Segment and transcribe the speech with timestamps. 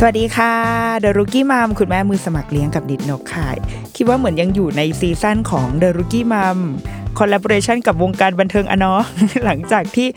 [0.00, 0.54] สวัสดีค่ะ
[1.00, 3.48] เด e r o o กี้ม o m คุณแม่มือสมัครเลี้ยงกับนิดนกค่ะ
[3.96, 6.58] คิดว่าเหมือนยังอยู่ใน season ของเด e r o o กี้ม o m
[7.18, 9.02] collaboration กับวงการบันเทิงอะเนาะ
[9.44, 10.08] หลังจากที่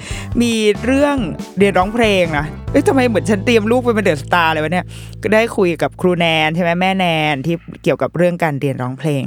[0.41, 1.17] มีเรื่อง
[1.57, 4.86] เรียนร้องเพลงนะเอ้ยทำไมเหมือนฉันเตรียมลูกไปเป็นเดอะสตาร์เลยวะเนี่ย
[5.22, 9.23] ก็ได้คุยกับครูแนนใช่ไหมแม่แนนที่เกี่ยวกับเรื่องการเรียนร้องเพลง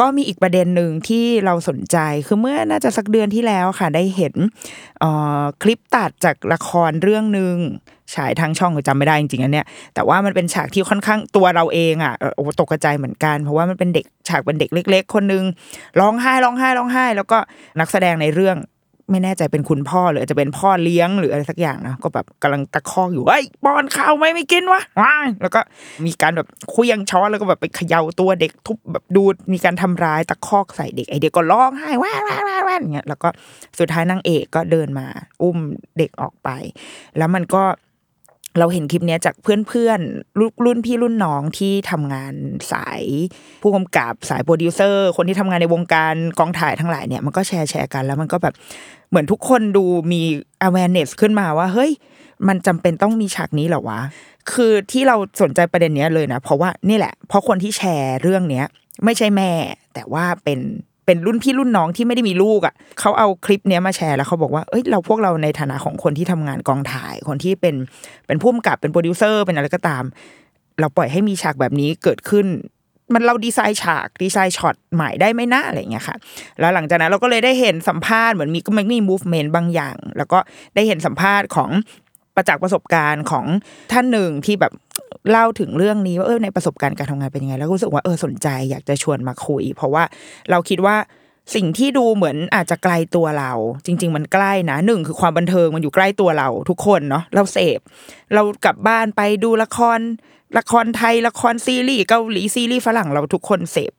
[0.00, 1.96] ก็มีอีกประเด็นหนึ่งที่เราสนใจ
[2.26, 4.34] คือเมื่อน่าจะสักเดือนที่แล้วค่ะได้เห็น
[5.62, 7.54] คลิปตัดจากละครเรื่องหนึ่ง
[8.14, 15.44] ฉายทางช่องจำไม่ได้จริงๆอันเนี้ยแต่ว่ามันเป็นฉากที่ค่อนข้างตัวเราเองอะโอ้ตกใจเหมือนกัน เพราะว่ามันเป็นเด็กฉากเป็นเด็กเล็ก ๆ คนนึง
[16.00, 17.38] ร้องไห้ร้องไห้ร้องไห้ แล้วก็
[17.80, 18.56] นักแสดงในเรื่อง
[19.10, 25.60] ไม่แน่ใจเป็นคุณพ่อหรืออาจจะเป็นพ่อเลี้ยงหรืออะไรสักอย่างนะก็แบบกำลังตะคอกอยู่เอ้ยป้อนข้าวไหมไม่กินวะว้าแล้วก็
[26.06, 29.22] มีการแบบคุยยังช้อนแล้วก็แบบไปเขย่าตัวเด็กทุบแบบดู
[29.52, 33.28] มีการทำร้ายตะคอกใส่เด็กไอเด็กก็ร้องไห้ว้าว้าว้าว้าอย่างเงี้ยแล้วก็
[33.78, 35.06] สุดท้ายนางเอกก็เดินมา
[35.42, 35.58] อุ้ม
[35.98, 36.48] เด็กออกไป
[37.18, 37.62] แล้วมันก็
[38.58, 42.34] เราเห็นคลิปนี้จากเพื่อนๆรุ่นพี่รุ่นน้องที่ทำงาน
[42.72, 43.02] สาย
[43.62, 48.54] ผู้กำกับสายโปรดิวเซอร์ คนที่ทำงานในวงการกองถ่ายทั้งหลายเนี่ยมันก็แชร์แชร์กันแล้วมันก็แบบ
[49.10, 50.22] เหมือนทุกคนดูมี
[50.66, 51.90] awareness ขึ้นมาว่า เฮ้ย
[52.48, 54.00] มันจำเป็นต้องมีฉากนี้เหรอวะ
[54.52, 58.66] คือที่เราสนใจประเด็นเนี้ยเลยนะ เพราะว่านี่แหละ เพราะคนที่แชร์เรื่องเนี้ย
[59.04, 59.50] ไม่ใช่แม่
[59.94, 60.60] แต่ว่าเป็น
[61.06, 67.74] เป็นรุ่นพี่รุ่นน้องที่ไม่ได้มีลูกอะเขาเอาคลิปเนี้ยมาแชร์แล้วเขาบอกว่าเอ้ยเราพวกเราในฐานะของคนที่ทำงานกองถ่าย คนที่เป็น
[68.26, 70.02] เป็นผู้กำกับเป็นโปรดิวเซอร์เป็นอะไรก็ตาม
[70.80, 72.46] เราปล่อยให้มีฉากแบบนี้เกิดขึ้น
[73.14, 76.16] มันเราดีไซน์ฉากดีไซน์ช็อตใหม่ได้ไหมนะอะไรเงี้ยค่ะ
[76.60, 80.38] แล้วหลังจากนั้นเราก็เลยได้เห็นสัมภาษณ์เหมือนมีก็มันมี movement บางอย่าง แล้วก็
[80.74, 81.70] ได้เห็นสัมภาษณ์ของ
[82.36, 83.46] ประจักษ์ประสบการณ์ของ
[83.92, 84.72] ท่านหนึ่งที่แบบ
[85.30, 90.04] เล่าถึงเรื่องนี้ว่าเออในประสบการณ์การทำงานเป็นยังไง แล้วรู้สึกว่าเออสนใจอยากจะชวนมาคุย เพราะว่า
[90.50, 90.96] เราคิดว่า
[91.54, 93.52] สิ่งที่ดูเหมือนอาจจะไกลตัวเรา
[93.86, 97.80] จริง ๆ มันใกล้นะหนึ่งคือความบันเทิงมันอยู่ใกล้ตัวเราทุกคนเนาะเราเสพ
[98.34, 100.00] เรากลับบ้านไปดูละคร
[100.58, 103.92] ละครไทยละครซีรีส์เกาหลีซีรีส์ฝรั่งเราทุกคนเสพ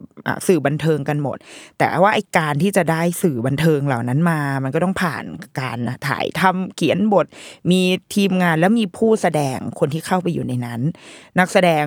[0.47, 1.37] สื่อบันเทิงกันหมด
[1.79, 5.23] แต่ว่าไอการที่จะได้สื่อบันเทิงเหล่านั้นมา มันก็ต้องผ่าน
[5.59, 5.77] การ
[6.07, 7.25] ถ่ายทำเขียนบท
[7.71, 7.81] มี
[8.15, 10.81] ทีมงานแล้วมีผู้แสดงคนที่เข้าไปอยู่ในนั้น
[11.39, 11.85] นักแสดง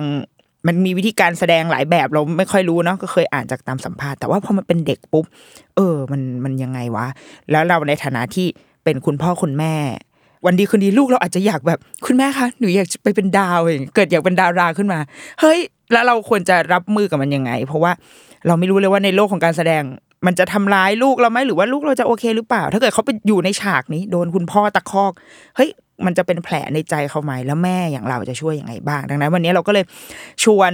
[0.67, 5.25] มันมีวิธีการแสดงหลายแบบเราไม่ค่อยรู้เนาะก็เคยอ่านจากตามสัมภาษณ์แต่ว่าพอมันเป็นเด็กปุ๊บ
[5.75, 7.07] เออ มันมันยังไงวะ
[7.51, 8.47] แล้วเราในฐานะที่
[8.83, 9.73] เป็นคุณพ่อคุณแม่
[10.45, 14.99] วันดีคืนดีลูกเราอาจจะอยากแบบ คุณแม่คะหนูอยากไปเป็นดาวอย่างเกิดอยากเป็นดาราขึ้นมา
[15.41, 15.59] เฮ้ย
[15.91, 17.91] แล้วเราควรจะรับมือกับมันยังไง เพราะว่า
[18.47, 19.83] เราไม่รู้เลยว่าในโลกของการแสดง
[20.25, 25.13] มันจะทำร้ายลูกเราไหมหรือว่าลูกเราจะโอเคหรือเปล่า ถ้าเกิดเขาไปอยู่ในฉากนี้ โดนคุณพ่อตะคอก
[25.55, 25.69] เฮ้ย
[26.05, 29.85] มันจะเป็นแผลในใจเขาไหมแล้วแม่อย่างเราจะช่วยยังไงบ้าง ดังนั้น วันนี้เราก็เลย
[30.43, 30.71] ชวน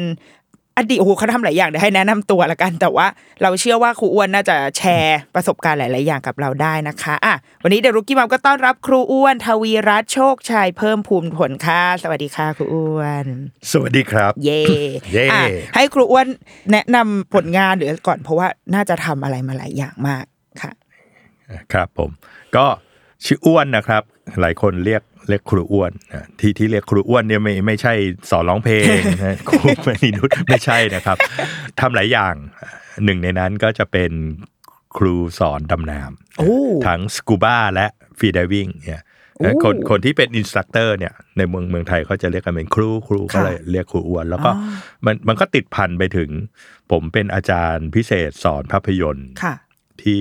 [0.78, 3.08] อดีตโอ้โหเขาทำหลายอย่างเดี๋ยวให้แนะนำตัวละกัน แต่ว่า
[3.42, 13.26] เราเชื่อว่าครูอ้วนน่าจะแชร์ประสบการณ์หลาย ๆ อย่างกับเราได้นะคะอะวันนี้เดรุกี้มัมก็ต้อนรับครูอ้วนทวีรัตน์โชคชัยเพิ่มภูมิผลค่ะสวัสดีค่ะครูอ้วน
[13.72, 14.62] สวัสดีครับ เย่
[15.14, 15.44] เย่อะ
[15.76, 16.28] ให้ครูอ้วน
[16.72, 20.26] แนะนำผลงานเดี๋ยวก่อนเพราะว่าน่าจะทำอะไรมาหลายอย่างมาก
[20.62, 20.72] ค่ะ
[21.74, 22.10] ครับผม
[22.56, 22.66] ก็
[23.26, 24.04] ชื่ออ้วนนะครับ
[24.42, 27.94] หลายคนเรียก เรียกครูอ้วนอะที่ที่เรียกครูอ้วนเนี่ยไม่ไม่ใช่
[28.30, 31.18] สอนร้องเพลงนะครูมณีนุชไม่ใช่นะครับ
[31.80, 32.36] ทำหลายอย่าง
[33.04, 34.12] หนึ่งในนั้นก็จะเป็น
[34.98, 36.02] ครูสอนดำน้ำ
[36.40, 37.88] โอ้ทั้งสกูบ้าและ
[38.18, 39.04] freediving เนี่ย
[39.38, 46.30] โอ้คนคนที่เป็น instructor เนี่ยในเมืองเมืองไทยเขาจะเรียกกันเป็นครูครูก็เลยเรียกครูอ้วน แล้วก็อ๋อมันมันก็ติดพันไปถึง
[46.92, 49.54] ผมเป็นอาจารย์พิเศษสอนภาพยนตร์ค่ะ
[50.04, 50.20] ที่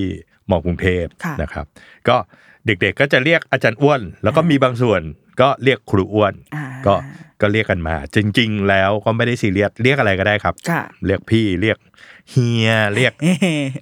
[0.49, 1.65] มอกรุงเทพค่ะนะครับ
[2.07, 2.17] ก็
[2.65, 5.01] เด็กๆก็จะเรียกอาจารย์อ้วน แล้วก็มีบางส่วน
[5.41, 6.93] ก็เรียกครูอ้วนอ่าก็
[7.41, 11.77] ก็เรียกกันมา จริง ๆ แล้วก็ไม่ได้ซีเรียสเรียกอะไรก็ได้ครับค่ะเรียกพี่เรียก
[12.31, 13.13] เฮียเรียก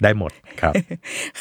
[0.03, 0.31] ได้หมด
[0.62, 0.74] ครับ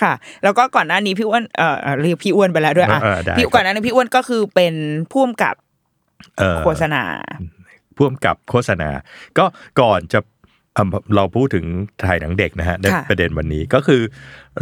[0.00, 0.12] ค่ะ
[0.43, 4.75] แล้วก็ก่อนหน้านี้พี่อ้วนเอ่อเอ่อเรียกพี่อ้วนไปแล้วด้วยอะเออเออได้พี่ครับก่อนหน้านี้พี่อ้วนก็คือเป็น
[5.11, 5.55] ผู้กำกับ
[6.39, 7.03] เอ่อโฆษณา
[7.97, 8.89] พ่วมกับโฆษณา
[9.39, 9.44] ก็
[9.81, 10.21] ก่อนจะ
[10.77, 10.85] อะ
[11.17, 11.65] เราพูดถึง
[12.05, 14.03] ถ่ายหนังเด็กนะฮะในค่ะประเด็นวันนี้ก็คือ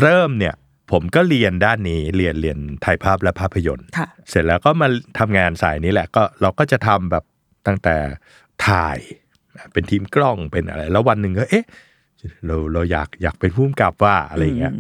[0.01, 0.55] เริ่มเนี่ย
[0.93, 4.89] ผมก็เรียนด้านนี้เรียนเรียนถ่ายภาพและภาพยนตร์ค่ะเสร็จแล้วก็มา
[5.19, 7.25] ทำงานสายนี้แหละก็เราก็จะทำแบบ
[7.67, 7.97] ตั้งแต่
[8.69, 8.99] ถ่าย
[9.73, 11.67] เป็นทีมกล้องเป็นอะไร แล้ววันหนึ่งก็เอ๊ะ
[12.47, 14.75] เราเราอยากอยากเป็นผู้กำกับว่าอะไรอย่างเงี้ย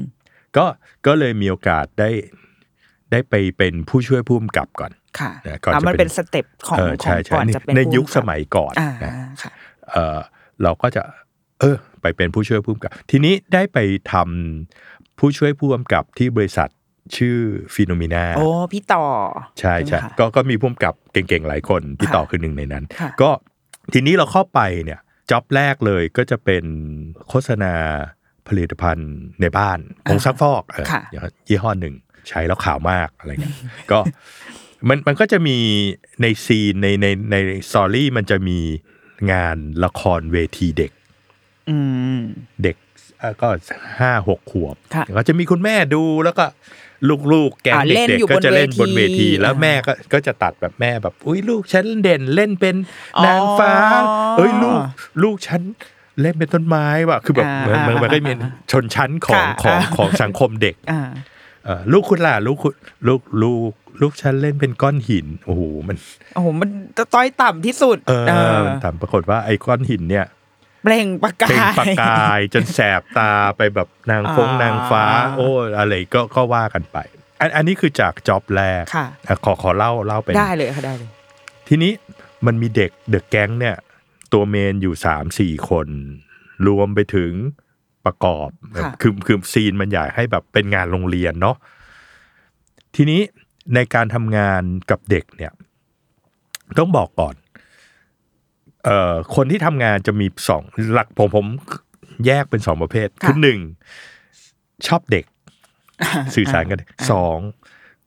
[0.56, 0.64] ก็
[1.06, 2.10] ก็เลยมีโอกาสได้
[3.12, 9.12] ได้ไปเป็นผู้ช่วยผู้กำกับก่อนค่ะเนี่ยก่อนอะจะมันเป็เป็นนสเต็ปของเออขอใช่งใช่ก่อนในจะเป็นในผู้ยุคกำกับสมัยก่อนอ่านะ
[9.42, 9.52] ค่ะ
[9.90, 10.18] เออ
[10.62, 11.02] เราก็จะ
[11.60, 13.78] เออ ไปเป็นผู้ช่วยผู้กำกับ ทีนี้ได้ไป
[14.12, 14.89] ทำ
[15.20, 16.68] ผู้ช่วยผู้กำกับที่บริษัท
[17.16, 17.36] ชื่อ
[17.74, 19.04] ฟิโนมินาโอ้พี่ต่อ
[19.60, 23.30] ใช่ใช่ไหมคะก็ก็มีผู้กำกับเก่งๆ หลายคน พี่ค่ะต่อคือหนึ่งในนั้นค่ะก็
[23.92, 25.00] ทีนี้เราเข้าไปเนี่ย
[25.30, 26.64] จ็อบแรกเลยก็จะเป็น
[27.28, 27.74] โฆษณา
[28.48, 29.78] ผลิตภัณฑ์ในบ้าน
[30.08, 31.02] ผงซักฟอกเออค่ะ
[31.48, 31.94] ยี่ห้อหนึ่ง
[32.28, 33.56] ใช้แล้วขาวมากอะไรเงี้ย
[33.90, 33.98] ก็
[34.88, 35.58] มันมันก็จะมี
[36.22, 37.36] ในซีนในในใน
[37.70, 38.58] สตอรี่มันจะมี
[39.32, 40.92] งานละครเวทีเด็ก
[41.68, 41.76] อื
[42.16, 42.20] ม
[42.62, 42.89] เด็กเอ่อ
[43.42, 43.48] ก็
[44.00, 46.44] ห้าหกขวบค่ะก็จะมีคุณแม่ดูแล้วก็
[47.32, 52.76] ลูกๆ แก๊งอ่าเล่นเด็กอยู่ๆก็จะเล่นบบนนเวเวทีที แล้วอ่าแม่ก็ก็จะตัดแบบแม่แบบ อุ้ยลูกฉันเด่นเล่นเป็น
[53.16, 53.72] อ๋อนางฟ้า
[54.36, 54.86] เอ้ยลูกอ๋อ
[55.22, 55.62] ลูกฉัน
[56.20, 61.00] เล่นเป็นต้นไม้ว่ะคือแบบอ่ามันมันมันก็มีอ่าชนชั้นของค่ะของอ่าของสังคมเด็กอ่า
[61.64, 62.74] เอ่อลูกคุณล่ะลูกคุณ
[63.06, 65.96] ลูกลูกลูกฉันเล่นเป็นก้อนหินโอ้โหมัน
[66.34, 66.68] โอ้โหมัน
[67.14, 70.26] ต้อยต่ำที่สุดเออเออมันถามปรากฏว่าไอ้ก้อนหินเนี่ย
[70.82, 75.04] เปล่งประกาเป็นยประกาย จนแสบตาไปแบบนางฟงอ่านนางฟ้า
[75.36, 75.48] โอ้
[75.78, 76.98] อะไรก็ก็ว่ากันไป
[77.40, 81.10] อันอันนี้คือจากจ็อบแรกค่ะอะขอขอเล่าเล่าเป็นได้เลยค่ะได้เลย
[81.68, 81.92] ทีนี้
[82.46, 83.76] มันมีเด็กเดอะแก๊งเนี่ย
[84.32, 85.88] ตัวเมนอยู่สามสี่คน
[86.66, 87.32] รวมไปถึง
[88.06, 91.56] ประกอบค่ะคือคือซีนมันอยากให้แบบเป็นงานโรงเรียนเนาะ
[92.96, 93.20] ทีนี้
[93.74, 95.52] ในการทำงานกับเด็กเนี่ย
[96.78, 97.34] ต้องบอกก่อน
[98.84, 100.62] เอ่อคนที่ทำงานจะมีสอง
[100.92, 101.46] หลักผมผม
[102.26, 103.58] แยกเป็นสองประเภทค่ะคือหนึ่ง
[104.86, 105.24] ชอบเด็ก
[106.34, 106.78] สื่อสารกัน
[107.10, 107.38] สอง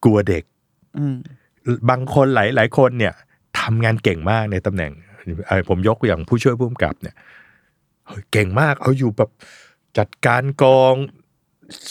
[0.04, 0.44] กลัวเด็ก
[0.98, 1.16] อืม
[1.90, 3.14] บางคนหลายหลายคนเนี่ย
[3.60, 4.92] ทำงานเก่งมากในตำแหน่ง
[5.48, 7.16] เอ่อผมยกอย่างผู้ช่วยผู้กำกับเนี่ย
[8.08, 9.30] เฮ้ยเก่งมากเอาอยู่แบบ
[9.98, 10.96] จัดการกอง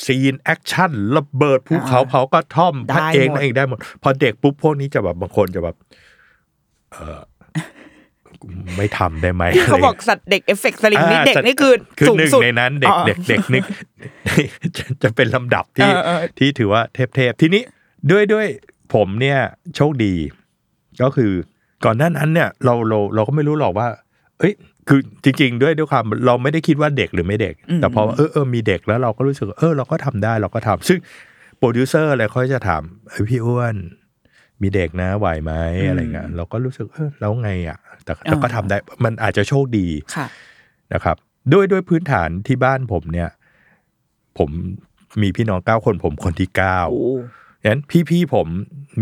[0.04, 5.76] ซีนแอคชั่นระเบิดภูเขาอ่าเผากระท่อมได้พัดเองหมดเองได้หมด พอเด็กปุ๊บพวกนี้จะแบบบางคนจะแบบ
[6.92, 7.20] เออ
[8.76, 13.64] ไม่ทำได้ไหมที่เขาบอกะไรสัตว์เด็กเอฟเฟกต์สลิงนี่อ่าเด็กสัตว์นี่คือคือสูงหนึ่งสุดในนั้นเด็กอ๋อเด็กเด็กนึก
[14.76, 17.62] จะจะเป็นลำดับที่เออเออที่ถือว่าเทพเทพทีนี้
[18.10, 18.46] ด้วยด้วย
[18.94, 19.38] ผมเนี่ย
[19.76, 20.14] โชคดี
[21.02, 21.32] ก็คือ
[21.84, 23.88] ก่อนหน้านั้นเนี่ยเราเราเราก็ไม่รู้หรอกว่า
[24.38, 24.54] เอ้ย
[24.88, 30.98] คือจริง ๆ ด้วยด้วยความเราไม่ได้คิดว่าเด็กหรือไม่เด็กอืมแต่พอเออเออมีเด็กแล้วเราก็รู้สึกว่าเออเราก็ทำได้เราก็ทำซึ่ง
[31.58, 33.76] โปรดิวเซอร์อะไรเขาจะถามเอ้ยพี่อ้วน
[34.62, 35.52] มีเด็กนะไหวไหม
[35.88, 40.26] อะไรเงี้ยเราก็รู้สึกเออแล้วไงอะ แต่แต่ก็ทำได้มันอาจจะโชคดีค่ะ
[40.94, 41.16] นะครับ
[41.52, 43.30] ด้วยด้วยพื้นฐานที่บ้านผมเนี่ย
[44.38, 44.50] ผม
[45.22, 47.14] มีพี่น้องเก้าคนผมคนที่เก้าโอ้
[47.66, 48.46] งั้นพี่ๆผม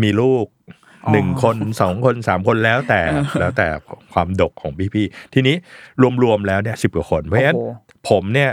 [0.01, 0.45] มีลูก
[1.05, 3.01] อ๋อหนึ่งคนสองคนสามคนแล้วแต่
[3.39, 3.67] แล้วแต่
[4.13, 5.55] ความดกของพี่ๆทีนี้
[6.23, 7.69] รวมๆแล้วเนี่ยสิบกว่าคน เพราะฉะนั้นโอ้โห
[8.09, 8.51] ผมเนี่ย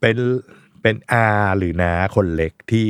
[0.00, 0.16] เป็น
[0.82, 1.26] เป็นอา
[1.58, 2.86] หรือน้าคนเล็กที่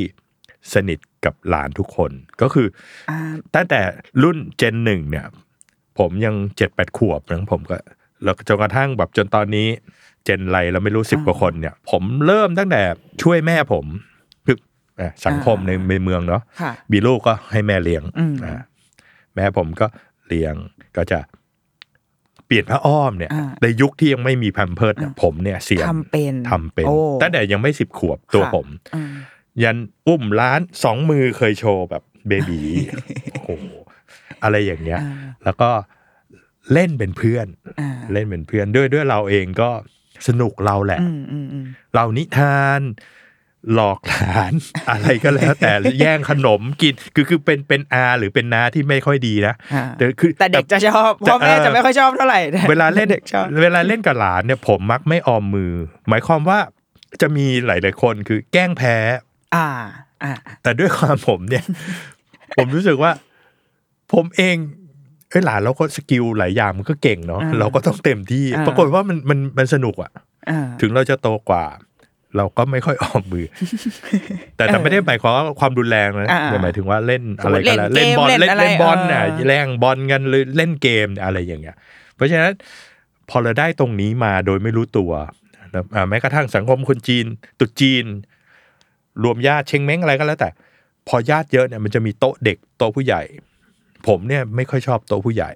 [0.73, 2.67] สนิทกับหลานทุกคนก็คือ
[3.09, 3.17] อ่า
[3.55, 3.79] ตั้งแต่
[4.23, 5.25] รุ่นเจนหนึ่งเนี่ย
[5.99, 7.77] ผมยังเจ็ดแปดขวบนะผมก็
[8.23, 9.67] แล้วจนกระทั่งแบบจนตอนนี้
[10.23, 12.81] เจนไรเราไม่รู้สิบกว่าคนเนี่ย ผมเริ่มตั้งแต่
[13.23, 13.85] ช่วยแม่ผม
[14.45, 14.57] คือ
[14.99, 18.63] อะสังคมในในเมืองเนาะค่ะมีลูกก็ให้แม่เลี้ยงอืมอะ
[19.35, 19.87] แม่ผมก็
[20.27, 20.53] เลี้ยง
[20.97, 21.19] ก็จะ
[22.45, 29.11] เปลี่ยนผ้าอ้อมเนี่ยอ่าในยุคที่ยังไม่มีแพมเพิร์ดเนี่ยผมเนี่ยเสียทำเป็นทำเป็นโอ้ตั้งแต่ยังไม่สิบขวบตัวค่ะผมอืม
[29.63, 29.77] ยัน
[30.07, 32.61] อุ้มร้านสองมือเคยโชว์แบบเบบี
[33.31, 33.49] โอ้โห
[34.43, 35.13] อะไรอย่างเงี้ยอ่า
[35.43, 35.69] แล้วก็
[36.73, 37.47] เล่นเป็นเพื่อน
[37.79, 39.69] อ่าเล่นเป็นเพื่อนด้วยด้วยเราเองก็
[40.27, 41.65] สนุกเราแหละอืมอืมอืม
[41.95, 42.81] เรานิทาน
[43.73, 44.53] หลอกหลาน
[44.89, 52.39] อะไรก็แล้ว แต่แย่งขนมกินคือคือเป็นเป็นอาหรือเป็นน้าที่ไม่ค่อยดีนะอ่าแต่คือแต่เด็กจะชอบพ่อแม่เออจะไม่ค่อยชอบเท่าไหร่
[52.69, 55.73] เวลาเล่นเด็กชอบเวลาเล่นกับหลานเนี่ยผมมักไม่ออมมือ
[56.09, 56.59] หมายความว่า
[57.21, 58.95] จะมีหลาย ๆ คนคือแกล้งแพ้
[59.55, 59.67] อ่า
[60.23, 61.65] อ่า แต่ด้วยความผมเนี่ย
[62.57, 63.11] ผมรู้สึกว่า
[64.13, 64.55] ผมเอง
[65.29, 70.11] เอ้ยหลานเราก็สกิลหลายอย่างมันก็เก่งเนาะอ่าเราก็ต้องเต็มที่อ่าปรากฏว่ามันมันมันสนุกอะ
[70.49, 71.65] อ่าถึงเราจะโตกว่า
[72.37, 73.45] เราก็ไม่ค่อยออกมือ
[74.55, 81.75] แต่แต่ไม่ได้หมายความว่าความรุนแรงนะอ่าแต่หมายถึงว่าเล่นอะไรเล่กันนแล้วเกเล่นมบอลเล่เล่นนอะไรเล่นบอลน่ะเออแรงบอลกันหรือเล่นเกมอะไรอย่างเงี้ย
[82.15, 82.51] เพราะฉะนั้น
[83.29, 85.11] พอเราได้ตรงนี้มาโดยไม่รู้ตัว
[85.73, 87.25] นะอ่าแม้กระทั่งสังคมคนจีน
[87.59, 88.05] ตรุษจีน
[89.23, 90.49] รวมญาติเชงเม้งอะไรก็แล้วแต่
[91.07, 93.21] พอญาติเยอะเนี่ยมันจะมีโต๊ะเด็กโต๊ะผู้ใหญ่
[94.07, 95.51] ผมเนี่ยไม่ค่อยชอบโต๊ะผู้ใหญ่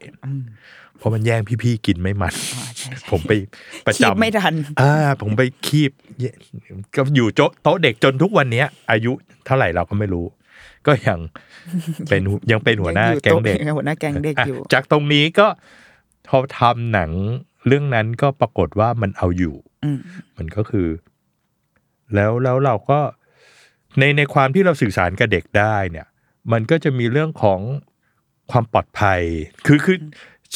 [0.98, 2.34] เพราะมันแย่งพี่ๆกินไม่มัน
[3.12, 3.32] ผมไป
[3.86, 5.92] ประคีบจำไม่ทันอ่าผมไปคีบ
[6.96, 9.12] ก็อยู่โจ๊ะโต๊ะเด็กจนทุกวันเนี้ย อายุ
[9.46, 10.26] เท่าไหร่เราก็ไม่รู้
[10.88, 11.20] ก็ยัง
[12.10, 12.22] เป็น
[12.52, 15.48] ยังเป็นหัวหน้ายังอยู่แก๊งเด็กโต๊ะหัวหน้าแก๊งเด็กอะอยู่ จากตรงนี้ก็
[16.28, 17.12] พอทำหนัง
[17.68, 20.00] เรื่องนั้นก็ปรากฏว่ามันเอาอยู่อืม
[20.38, 20.88] มันก็คือ
[22.16, 23.00] แล้วแล้วเราก็
[24.00, 26.08] ในในความที่เราสื่อสารกับเด็กได้เนี่ย
[26.52, 27.60] มันก็จะมีเรื่องของ
[28.52, 29.22] ความปลอดภัย
[29.68, 29.98] คือคือ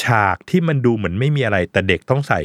[0.03, 2.41] ฉากที่มันดูเหมือนไม่มีอะไร แต่เด็กต้องใส่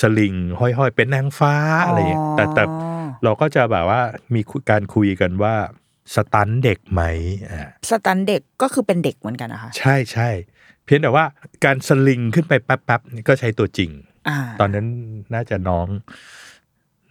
[0.00, 1.54] สลิงห้อยๆ เป็นนางฟ้า
[1.86, 4.00] อะไรอย่างเงี้ยแต่แต่อ๋อเราก็จะแบบว่า
[4.34, 5.54] มีคุยการคุยกันว่า
[6.14, 7.02] สตันเด็กไหม
[7.50, 10.28] อ่าสตันเด็กก็คือเป็นเด็กเหมือนกันนะคะใช่ใช่
[10.84, 11.24] เพียงแต่ว่า
[11.64, 13.90] การสลิงขึ้นไปแป๊บๆนี่ก็ใช้ตัวจริง
[14.28, 14.86] อ่าตอนนั้น
[15.34, 15.86] น่าจะน้อง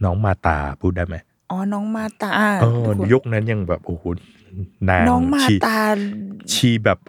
[0.03, 1.15] น้องมาตาพูดได้ไหม
[1.51, 4.03] อ๋อ น้องมาตาเออยุคนั้นยังแบบโอ้โห
[4.89, 5.81] นางน้องมาชีตา
[6.53, 6.99] ชีแบบ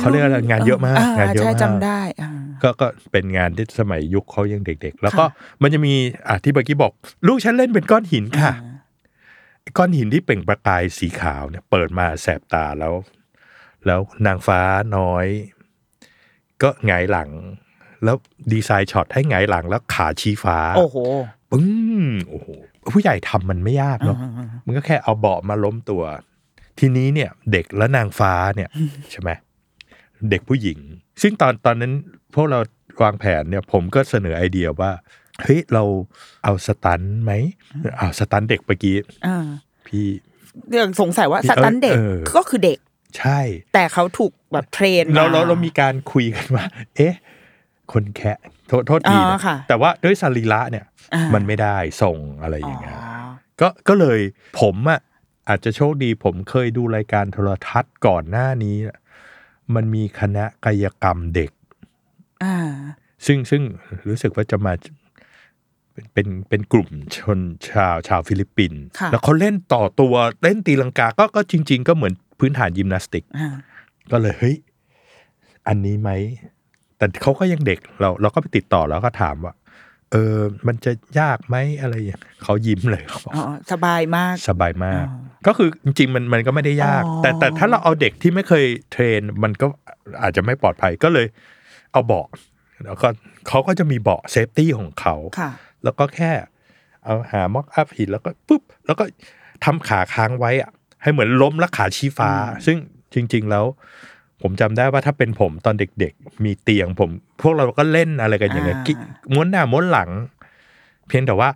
[0.00, 2.30] เขาเรียกอะไรงานเยอะมากงานเยอะใช่มากจำได้อ่า
[2.62, 5.28] ก็ก็เป็นงานที่สมัยยุคเขายังเด็ก ๆ แล้วก็ค่ะ
[5.62, 5.94] มันจะมี
[6.28, 6.92] อะที่เมื่อกี้บอก
[7.26, 8.52] ลูกฉันเล่นเป็นก้อนหินค่ะ
[9.78, 12.94] ก้อนหินที่เปล่งประกายสีขาวเนี่ย เปิดมาแสบตาแล้ว
[13.86, 14.60] แล้วนางฟ้า
[14.96, 15.26] น้อย
[16.62, 17.30] ก็หงายหลัง
[18.04, 18.16] แล้ว
[18.52, 20.96] ดีไซน์ช็อตให้หงายหลังแล้วขาชี้ฟ้า โอ้โห
[21.52, 21.68] ปึ้ง
[22.28, 22.48] โอ้โห
[22.92, 24.18] ผู้ใหญ่ทำมันไม่ยากเนาะ
[24.66, 26.02] มันก็แค่เอาเบาะมาล้มตัว
[26.78, 28.68] ทีนี้เนี่ย เด็กและนางฟ้าเนี่ย
[29.10, 29.30] ใช่ไหม
[30.30, 30.78] เด็กผู้หญิง
[31.22, 31.92] ซึ่งตอนตอนนั้น
[32.34, 32.58] พวกเรา
[33.02, 34.92] วางแผนเนี่ยผมก็เสนอไอเดียว่า
[35.42, 35.84] เฮ้ยเรา
[36.44, 37.32] เอาสตันไหม
[37.98, 39.46] เอาสตันเด็กเมื่อกี้อ่า
[39.86, 40.06] พี่
[40.70, 42.78] เรื่องสงสัยว่าพี่สตันเด็กเออก็คือเด็ก
[43.18, 43.40] ใช่
[43.74, 46.64] แต่เขาถูกแบบเทรนเรามาเราเรามีการคุยกันว่า
[46.96, 47.14] เอ๊ะ
[47.92, 48.38] คนแคะ
[48.68, 52.96] โทษโทษทีอ๋นะอค่ะแต่ว่าด้วยสรีระเนี่ยอ่ามัมันไม่ได้ส่งอะไรออ๋อย่างเงี้ย
[53.60, 54.18] ก็ก็เลย
[54.60, 55.00] ผมอะ
[55.48, 58.98] อาจจะโชคดีผมเคยดูรายการโทรทัศน์ก่อนหน้านี้น่ะ
[59.74, 61.50] มันมีคณะกายกรรมเด็ก
[62.42, 62.56] อ่า
[63.26, 63.62] ซึ่งซึ่ง
[64.08, 64.72] รู้สึกว่าจะมา
[65.92, 67.38] เป็นเป็นเป็นกลุ่มชน
[67.68, 73.48] ชาวชาวฟิลิปปินส์ค่ะ แล้วเขาเล่นต่อตัวเล่นตีลังกาก็ก็จริง ๆ ก็เหมือนพื้นฐานยิมนาสติก อ่า
[74.10, 74.56] ก็เลยเฮ้ย
[75.68, 76.10] อันนี้ไหม
[76.96, 79.54] แต่เขาก็ยังเด็กเราเราก็ไปติดต่อแล้วก็ถามว่า
[80.12, 85.16] เออมันจะยากไหมอะไรอย่างเขายิ้มเลยเขาบอกอ๋อสบายมากสบายมากอ๋อ
[85.46, 89.66] ก็คือจริงๆมันมันก็ไม่ได้ยากอ๋อแต่แต่ถ้าเราเอาเด็กที่ไม่เคยtrain มันก็
[90.22, 91.26] อาจจะไม่ปลอดภัยก็เลย
[91.92, 92.26] เอาเบาะ
[92.84, 93.08] แล้วก็
[93.48, 95.50] เขาก็จะมีเบาะ safety ของเขาค่ะ
[95.84, 96.32] แล้วก็แค่
[97.04, 99.04] เอาหา mock up หินแล้วก็ปุ๊บ แล้วก็
[99.64, 100.70] ทำขาค้างไว้อะ
[101.02, 102.30] ให้เหมือนล้มแล้วขาชี้ฟ้า
[102.66, 102.78] ซึ่ง
[103.14, 103.64] จริง ๆ แล้ว
[104.42, 107.10] ผมจำได้ว่าถ้าเป็นผมตอนเด็กๆ มีเตียงผม
[107.42, 108.92] พวกเราก็เล่นอะไรกันอย่างเงี้ยอ่ากิ
[109.34, 110.10] ม้วนหน้าม้วนหลัง
[111.08, 111.48] เพียงแต่ว่า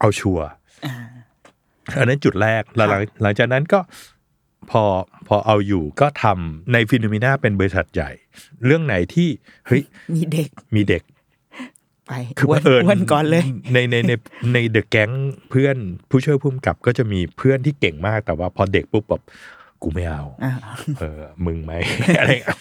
[0.00, 0.46] เอาชัวร์
[0.84, 0.94] อ่า
[1.98, 3.80] อันนั้นจุดแรกแล้วหลังหลังจากนั้นก็
[4.70, 4.82] พอ
[5.28, 8.10] พอเอาอยู่ก็ทำในฟิโนมิน่าเป็นบริษัทใหญ่
[8.64, 9.28] เรื่องไหนที่
[9.66, 9.82] เฮ้ย
[10.14, 11.02] มีเด็กมีเด็ก
[12.06, 14.12] ไปคืออ้วนเผอิญอ้วนก่อนเลย ในในใน
[14.54, 15.10] ในเดอะแก๊ง
[15.50, 15.76] เพื่อน
[16.10, 19.22] ผู้ช่วยผู้กำกับก็จะมีเพื่อนที่เก่งมากแต่ว่าพอเด็กปุ๊บแบบ
[19.84, 20.52] กูไม่เอาอ่า
[20.98, 21.72] เออมึงไหม
[22.18, 22.56] อะไรอย่างเงี้ย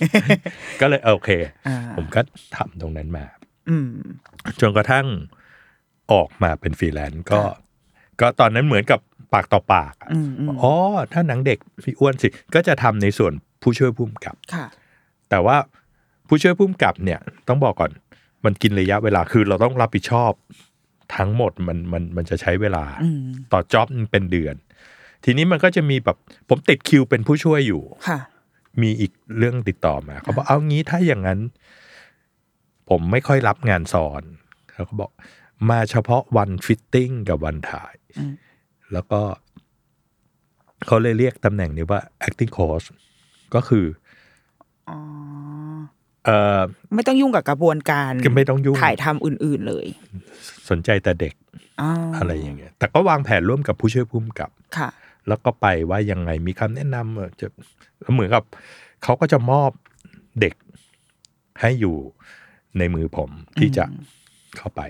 [0.81, 1.29] ก็เลยโอเค
[1.67, 2.21] อ่าผมก็
[2.55, 3.25] ทำตรงนั้นมา
[3.69, 3.89] อืม
[4.61, 5.05] จนกระทั่ง
[6.11, 7.41] ออกมาเป็นฟรีแลนซ์ก็
[8.19, 8.99] ก็ตอนนั้นเหมือนกับ
[9.33, 10.73] ปากต่อปากอะอืมอืมอ๋อ
[11.13, 14.65] ถ้าหนังเด็กพี่อ้วนสิ ก็จะทำในส่วนผู้ช่วยผู้กำกับค่ะ
[15.29, 15.57] แต่ว่า
[16.27, 17.91] ผู้ช่วยผู้กำกับเนี่ย ต้องบอกก่อน
[18.45, 20.31] มันกินระยะเวลาคือเราต้องรับผิดชอบ
[21.15, 23.19] ทั้งหมดมันมันมันจะใช้เวลาอืม
[23.53, 24.55] ต่อ job มันเป็นเดือน
[25.23, 26.17] ทีนี้มันก็จะมีแบบ
[26.49, 28.19] ผมติดคิวเป็นผู้ช่วยอยู่ค่ะ
[28.81, 31.39] มีอีกเรื่องติดต่อมาเขาบอกเอางี้ถ้าอย่างนั้น
[32.89, 34.23] ผมไม่ค่อยรับงานสอน
[34.73, 35.11] เขาก็บอก
[35.69, 38.33] มาเฉพาะวัน fitting กับวันถ่ายอืม
[38.93, 39.21] แล้วก็
[40.85, 42.85] เขาเลยเรียกตำแหน่งนี้ว่า acting coach
[43.55, 43.85] ก็คือ
[44.89, 44.97] อ๋อ
[46.25, 46.61] เอ่อ
[46.95, 49.87] ไม่ต้องยุ่งกับกระบวนการก็ไม่ต้องยุ่งถ่ายทำอื่น ๆเลย
[50.69, 51.33] สนใจแต่เด็ก
[51.81, 54.89] อ๋อออะไรอย่างเงี้ยแต่ก็วางแผนร่วมกับผู้ช่วยผู้กำกับค่ะ
[55.27, 57.47] แล้วก็ไปว่ายังไงมีคำแนะนำเอ่อจะ
[58.13, 58.43] เหมือนกับ
[59.03, 59.71] เขาก็จะมอบ
[60.39, 60.53] เด็ก
[61.61, 61.95] ให้อยู่
[62.77, 63.85] ในมือผมที่จะ
[64.57, 64.81] เข้าไป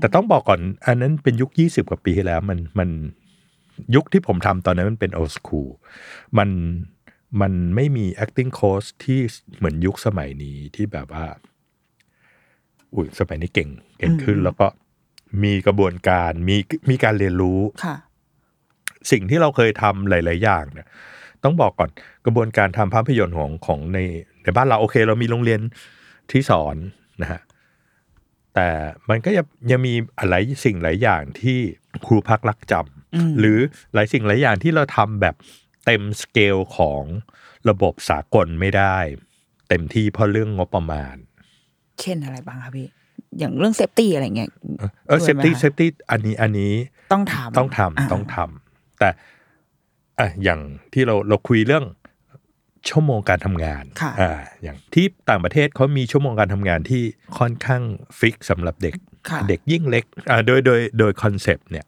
[0.00, 2.90] แต่ต้องบอกก่อน อันนั้นเป็นยุคยี่สิบกว่าปีที่แล้ว มันมัน
[3.94, 5.68] ยุคที่ผมทำตอนนั้นมันเป็น old school
[6.38, 6.50] มัน
[7.40, 9.20] มันไม่มี acting coach ที่
[9.56, 11.24] เหมือนยุคสมัยนี้ที่แบบว่า
[12.94, 14.66] อุ้ยสมัยนี้เก่ง เก่งขึ้นแล้วก็
[15.42, 16.56] มีกระบวนการมี
[16.90, 17.96] มีการเรียนรู้ค่ะ
[19.10, 20.88] สิ่งที่เราเคยทำหลาย ๆ อย่างเนี่ย
[21.44, 21.90] ต้องบอกก่อน
[22.24, 23.98] กระบวนการทำภาพยนตร์ของของใน
[24.42, 25.60] ในบ้านเราโอเค เรามีโรงเรียน
[26.30, 26.76] ที่สอน
[27.22, 27.40] นะฮะ
[28.54, 28.68] แต่
[29.08, 31.58] มันก็ยังยังมีอะไรสิ่งหลายอย่างที่
[32.06, 33.58] ครูพักลักจำหรือ
[33.94, 35.34] หลายสิ่งหลายอย่างที่เราทำแบบ
[35.86, 37.02] เต็มสเกลของ
[37.68, 38.96] ระบบสากลไม่ได้
[39.68, 41.16] เต็มที่เพราะเรื่องงบประมาณ
[42.00, 42.88] เช่นอะไรบ้างคะพี่
[43.38, 44.50] อย่างเรื่อง safety อะไรเงี้ย
[45.06, 46.74] เออ safety safe ty อันนี้อันนี้
[47.12, 48.59] ต้องทำต้องทำอ่าต้องทำ
[49.00, 49.10] แต่
[50.20, 50.60] อะอย่าง
[50.92, 51.84] ที่เราเราคุยเรื่อง
[52.88, 57.02] ชั่วโมงการทำงานค่ะอ่าอย่างที่ต่างประเทศเขามีชั่วโมงการทำงานที่
[57.38, 57.82] ค่อนข้าง
[58.18, 58.94] fix สำหรับเด็ก
[59.30, 61.86] ค่ะเด็กยิ่งเล็กอ่าโดยโดยโดยคอนเซปต์เนี่ย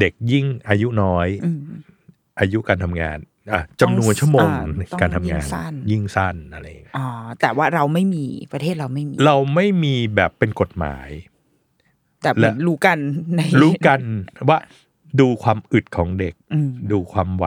[0.00, 1.60] เด็กยิ่งอายุน้อยอืม
[2.40, 3.18] อายุการทำงาน
[3.52, 7.06] อะจำนวนชั่วโมงอ่าต้องการทำงานยิ่งสั้นยิ่งสั้นอะไรอย่างเงี้ยอ๋อ
[7.40, 11.08] แต่ว่าเราไม่มีประเทศเราไม่มี เราไม่มีแบบเป็นกฎหมาย
[12.22, 12.98] แต่เหมือนและรู้กัน
[13.34, 14.00] ในรู้กัน
[14.48, 14.58] ว่า
[15.20, 17.46] ดูความอึดของเด็กอืมดูความไหว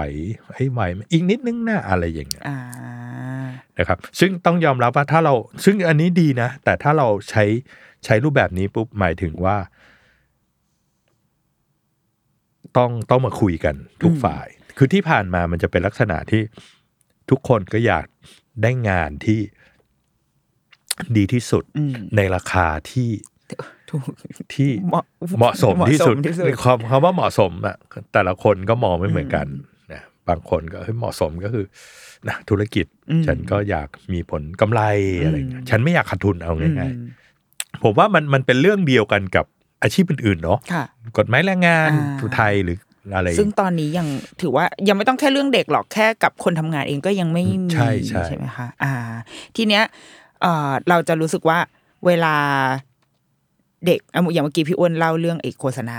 [0.56, 2.60] ให้ยไหวไหมอีกนิดนึงนะอะไรอย่างเงี้ยอ่า
[3.78, 5.34] นะครับ ซึ่งต้องยอมรับว่าถ้าเรา
[5.66, 7.44] ซึ่งอันนี้ดีนะ แต่ถ้าเราใช้
[8.06, 9.58] ใช้รูปแบบนี้ปุ๊บหมายถึงว่า
[12.78, 16.42] ต้องต้องมาคุยกันทุกฝ่าย คือที่ผ่านมามันจะเป็นลักษณะที่
[17.30, 18.06] ทุกคนก็อยาก
[18.62, 19.40] ได้งานที่
[21.18, 23.35] ดีที่สุดอืมในราคาที่ถูก
[24.54, 25.04] ที่เหมาะ
[25.38, 27.76] เหมาะสมที่สุดเหมาะสมที่สุดความคำว่าเหมาะสมอะ
[28.14, 29.48] แต่ละคนก็มองไม่เหมือนกัน
[29.94, 31.66] นะบางคนก็เฮ้ยเหมาะสมก็คือ
[32.30, 32.86] นะธุรกิจ
[33.28, 34.82] ฉันก็อยากมีผลกำไร
[35.24, 39.46] อะไรเงี้ยฉันไม่อยากขาดทุนเอาง่ายๆผมว่ามันมันเป็นเรื่องเดียวกันกับ
[39.82, 40.84] อาชีพอื่นๆเนาะค่ะ
[41.18, 42.78] กฎหมายแรงงานอ่าไทยหรือ
[43.16, 44.08] อะไรซึ่งตอนนี้ยัง
[44.42, 47.90] ถือว่ายังไม่ต้องแค่เรื่องเด็กหรอกแค่กับคนทำงานเองก็ยังไม่มีใช่
[48.26, 48.94] ใช่ไหมคะอ่า
[49.56, 49.84] ทีเนี้ย
[50.42, 51.60] เอ่อเราจะรู้สึกว่า
[52.06, 52.36] เวลา
[53.86, 55.98] เด็กอะอย่างเมื่อกี้พี่อ้วนเล่าเรื่องไอ้โฆษณา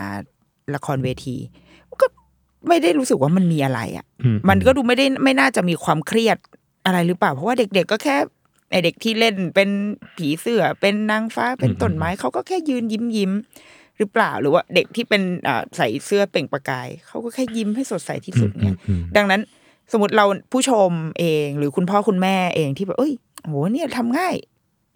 [0.74, 1.36] ละครเวที
[2.00, 2.06] ก็
[2.68, 6.36] ไม่ได้รู้สึกว่ามันมีอะไรอะอืมันก็ดูไม่ได้ไม่น่าจะมีความเครียด
[6.86, 8.16] อะไรหรือเปล่า เพราะว่าเด็ก ๆ ก็แค่
[8.70, 9.68] ไอเด็กที่เล่นเป็น
[10.16, 13.32] ผีเสื้อเป็นนางฟ้าเป็นต้นไม้เขาก็แค่ยืนยิ้มยิ้ม
[13.98, 19.40] หรือเปล่าหรือว่าเด็กที่เป็นอ่าใส่เสื้อเปล่งประกายเขาก็แค่ยิ้มให้สดใสที่สุดเนี่ยอืมดังนั้น
[19.92, 23.12] สมมติเราผู้ชมเองหรือคุณพ่อคุณแม่เองที่แบบเอ้ย
[23.42, 24.34] โหเนี่ยทำง่าย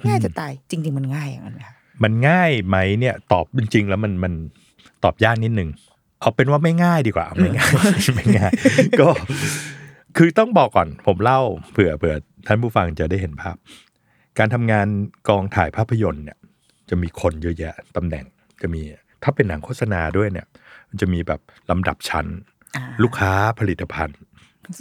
[0.06, 4.32] ง่ายจะตายจริง ๆ มันง่ายอย่างนั้นไหมคะ มันง่ายไหมเนี่ยตอบจริง ๆ แล้วมันมัน
[5.04, 5.70] ตอบยากนิดนึง
[6.20, 7.70] เอาเป็นว่าไม่ง่ายดีกว่าไม่ง่าย
[8.14, 8.52] ไม่ง่าย
[9.00, 9.08] ก็
[10.16, 11.40] คือต้องบอกก่อนผมเล่า
[11.72, 12.14] เผื่อเผื่อ
[12.46, 13.56] ท่านผู้ฟังจะได้เห็นภาพ
[14.38, 14.86] การทำงาน
[15.28, 16.38] กองถ่ายภาพยนตร์เนี่ย
[16.90, 18.24] จะมีคนเยอะแยะตำแหน่ง
[18.62, 18.80] จะมี
[19.22, 20.46] ถ้าเป็นหนังโฆษณาด้วยเนี่ย
[20.88, 22.26] มันจะมีแบบลำดับชั้น
[22.76, 24.18] อ่าลูกค้าผลิตภัณฑ์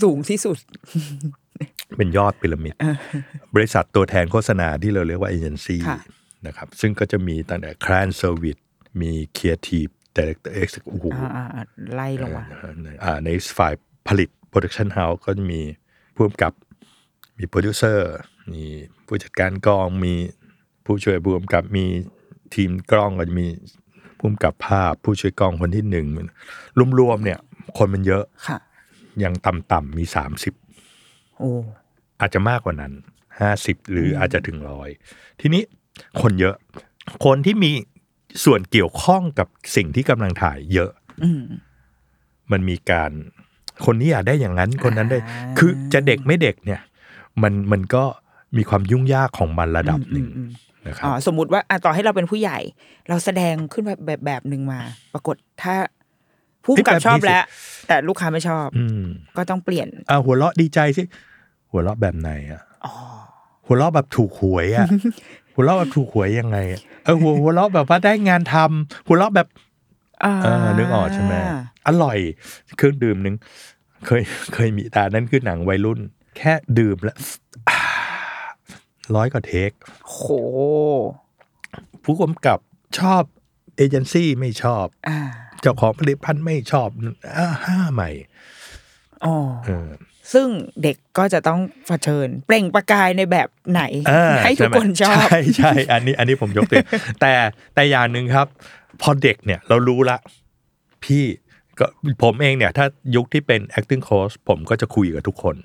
[0.02, 0.58] สูงที่สุด
[1.98, 2.74] เป็นยอดพีระมิด
[3.56, 6.00] บริษัทตัวแทนโฆษณาที่เราเรียกว่าเอเจนซี่ค่ะ
[6.48, 8.58] นะครับ ซึ่งก็จะมีตั้งแต่ client service
[9.02, 9.88] มี creative
[10.18, 12.46] director เอ็กซ์โอ้โหอ่าอ่าอ่าไล่ลงมา
[13.04, 13.74] อ่าในฝ่าย
[14.08, 15.62] ผลิต production house ก็จะมี
[16.16, 16.54] ผู้กำกับ
[17.38, 18.08] มีโปรดิวเซอร์
[18.54, 18.64] มี
[19.06, 20.14] ผู้จัดการกล้อง มี
[20.86, 21.86] ผู้ช่วยผู้กำกับ มี
[22.56, 23.48] ทีมกล้องก็จะมี
[24.18, 26.08] ผู้กำกับภาพ ผู้ช่วยกล้องคนที่หนึ่ง
[27.00, 27.40] รวมๆเนี่ย
[27.78, 28.58] คนมันเยอะค่ะ
[29.24, 30.54] ยังต่ำๆมีสามสิบ
[31.38, 31.52] โอ้
[32.22, 32.94] อาจจะมากกว่านั้น
[33.40, 34.90] ห้าสิบหรืออาจจะถึงร้อย
[35.40, 35.64] ทีนี้
[36.22, 36.56] คนเยอะ
[37.26, 37.72] คนที่มี
[38.46, 40.92] ส่วนเกี่ยวข้องกับสิ่งที่กำลังถ่ายเยอะ
[41.24, 41.44] อืม
[42.52, 43.12] มันมีการ
[43.86, 46.82] คนนี้อยากได้อย่างนั้นคนนั้นได้อ่าคือจะเด็กไม่เด็กเนี่ย
[47.42, 48.04] มันมันก็
[48.58, 50.28] มีความยุ่งยากของมันระดับหนึ่ง
[50.88, 52.60] นะครัอ๋บอสมมุติว่าอะต่อให้เราเป็นผู้ใหญ่
[53.10, 54.80] เราแสดงขึ้นแบบแบบแบบหนึ่งมา
[55.14, 55.76] ปรากฏถ้า
[56.64, 57.44] ผู้กำกับชอบแล้ว
[57.88, 59.04] แต่ลูกค้าไม่ชอบ อืม
[59.38, 61.04] ก็ต้องเปลี่ยนอ่าหัวเราะดีใจสิ
[61.72, 62.62] หัวเราะแบบไหนอะ
[63.66, 64.88] หัวเราะแบบถูกหวยอะ
[65.60, 69.48] หัวเราะแบบถูกหวยยังไงอะเออหัวหัวเราะแบบว่าได้งานทำหัวเราะแบบ
[70.24, 71.34] อ่าเออนึกออกใช่ไหม
[71.88, 72.18] อร่อย
[72.78, 73.36] เครื่องดื่มหนึ่ง
[74.06, 74.22] เคย
[74.54, 76.00] เคยมีแต่นั้นคือหนังวัยรุ่น
[76.38, 77.18] แค่ดื่มแล้ว
[77.70, 77.80] อ่า
[79.16, 79.72] ร้อยกว่าเทค
[80.10, 80.22] โห
[82.04, 82.60] ผู้กำกับ
[83.00, 83.24] ชอบ
[83.78, 85.20] เอเจนซี่ไม่ชอบอ่า
[85.62, 86.90] เจ้าของผลิตภัณฑ์ไม่ชอบ
[87.38, 88.10] อ่าห้าใหม่
[89.26, 89.90] อ๋อเออ
[90.34, 90.48] ซึ่ง
[90.84, 96.90] เด็กก็จะต้องเผชิญ เปล่งประกายในแบบไหนอ่าให้ทุกช่ไมคนชอบ ใช่ใช่อันนี้อันนี้ผมยกตัวอย่าง
[97.22, 97.32] แต่
[97.76, 98.48] แต่อย่างหนึ่งครับ
[99.02, 100.18] พอเด็กเนี่ยเรารู้ละ
[101.04, 101.24] พี่
[101.80, 101.86] ก็
[102.24, 105.56] ผมเองเนี่ย ถ้ายุคที่เป็น acting coach ผมก็จะคุยกับทุกคน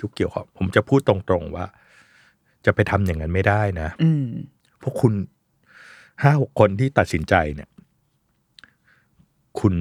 [0.00, 1.66] ทุกเกี่ยวข้องผมจะพูดตรงๆว่า
[2.66, 4.26] จะไปทำอย่างนั้นไม่ได้นะอืม
[4.82, 5.12] พวกคุณ
[6.22, 7.68] ห้าหกคนที่ตัดสินใจเนี่ย
[9.60, 9.74] คุณ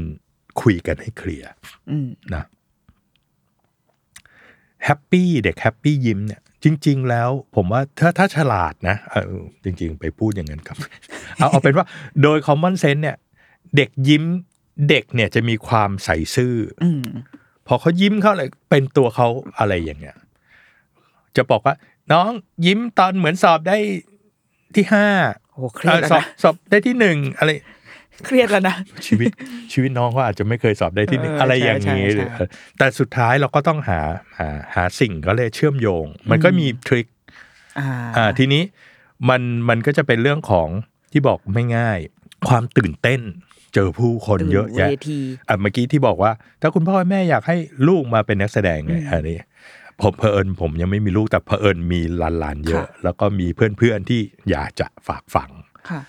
[0.61, 1.49] คุยกันให้เคลียร์
[1.91, 2.43] อืมนะ
[4.83, 10.75] happy เด็ก happy ยิ้มเนี่ยจริง ๆ แล้วผมว่าถ้าถ้าฉลาดนะเออจริง ๆ ไปพูดอย่างนั้นกับ
[11.37, 11.85] เอาเอาเป็นว่า
[12.21, 13.17] โดย common sense เนี่ย
[13.75, 14.23] เด็กยิ้ม
[14.89, 17.03] เด็กเนี่ยจะมีความใสซื่อออืม
[17.67, 19.27] พอเขายิ้มเขาเลยเป็นตัวเขา
[19.59, 20.15] อะไรอย่างเงี้ย
[21.35, 21.75] จะบอกว่า
[22.11, 22.29] น้อง
[22.65, 23.77] ยิ้มตอนเหมือนสอบได้
[24.75, 25.07] ที่ห้า
[25.51, 27.49] โอ้เครียดเอ่อแล้วสอบนะสอบได้ที่หนึ่งอะไร
[28.25, 28.75] เครียดแล้วนะ
[29.07, 29.27] ชีวิต
[29.73, 32.47] ชีวิตน้องก็อาจจะไม่เคยสอบได้ที่หนึ่งเอออะไรอย่างนี้ใช่ใช่เออ
[32.77, 33.99] แต่สุดท้ายเราก็ต้องหา
[34.39, 37.07] หาหาสิ่งก็เลยเชื่อมโยง มันก็มีทริค
[37.79, 38.63] อ่าอ่าทีนี้
[39.29, 40.69] มันมันก็จะเป็นเรื่องของ
[41.11, 41.99] ที่บอกไม่ง่าย
[42.47, 43.21] ความตื่นเต้น
[43.73, 49.39] เจอผู้คนตื่นเยอะแยะเวทีอะเมื่อกี้ที่บอกว่า ถ้าคุณพ่อแม่อยากให้ลูกมาเป็นนักแสดงไงอันนี้
[50.01, 55.51] ผมเพอเอิญผมยังไม่มีลูกแต่เพอเอิญมีหลานๆเยอะค่ะแล้วก็มีเพื่อนๆที่อยากจะฝากฝัง
[55.89, 56.01] ค่ะ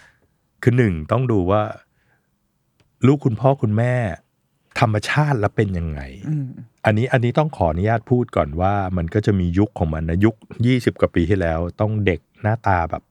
[0.63, 1.63] คือหนึ่งต้องดูว่า
[3.07, 3.95] ลูกคุณพ่อคุณแม่
[4.81, 6.47] ธรรมชาติแล้วเป็นยังไงอืม
[6.85, 10.35] อันนี้อันนี้ต้องขออนุญาตพูดก่อนว่า มันก็จะมียุคของมันนะยุค
[10.67, 13.03] ยี่สิบกว่าปีที่แล้ว ต้องเด็กหน้าตาแบบ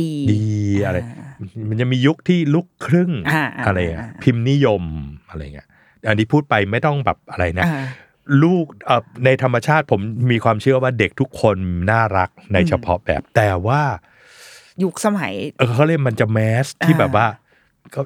[0.00, 0.44] ดีดี
[0.84, 0.98] อะไร
[1.68, 4.82] มันจะมียุคที่ลุกครึ่งอ่าอ่าอะไรอะอ่าพิมพ์นิยม
[5.28, 5.68] อะไรเงี้ย
[6.08, 7.84] อันนี้พูดไปไม่ต้องแบบอะไรนะอ่า
[8.42, 11.56] ลูกเอ่อในธรรมชาติผมมีความเชื่อว่าเด็กทุกคน
[11.90, 13.82] น่ารักในเฉพาะแบบแต่ว่า
[14.82, 17.26] ยุคสมัย เออเขาเรียกมันจะแมสที่อ่าแบบว่า
[17.94, 18.00] ก็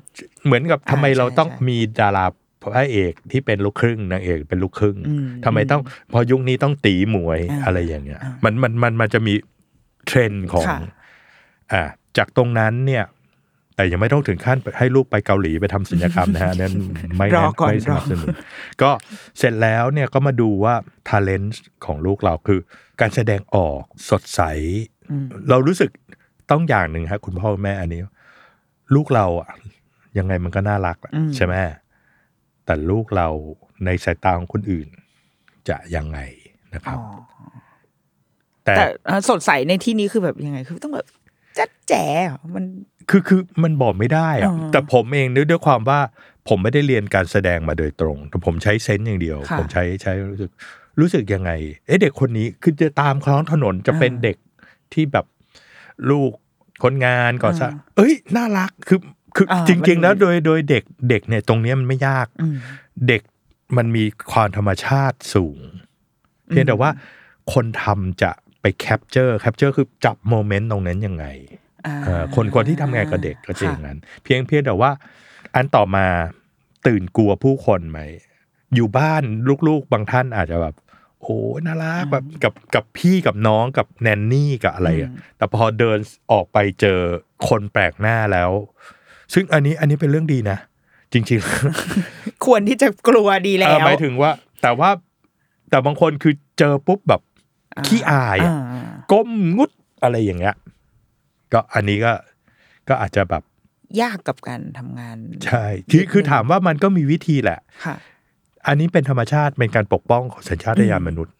[0.44, 2.26] เหมือนกับอ่าทำไมเราใช่ต้องใช่มีดารา
[2.62, 9.34] พระเอกที่เป็นลูกครึ่งนางเอกเป็นลูกครึ่งอืมทำไมต้องพอยุคนี้ต้องตีหมวยอ่าอะไรอย่างเงี้ยอ่ามันมันมันมันจะมี
[10.06, 10.78] เทรนด์ของค่ะ
[11.72, 11.82] อ่า
[12.16, 13.04] จากตรงนั้นเนี่ย
[13.74, 16.72] แต่ยังไม่ต้องถึงขั้นให้ลูกไปเกาหลีไปทำศัลยกรรมนะฮะนั่น
[17.16, 18.28] ไม่รอก่อนไม่สนับสนุน
[18.82, 18.90] ก็
[19.38, 20.74] เสร็จแล้วเนี่ยก็มาดูว่า
[21.08, 22.60] ท a เลน t ์ของลูกเราคือ
[23.00, 24.40] การแสดงออกสดใส
[25.50, 25.90] เรารู้สึก
[26.50, 28.00] ต้องอย่างหนึ่งฮะคุณพ่อคุณแม่อันนี้
[28.94, 29.50] ลูกเราอะ
[30.18, 31.54] ยังไงมันก็น่ารักอะอืมใช่ไหม
[32.64, 33.28] แต่ลูกเรา
[33.84, 34.88] ในสายตาของคนอื่น
[35.68, 36.18] จะยังไง
[36.74, 37.06] นะครับอ๋อ
[38.64, 41.06] แต่แต่เอ่อสดใสในที่นี้คือแบบยังไง คือต้องแบบ
[41.58, 42.64] จัดแจ๋เหรอมัน
[43.10, 46.00] คือคือมันบอกไม่ได้อะอ๋อแต่ผมเองนึกด้วยความว่า
[46.48, 50.50] ผมไม่ได้เรียนการแสดงมาโดยตรง แต่ผมใช้เซนส์อย่างเดียวค่ะผมใช้ใช้รู้สึก
[51.00, 51.50] รู้สึกยังไง
[51.86, 54.36] เอ๊ะเด็กคนนี้คือจะตามท้องถนนจะเป็นอ่าเด็ก
[54.92, 55.26] ที่แบบ
[56.10, 56.30] ลูก
[56.82, 58.98] คนงานก่อสร้างอ่าเอ้ย น่ารักคือ
[59.36, 62.56] คืออาจริงมันๆแล้วโดยโดยเด็กเด็กเนี่ยตรงเนี้ยมันไม่ยากอืม
[63.08, 63.22] เด็ก
[63.76, 65.58] มันมีความธรรมชาติสูง
[66.48, 66.90] เพียงแต่ว่า
[67.52, 71.26] คนทำจะไป capture capture คือจับ moment ตรงนั้นยังไง
[71.86, 74.90] อ่าเอ่อคนคนที่ทำงานกับเด็กก็จะอย่างนั้น เพียงเพียงแต่ว่า
[75.54, 76.06] อันต่อมา
[76.86, 78.00] ตื่นกลัวผู้คนไหม
[78.74, 79.22] อยู่บ้าน
[79.68, 80.74] ลูกๆ บางท่านอาจจะแบบ
[81.22, 85.98] โอ้น่ารักแบบกับกับพี่กับน้องกับแนนนี่กับอะไรอะแต่พอเดิน
[86.32, 86.98] ออกไปเจอ
[87.48, 88.50] คนแปลกหน้าแล้ว
[89.34, 90.58] ซึ่งอันนี้อันนี้เป็นเรื่องดีนะ
[91.12, 91.40] จริง
[91.92, 94.30] ๆ ควรที่จะกลัวดีแล้เออวหมายถึงว่า
[94.62, 94.90] แต่ว่า
[95.70, 97.22] แต่บางคนคือเจอปุ๊บแบบ
[97.86, 99.70] ขี้อายอะอ่าก้มงุด
[100.02, 100.54] อะไรอย่างเงี้ย
[101.52, 102.12] ก็อันนี้ก็
[102.88, 103.42] ก็อาจจะแบบ
[104.02, 107.96] ยากกับการทำงาน ใช่คือคือถามว่ามันก็มีวิธีแหละค่ะ
[108.68, 111.34] อันนี้เป็นธรรมชาติเป็นการปกป้องของสัญชาตญาณมนุษย์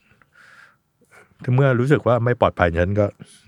[1.45, 3.07] ถ้าเมื่อรู้สึกว่าไม่ปลอดภัยฉันก็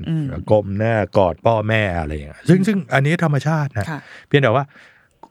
[0.08, 4.64] อืมก้มหน้ากอดพ่อแม่อะไรอย่างเงี้ยซึ่งซึ่งอันนี้ธรรมชาตินะค่ะเพียงแต่ว่า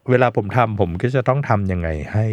[0.09, 2.25] เวลาผมทำผมก็จะต้องทำยังไงให้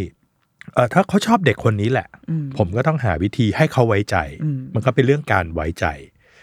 [0.75, 5.87] เออถ้าเขาชอบเด็กคนนี้แหละอืมผมก็ต้องหาวิธีให้เขาไว้ใจอืมมันก็เป็นเรื่องการไว้ใจ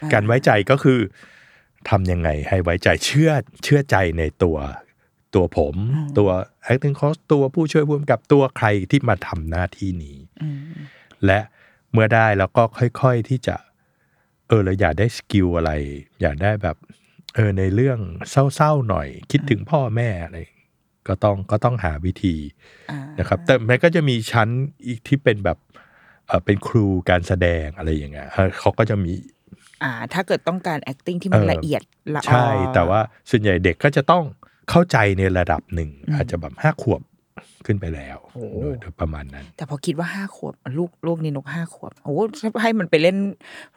[0.02, 1.00] อ่าการไว้ใจก็คือ
[1.90, 3.32] ทำยังไงให้ไว้ใจเชื่อ
[3.64, 4.58] เชื่อใจในตัว
[5.36, 5.76] ตัวผม
[6.18, 6.30] ตัว
[6.70, 10.58] acting coach ตัวผู้ช่วยผู้กำกับตัวใครที่มาทำหน้าที่นี้อืม
[11.26, 11.40] และ
[11.92, 12.64] เมื่อได้แล้วก็
[13.02, 13.56] ค่อยๆที่จะ
[14.48, 15.72] เออเราอยากได้สกิลอะไร
[16.22, 16.78] อยากได้แบบ
[17.36, 20.38] เออในเรื่องเศร้าๆหน่อย คิดถึงพ่อแม่อะไร
[21.08, 22.36] ก็ต้องก็ต้องหาวิธี
[22.92, 24.48] อ่านะครับ แต่มันก็จะมีชั้น
[24.88, 25.58] อีกที่เป็นแบบ
[26.28, 29.12] เออเป็นครูการแสดงอะไรอย่างเงี้ยเออเขาก็จะมี
[29.84, 31.82] อ่าถ้าเกิดต้องการ acting ที่มันเออละเอียด
[32.16, 34.24] ละออใช่ แต่ว่าส่วนใหญ่เด็กก็จะต้อง
[34.70, 37.02] เข้าใจในระดับหนึ่ง อาจจะแบบห้าขวบ
[37.66, 38.18] ขึ้นไปแล้ว
[38.62, 43.18] โดยประมาณนั้น แต่พอคิดว่าห้าขวบ ลูกลูกนี่นกห้าขวบโอ้โหถ้าให้มันไปเล่น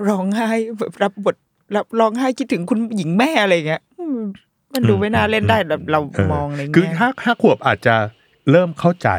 [0.08, 1.36] ร้องไห้แบบรับบท
[1.76, 4.18] รับร้องไห้คิดถึงคุณหญิงแม่อะไรเงี้ยอืม
[4.72, 7.94] มันดูไม่น่าเล่นได้แบบเราเออมองในแง่คือห้าห้าขวบอาจจะ
[8.50, 9.10] เริ่มเข้าใจ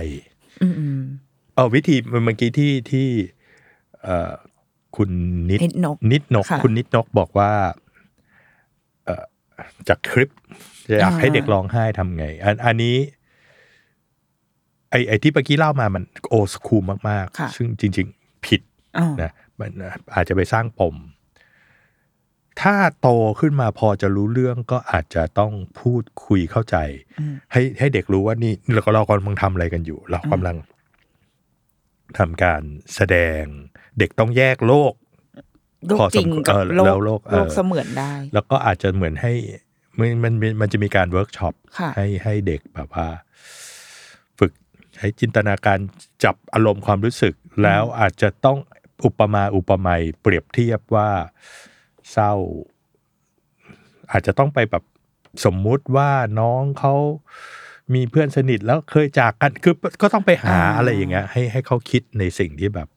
[0.62, 1.00] อืมอืม
[1.56, 3.08] เอาวิธีเมื่อกี้ที่ที่
[4.02, 4.34] เอ่อ
[4.96, 5.10] คุณ
[5.50, 7.52] นิดนิดนกนิดนกค่ะคุณนิดนกบอกว่า
[9.06, 9.24] เอ่อ
[9.88, 10.30] จากคลิป
[11.00, 12.98] อยากอ่าให้เด็กร้องไห้ทำไง อันอันนี้
[14.90, 18.62] ไอไอที่เมื่อกี้เล่ามามันโอสคูลมากค่ะๆซึ่งจริง ๆ ผิด
[18.98, 19.70] อ๋อนะมัน
[20.16, 20.96] อาจจะไปสร้างปม
[22.62, 26.78] ถ้าโตขึ้นมาพอจะรู้เรื่องก็อาจจะต้องพูดคุยเข้าใจ
[27.52, 30.58] ให้ให้เด็กรู้ว่านี่เราก็เรากำลังทำอะไรกันอยู่ เรากำลัง
[32.18, 32.62] ทำการ
[32.96, 33.44] แสดง
[34.00, 34.94] เด็กต้องแยกโลก
[35.88, 39.34] โลกพอสมจริงกับเออโลกแล้วโลกเออโลกเสมือนได้ แล้วก็อาจจะเหมือนให้
[40.00, 43.08] มันมันมันมันจะมีการเวิร์กช็อปค่ะให้ให้เด็กแบบว่า
[44.40, 44.52] ฝึก
[44.96, 45.80] ใช้จินตนาการ
[46.24, 47.34] จับอารมณ์ความรู้สึก
[47.64, 48.58] แล้วอาจจะต้อง
[49.06, 51.10] อุปมาอุปไมยเปรียบเทียบว่า
[52.12, 52.34] เศร้า
[54.12, 54.84] อาจจะต้องไปแบบ
[55.46, 56.94] สมมุติว่าน้องเขา
[57.94, 62.88] มีเพื่อนสนิทแล้วเคยจากกันคือก็ต้องไปหาอ่าอะไรอย่างเงี้ยให้ให้เขาคิดในสิ่งที่แบบ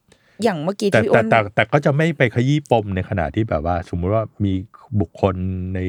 [0.43, 4.53] อย่างเมื่อกี้แต่ที่พี่แต่อ้นแต่แต่ก็จะไม่ไปขยี้ปมในขณะที่แบบว่า สมมุติว่ามี
[5.01, 5.35] บุคคล
[5.75, 5.81] ใน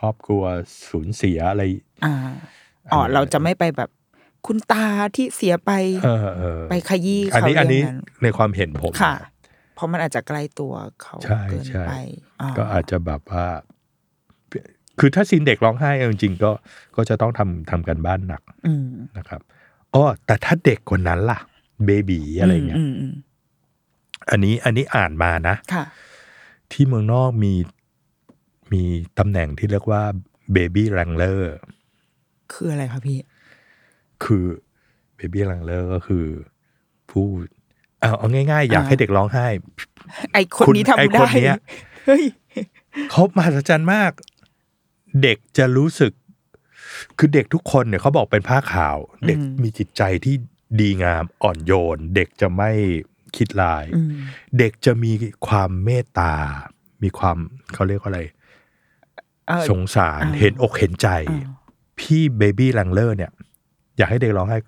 [0.00, 0.42] ครอบครัว
[0.90, 1.62] สูญเสียอะไร
[2.04, 2.14] อ่า
[2.92, 3.90] อ๋อเราจะไม่ไปแบบ
[4.46, 4.86] คุณตา
[5.16, 5.70] ที่เสียไป
[6.04, 9.14] เออเออไปขยี้อันเขานี้เรื่อัอนงนี้นั้นในความเห็นผมค่ะ
[9.74, 11.92] เพราะมันอาจจะใกล้ตัวเขาใช่เกินใช่ไป
[12.40, 13.46] อ่ก็อาจจะแบบว่า
[14.98, 16.50] คือถ้าซีนเด็กร้องไห้เอาจริงๆก็
[16.96, 19.40] ก็จะต้องทำทำกันบ้านหนักอืมนะครับ
[19.94, 21.38] อ๋อแต่ถ้าเด็กกว่านั้นล่ะ
[21.84, 23.14] เบบีอะไรเงี้ยมอืม
[24.30, 25.84] อันนี้อันนี้อ่านมานะค่ะ
[26.72, 27.54] ที่เมืองนอกมี
[28.72, 28.82] มี
[29.18, 30.02] ตำแหน่งที่เรียกว่า
[30.52, 31.50] เบบี้แรงเลอร์
[32.52, 33.18] คืออะไรคะพี่
[34.24, 34.44] คือ
[35.16, 36.26] เบบี้ r ังเลอร์ก็คือ
[37.10, 37.26] ผู้
[38.00, 39.46] เอาเอาง่ายๆ อยากอ่าให้เด็กร้องไห้
[40.32, 41.58] ไอคนนี้คุณไอ้ทำได้คนเนี้ย
[42.06, 42.24] เฮ้ย
[43.10, 44.12] เขามหัศจรรย์มาก
[45.22, 46.12] เด็กจะรู้สึก
[47.18, 50.34] คือเด็กทุกคนเนี่ยเขาบอกเป็นผ้าขาว เด็กมีจิตใจที่
[50.80, 52.70] ดีงามอ่อนโยน เด็กจะไม่
[53.36, 54.12] คิดลายอืม
[54.58, 55.12] เด็กจะมี
[55.46, 56.34] ความเมตตา
[57.02, 57.36] มีความ
[57.74, 58.38] เขาเรียกว่าอะไรเออ
[59.70, 61.48] สงสารอ่าเห็นอกเห็นใจอ่า
[61.98, 63.30] พี่เบบี้ลังเลอร์เนี่ย
[63.96, 64.58] อยากให้เด็กร้องไห้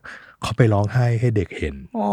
[0.43, 2.09] เขาไปร้องไห้ให้เด็กเห็นอ๋อ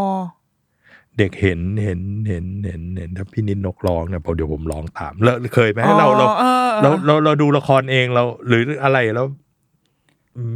[1.18, 9.26] เด็กเห็นเห็นเห็นเห็นเห็นถ้าพี่นิดนกร้องเนี่ยพอเดี๋ยวผมร้องตามแล้วเคยไหมเราเราอ๋อออเราเราเราดูละครเองเรา หรืออะไรแล้ว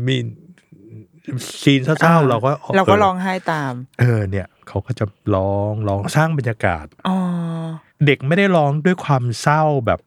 [0.06, 0.16] มี
[1.62, 7.16] ซีนเศร้าๆเราก็เราก็อร้องไห้ตาม เออ เนี่ยเขาก็จะร้องร้องสร้างบรรยากาศอ๋อ
[8.06, 10.00] เด็กไม่ได้ร้องด้วยความเศร้าแบบ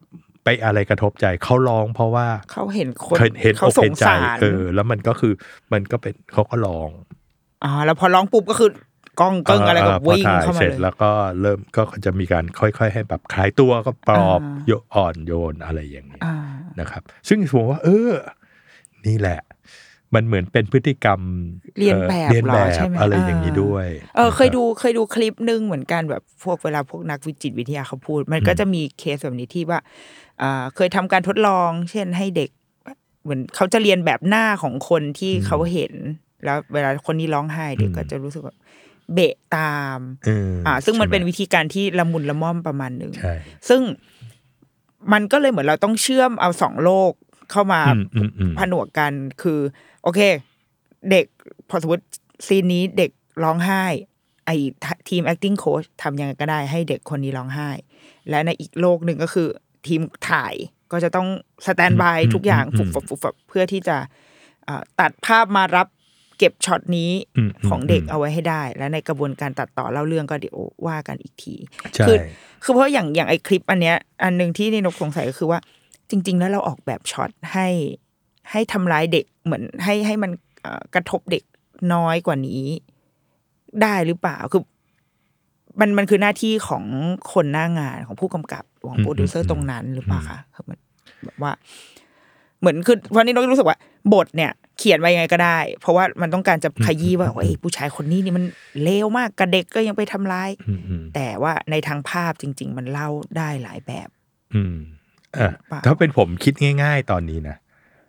[0.48, 5.32] ไปอะไรกระทบใจเขาร้องเพราะว่าเขาเห็นคนเคยเห็นเขาอกสเห็งนใจสารเออ แล้วมันก็คือ
[5.72, 6.90] มันก็เป็นเขาก็ร้อง
[7.64, 8.70] อ๋อแล้วพอร้องปุ๊บก็คือ
[9.20, 16.36] กล้องเกิ้งอะไรก็พอวิ่งถ่ายเข้ามาเสร็จเลยแล้วก็เริ่มก็จะมีการค่อย ๆ ให้แบบคลายตัวก็ปลอบอ่าโยอ่อนโยนอะไรอย่างนี้ยอ่า
[16.80, 18.10] นะครับ ซึ่งผมว่า เออ
[19.06, 19.40] นี่แหละ
[20.14, 21.20] มันเหมือนเป็นพฤติกรรม
[21.78, 30.27] เรียนแบบเรียนเหรแบอบใช่ไหมอะไรอย่างนี้ด้วย เออเคยนะครับดูเคยดูคลิปหนึ่งเหมือนกันแบบพวกเวลาพวกนักวิจิตวิทยาเขาพูด มันก็จะมีเคสแบบนี้ที่ว่าอ่า
[30.76, 32.50] เคยทำการทดลอง เช่นให้เด็ก
[33.22, 35.92] เหมือนเขาจะเรียนแบบหน้าของคนที่เขาเห็น
[36.44, 38.54] แล้ว เวลาคนนี้ร้องไห้เด็กก็จะรู้สึกว่า
[39.14, 43.34] เบะตามเอออ่า ซึ่งมันใช่ไหเป็นวิธีการที่ละมุนละม่อมประมาณหนึ่งใช่
[43.68, 43.82] ซึ่ง
[45.12, 47.12] มันก็เลยเหมือนเราต้องเชื่อมเอาสองโลก
[47.50, 49.60] เข้ามาอืมอืมอืมผนวกกันคือ
[50.02, 50.20] โอเค
[51.10, 51.26] เด็ก
[51.68, 52.04] พอสมมติ
[52.46, 53.10] ซีนนี้เด็ก
[53.44, 53.84] ร้องไห้
[54.46, 54.50] ไอ
[55.08, 57.68] ทีม acting coach ทำยังไงก็ได้ให้เด็กคนนี้ร้องไห้
[58.28, 59.48] และในอีกโลกหนึ่งก็คือ
[59.86, 60.54] ทีมถ่าย
[60.92, 61.28] ก็จะต้อง
[61.66, 63.96] standby ทุกอย่างฟุบฟับฟุบฟับเพื่อที่จะ
[64.64, 65.88] เอ่อตัดภาพมารับ
[66.38, 71.54] เก็บช็อตนี้อืมของเด็กอืมเอาไว้ให้ได้ และในกระบวนการตัดต่อเล่าเรื่องก็เดี๋ยวว่ากันอีกที
[71.94, 72.16] ใช่คือ
[72.62, 75.58] คือเพราะอย่างอย่างไอคลิปอันเนี้ยอันหนึ่งที่นี่นกสงสัยก็คือว่า
[76.10, 77.68] จริง ๆ แล้วเราออกแบบช็อตให้
[78.50, 80.30] ให้ทำร้ายเด็กเหมือนให้ให้มัน
[80.62, 81.42] เอ่อกระทบเด็ก
[81.94, 82.64] น้อยกว่านี้
[83.82, 84.62] ได้หรือเปล่า คือ
[85.80, 86.84] มันมันคือหน้าที่ของ
[87.32, 90.78] คนหน้างานของผู้กำกับของโปรดิวเซอร์ตรงนั้นหรือเปล่าคะคือมัน
[91.24, 91.52] แบบว่า
[92.60, 93.78] เหมือนคือเพราะนี่นกรู้สึกว่า
[94.14, 98.44] บทเนี่ย เขียนไว้ยังไงก็ได้ เพราะว่ามันต้องการจะขยี้ว่าเอ้ยผู้ชายคนนี้นี่มัน
[98.82, 104.08] เลวมากกับเด็กก็ยังไปทำร้ายอืมอืมแต่ว่าในทางภาพจริง ๆ มันเล่าได้หลายแบบ
[104.54, 104.76] อืม
[105.38, 107.56] อะเปล่าถ้าเป็นผมคิดง่าย ๆ ตอนนี้นะ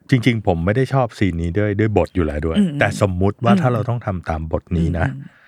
[0.10, 5.38] จริง ๆ ผมไม่ได้ชอบซีนนี้ด้วยด้วยบทอยู่แล้วด้วยอืมแต่สมมุติว่าอืมถ้าเราต้องทำตามบทนี้นะอืม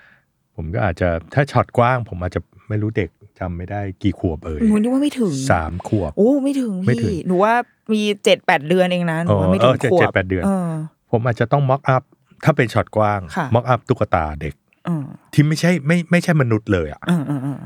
[0.55, 3.09] ผมก็อาจจะถ้าช็อตกว้าง ผมอาจจะไม่รู้เด็ก
[3.39, 7.53] จำไม่ได้กี่ขวบเอ่ยหนูนึกว่าไม่ถึงสามขวบโอ้ไม่ถึงไม่ถึงพี่หนูว่า
[7.93, 10.69] มีเจ็ดแปดเดือนเองนะหนูว่าไม่ถึงเออเจ็ดขวเจ็บดแปดเดือนเออ
[11.11, 12.03] ผมอาจจะต้องม็อกอัพ
[12.45, 17.57] ถ้าเป็นช็อตกว้างค่ะม็อกอัพตุ๊กตาเด็กเออที่ไม่ใช่ไม่ไม่ใช่มนุษย์เลยอะเออเออเออ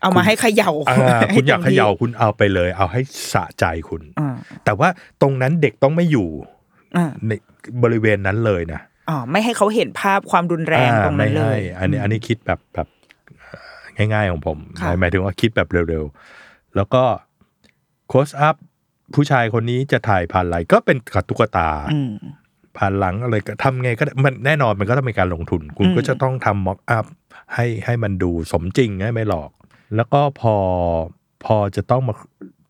[0.00, 3.00] เอามาให้เขย่าอ่าให้คุณอยากต็มเขที่ย่าคุณเอาไปเลย เอาให้
[3.32, 4.88] สะใจคุณอ่าแต่ว่า
[5.22, 6.28] ตรงนั้นเด็กต้องไม่อยู่
[6.96, 7.32] อ่าใน
[7.82, 12.88] บริเวณนั้นเลยนะ อ๋อไม่ให้เขาเห็นภาพความรุนแรงอ่าตรงนั้นเลไม่ยให้อันนี้อันนี้คิดแบบแบบ
[13.96, 17.02] เอ่อง่ายๆของผมค่ะหมายหมายถึงว่าคิดแบบเร็วๆ แล้วก็
[18.08, 18.56] close up
[19.14, 22.12] ผู้ชายคนนี้จะถ่ายผ่านอะไรก็เป็นกับตุ๊กตาอืม
[22.76, 27.06] ผ่านหลังอะไรก็ทำไงก็ได้มันแน่นอนมันก็ต้องมีการลงทุน คุณอืมก็จะต้องทำ mock up
[27.54, 29.50] ให้ให้มันดูสมจริงให้ไม่หลอก
[29.96, 30.54] แล้วก็พอ
[31.44, 32.14] พอจะต้องมา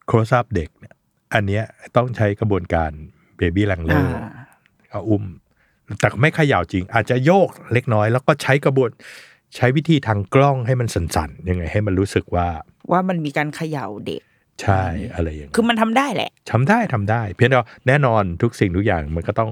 [0.06, 0.94] close up เด็กเนี่ย
[1.34, 1.64] อันเนี้ย
[1.96, 2.90] ต้องใช้กระบวนการ
[3.36, 4.16] baby wrangler อ่า
[4.90, 5.24] เอาอุ้ม
[6.00, 8.90] แต่ไม่เขย่าจริง อาจจะโยกเล็กน้อย แล้วก็ใช้กระบวน
[9.56, 12.46] ใช้วิธีทางกล้องให้มันสั่นๆยังไงให้มันรู้สึกว่า
[12.90, 14.22] ว่ามันมีการเขย่าเด็ก
[14.62, 14.82] ใช่
[15.14, 19.50] อะไรอย่างเงี้ยคือมันทำได้แหละทำได้ทำได้ เพียงแต่ว่าแน่นอนทุกสิ่งทุกอย่างมันก็ต้อง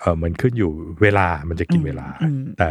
[0.00, 0.70] เออมันขึ้นอยู่
[1.02, 2.68] เวลามันจะกินเวลาอืมแต่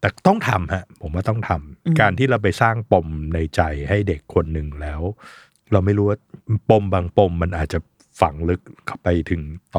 [0.00, 5.00] แต่ต้องทำฮะผมว่าต้องทำการที่เราไปสร้างปมในใจให้เด็กคนหนึ่งแล้ว
[5.72, 6.18] เราไม่รู้ว่า
[6.70, 7.78] ปมบางปมมันอาจจะ
[8.20, 9.42] ฝังลึกเข้าไปถึง
[9.72, 9.78] โต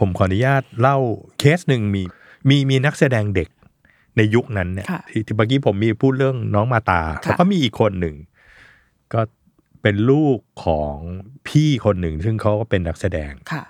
[0.00, 0.96] ผมขออนุญาตเล่า
[1.38, 2.02] เคสหนึ่งมี
[2.48, 3.48] มีมีนักแสดงเด็ก
[4.16, 8.16] ในยุคนั้นเนี่ยค่ะที่ที่เมื่อกี้ผมมีพูดเรื่องน้องมาตาค่ะแล้วก็มีอีกคนหนึ่ง
[9.14, 9.20] ก็
[9.82, 10.96] เป็นลูกของ
[11.48, 13.62] พี่คนหนึ่ง ซึ่งเขาก็เป็นนักแสดงค่ะ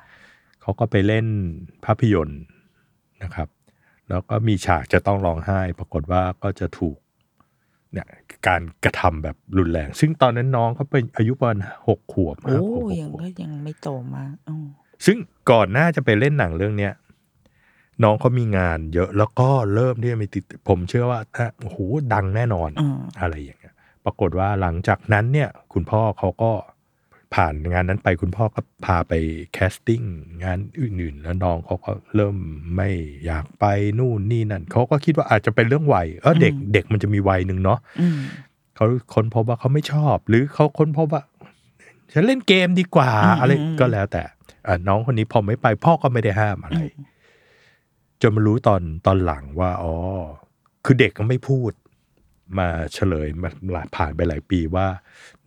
[0.62, 1.26] เขาก็ไปเล่น
[1.84, 2.42] ภาพยนตร์
[3.22, 3.48] นะครับ
[4.08, 6.96] แล้วก็มีฉากจะต้องร้องไห้ ปรากฏว่าก็จะถูก
[7.92, 8.06] เนี่ย
[8.46, 14.56] การกระทำแบบรุนแรง ซึ่งตอนนั้นน้องเขาเป็นอายุประมาณหกขวบโอ้ห้าขวบหกยังขวบก็ยังไม่โตมากอ๋อ
[15.06, 15.16] ซึ่ง
[15.50, 16.92] ก่อนหน้าจะไปเล่นหนังเรื่องเนี้ย
[18.02, 21.78] น้องเขามีงานเยอะแล้วก็เริ่มที่จะมีติด ผมเชื่อว่าถ้าโอ้โห
[22.14, 26.52] ดังแน่นอนอืมอะไรอย่างเงี้ย ปรากฏว่าหลังจากนั้นเนี่ย คุณพ่อเขาก็
[27.34, 29.12] ผ่านงานนั้นไปคุณพ่อก็พาไป
[29.52, 30.02] แคสติ้ง
[30.44, 32.36] งานอื่นๆ แล้วน้องเขาก็เริ่ม
[32.76, 32.90] ไม่
[33.26, 33.64] อยากไป
[33.98, 38.18] นู่นนี่นั่นเขาก็คิดว่าอาจจะเป็นเรื่องวัยเออเด็กเด็กมันจะมีวัยหนึ่งเนาะอืม
[38.76, 41.22] เขาค้นพบว่าเขาไม่ชอบ หรือเขาค้นพบว่า
[42.12, 44.34] ฉันเล่นเกมดีกว่าอืมอะไรอืมก็แล้วแต่อะ
[44.88, 46.80] น้องคนนี้พอไม่ไป พ่อก็ไม่ได้ห้ามอะไร
[48.22, 49.94] จนมารู้ตอนตอนหลังว่าอ๋อ
[50.84, 51.72] คือเด็กก็ไม่พูด
[52.58, 54.86] มาเฉลยมาหลายผ่านไปหลายปีว่า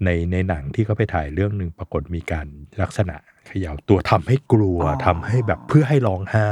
[0.04, 2.47] ในในหนังที่เขาไปถ่ายเรื่องหนึ่งปรากฏมีการ
[2.82, 3.15] ลักษณะ
[3.47, 6.52] เขย่าตัวทำให้กลัวทำให้แบบเพื่อให้ร้องไห้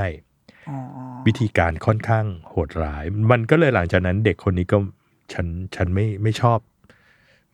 [0.69, 0.77] อ๋อ
[1.25, 4.77] วิธีการค่อนข้างโหดร้าย มันก็เลยหลังจากนั้นเด็กคนนี้ก็
[5.33, 6.59] ฉันฉันไม่ไม่ชอบ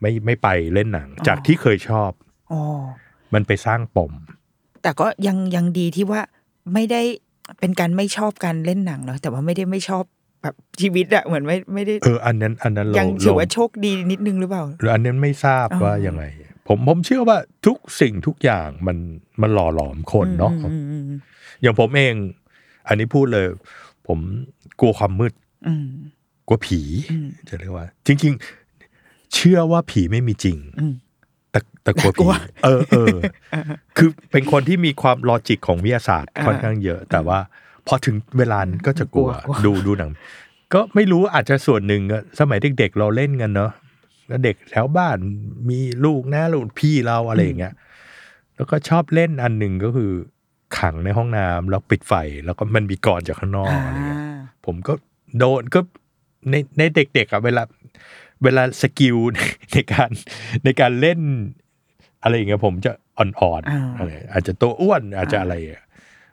[0.02, 2.12] ไม่ไม่ไปเล่นหนัง จากที่เคยชอบ
[2.52, 2.62] อ๋อ
[3.34, 4.12] มันไปสร้างปม
[4.82, 6.22] แต่ก็ยังยังดีที่ว่า
[6.74, 7.02] ไม่ได้
[7.60, 10.04] เป็นการไม่ชอบการเล่นหนังเนาะแต่ว่าไม่ได้ไม่ชอบ
[10.42, 16.24] แบบชีวิตอะเหมือนไม่ไม่ได้เอออันนั้นอันนั้นเรายังถือว่าเรโชคดีนิดนึงหรือเปล่า หรืออันนั้นไม่ทราบอ๋อว่ายังไง
[16.68, 18.98] ผมผมเชื่อว่าทุกสิ่งทุกอย่างมัน
[19.42, 21.04] มันหล่อหลอมคนเนาะอืมอืม
[21.62, 22.14] อย่างผมเอง
[22.88, 23.48] อันนี้พูดเลย
[24.08, 24.20] ผม
[24.80, 25.34] กลัวความมืด
[25.68, 25.88] อืม
[26.48, 28.34] กลัวผีอืมจะเรียกว่า จริง
[28.84, 30.94] ๆ เชื่อว่าผีไม่มีจริงอืม
[31.58, 32.32] แต่แต่กลัวกลัผีว
[32.64, 33.16] เออเออ
[33.98, 37.40] คือเป็นคนที่มีความลอจิกของวิทยาศาสตร์อ่าค่อนข้างเยอะ แต่ว่า
[37.88, 40.12] พอถึงเวลานั้นก็จะกลัวกลัวดูดูหนัง
[40.74, 43.72] ก็ไม่รู้อาจจะส่วนหนึ่งอะสมัยเด็กๆเราเล่นกันเนาะ
[44.28, 45.18] แล้วเด็กแถวบ้าน
[45.70, 47.74] มีลูกนะลูกพี่เราอะไรอย่างเงี้ย
[48.56, 50.12] แล้วก็ชอบเล่นอันหนึ่งก็คือ
[50.78, 52.14] ขังในห้องน้ำแล้วปิดไฟ
[52.46, 54.22] แล้วก็มันมีก่อนจากข้างนอกอ่าอะไรเงี้ย
[54.66, 54.94] ผมก็
[55.40, 55.80] โดนก็
[56.52, 57.64] ในในเด็กๆอะเวลา
[58.44, 59.18] เวลาสกิล
[59.74, 60.10] ในการ
[60.64, 61.20] ในการเล่น
[62.24, 65.82] อะไรอย่างเงี้ยผมจะอ่อนอ่าๆอะไรอาจจะตัวอ้วนอาจจะอะไรอะ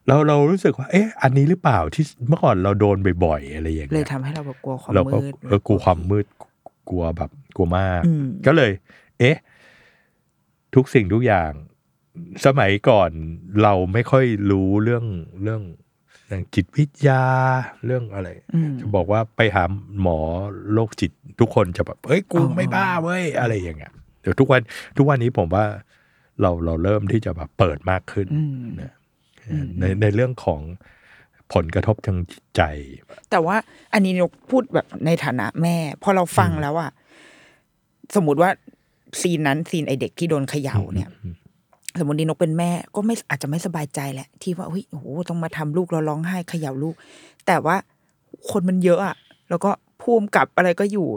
[0.06, 6.26] เราเรารู้สึกว่า เอ๊ะ อันนี้หรือเปล่าที่เมื่อก่อนเราโดนบ่อยๆอะไรอย่างเลยเงี้ยทำให้เราแบบกลัวความเราก็มืดเออกลัวความมืด
[6.88, 8.70] กลัวแบบกลัวมากอืมก็เลย
[9.18, 9.36] เอ๊ะ
[10.74, 11.50] ทุกสิ่งทุกอย่าง
[12.46, 13.10] สมัยก่อน
[13.62, 15.04] เราไม่ค่อยรู้เรื่อง
[15.42, 17.22] เรื่องเรื่องจิตวิทยา
[17.84, 19.64] เรื่องอะไรอืมจะบอกว่าไปหา
[20.00, 20.18] หมอ
[20.72, 24.60] โรคจิตทุกคนจะแบบเอ้ยกูอ๋อไม่บ้าเว้ยอะไรอย่างเงี้ยเดี๋ยวทุกวัน
[24.96, 25.64] ทุกวันนี้ผมว่า
[26.40, 28.92] เราเราเริ่มที่จะแบบเปิดมากขึ้นอืมนะ
[29.80, 30.60] ในในเรื่องของ
[31.54, 32.62] ผลกระทบทางจิตใจ
[33.30, 33.56] แต่ว่า
[33.92, 36.90] อันนี้นกพูดแบบในฐานะแม่ พอเราฟังแล้วอะ
[38.16, 38.50] สมมติว่า
[39.20, 41.10] ซีนนั้นซีนไอเด็กที่โดนเขย่าเนี่ย
[41.98, 46.94] สมมตินกเป็นแม่ก็ไม่อาจจะไม่สบายใจแหละ ที่ว่าเฮ้ยโอ้โหต้องมาทำลูกเราร้องไห้เขย่าลูก
[47.46, 47.76] แต่ว่า
[48.50, 49.16] คนมันเยอะอะ
[49.48, 49.70] แล้วก็
[50.02, 51.08] พูมกับอะไรก็อยู่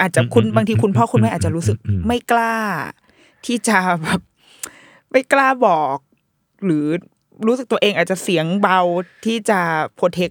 [0.00, 1.76] อาจจะคุณบางทีคุณพ่อคุณแม่อาจจะรู้สึก
[2.06, 2.54] ไม่กล้า
[3.46, 4.20] ที่จะแบบ
[5.10, 5.96] ไม่กล้าบอก
[6.64, 6.86] หรือ
[7.46, 8.80] รู้สึกตัวเองอาจจะเสียงเบา
[9.24, 9.60] ที่จะ
[9.94, 10.30] โปรเทค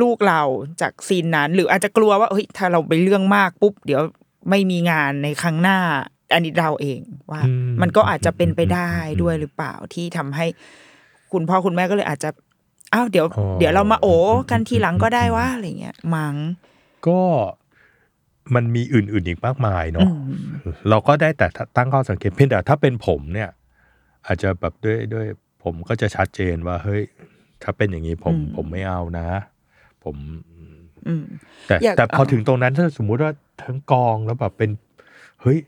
[0.00, 0.42] ลูกเรา
[0.80, 4.02] จากซีนนั้น หรืออาจจะกลัวว่าเฮ้ยถ้าเราไปเรื่องมากปุ๊บ เดี๋ยว
[4.50, 5.78] ไม่มีงานในครั้งหน้า
[6.34, 7.00] อันนี้เราเอง
[7.30, 8.88] ว่าอืมมันก็อาจจะเป็นไปได้
[9.22, 10.46] ด้วยหรือเปล่าที่ทำให้
[11.32, 12.30] คุณพ่อคุณแม่ก็เลยอาจจะ
[12.94, 14.06] อ้าวเดี๋ยวอ๋อเดี๋ยวเรามาโอ
[14.50, 16.36] กันทีหลังก็ได้ว่าอะไรเงี้ยมัง้ง
[17.08, 17.20] ก็
[18.54, 20.38] มันมีอื่นๆอีกมากมายอืเนาะม
[20.88, 21.46] เราก็ได้แต่
[21.76, 23.50] ตั้งข้อสังเกตเพียงแต่ถ้าเป็นผมเนี่ย
[24.26, 25.26] อาจจะแบบด้วยด้วย
[25.62, 27.02] ผมก็จะชัดเจนว่าเฮ้ย
[27.62, 29.28] ถ้าเป็นอย่างนี้ผมอืมผมไม่เอานะ
[30.04, 30.16] ผม
[31.06, 31.24] อืม
[31.66, 34.70] แต่อยากแต่พอเอาถึงตรงนั้นถ้าสมมุติว่าทั้งกองแล้วแบบเป็น
[35.42, 35.58] เฮ้ย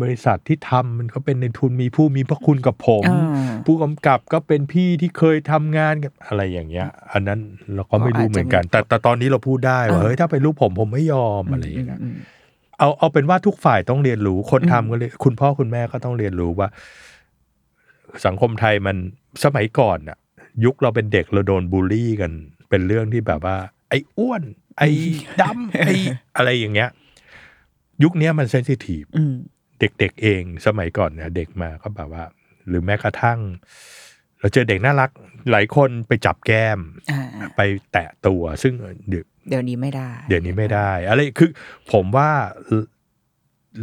[0.00, 7.40] บริษัทที่ทำมันก็เป็นในทุนมีผู้มีพระคุณกับผมอ่าผู้กำกับก็เป็นพี่ที่เคยทำงานกับอะไรอย่างเงี้ย อันนั้น
[7.74, 12.16] เราก็ไม่รู้เหมือนกัน แต่แต่ตอนนี้เราพูดได้ว่าอ่าเฮ้ยถ้าเป็นลูกผมผมไม่ยอมอะไรอย่างเงี้ยอืม
[12.78, 16.68] เอาเอาเป็นว่าทุกฝ่ายต้องเรียนรู้คนอืมทำก็เลยคุณพ่อคุณแม่ก็ต้องเรียนรู้ว่า
[18.26, 18.96] สังคมไทยมัน
[19.44, 20.18] สมัยก่อนน่ะ
[20.64, 22.32] ยุคเราเป็นเด็กเราโดนบูลลี่กัน
[22.68, 23.56] เป็นเรื่องที่แบบว่า
[23.88, 24.42] ไอ้อ้วน
[24.78, 24.88] ไอ้
[25.42, 25.94] ดำไอ้
[26.36, 26.90] อะไรอย่างเงี้ย
[28.02, 29.34] ยุคเนี้ยมันเซนซิทีฟอืม
[29.82, 32.24] เด็กๆเองสมัยก่อนเนี่ยเด็กมาก็แบบว่า
[32.68, 33.38] หรือแม้กระทั่ง
[34.40, 35.10] เราเจอเด็กน่ารัก
[35.50, 36.78] หลายคนไปจับแก้ม
[37.10, 37.22] อ่า
[37.56, 37.60] ไป
[37.92, 38.74] แตะตัวซึ่ง
[39.08, 41.50] เดี๋ยวเดี๋ยวนี้ไม่ได้เดี๋ยวนี้ไม่ได้อะไรคือ
[41.92, 42.30] ผมว่า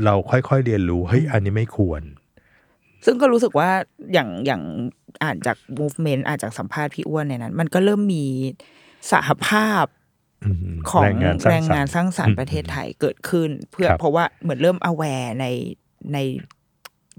[0.04, 2.02] เราค่อยๆเรียนรู้เฮ้ยอันนี้ไม่ควร
[3.06, 3.70] ซึ่งก็รู้สึกว่า
[4.14, 4.62] อย่างอย่าง
[5.24, 8.26] อ่านจาก movement อ่านจากสัมภาษณ์พี่อ้วนในนั้น มันก็เริ่มมี
[9.12, 9.86] สหภาพ
[10.46, 15.46] อืมของแรงงานสร้างแรงงานสรรค์ สร้างสรรค์อืมประเทศไทยเกิดขึ้น เพื่อครับเพราะว่าเหมือนเริ่ม aware ใน
[16.14, 16.18] ใน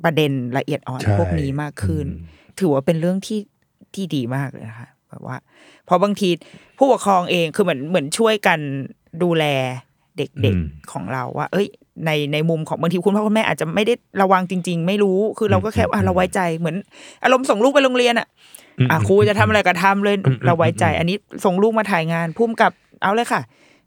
[0.05, 3.41] ประเด็นละเอียดอ่อนใช่พวกนี้มากขึ้นอืมถือว่าเป็นเรื่องที่
[3.95, 5.37] ที่ดีมากเลยนะคะแบบว่า
[5.85, 6.29] เพราะบางที
[6.79, 8.59] ผู้ปกครองเองคือเหมือนเหมือนช่วยกัน
[9.23, 9.45] ดูแล
[10.17, 11.67] เด็กๆของเราว่า เอ้ย
[12.07, 16.77] ในในมุมของบางทีคุณพ่อคุณแม่อาจจะไม่ได้ระวังจริง ๆ ไม่รู้ คือเราก็แค่อะเราไว้ใจเหมือน
[17.25, 18.27] อารมณ์ส่งลูกไปโรงเรียนอะ
[18.91, 20.17] อะครูจะทำอะไรก็ทำเลย
[20.47, 22.73] เราไว้ใจ อันนี้ส่งลูกมาถ่ายงานพุ่มกับ
[23.03, 23.43] เอาเลยค่ะ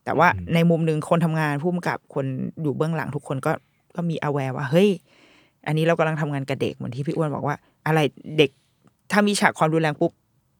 [0.06, 2.26] แต่ว่าในมุมหนึ่งคนทำงานพุ่มกับคน
[2.62, 3.52] อยู่เบื้องหลังทุกคนก็
[3.96, 4.89] ก็มี aware ว่าเฮ้ย
[5.68, 7.56] อันนี้เรากำลังทำงานกับเด็กเหมือนที่พี่อ้วนบอกว่า
[7.88, 8.00] อะไร
[8.38, 8.52] เด็ก
[9.12, 10.12] ถ้ามีฉากความรุนแรงปุ๊บ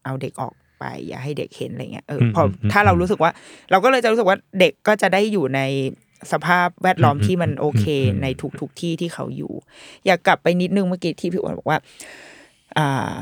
[0.04, 3.30] เอาเด็กออกไป อย่าให้เด็กเห็นอะไรเงี้ยเอออมพออมอืมถ้าเรารู้สึกว่า
[3.70, 5.60] เราก็เลยจะรู้สึกว่าเด็กก็จะได้อยู่ใน
[6.32, 9.52] สภาพแวดล้อมอืมที่มันโอเคอืมในทุกทุกๆที่ที่เขาอยู่
[10.06, 11.78] อยากกลับไปนิดนึงเมื่อกี้ที่พี่อ้วนบอกว่า
[12.78, 13.12] อ่า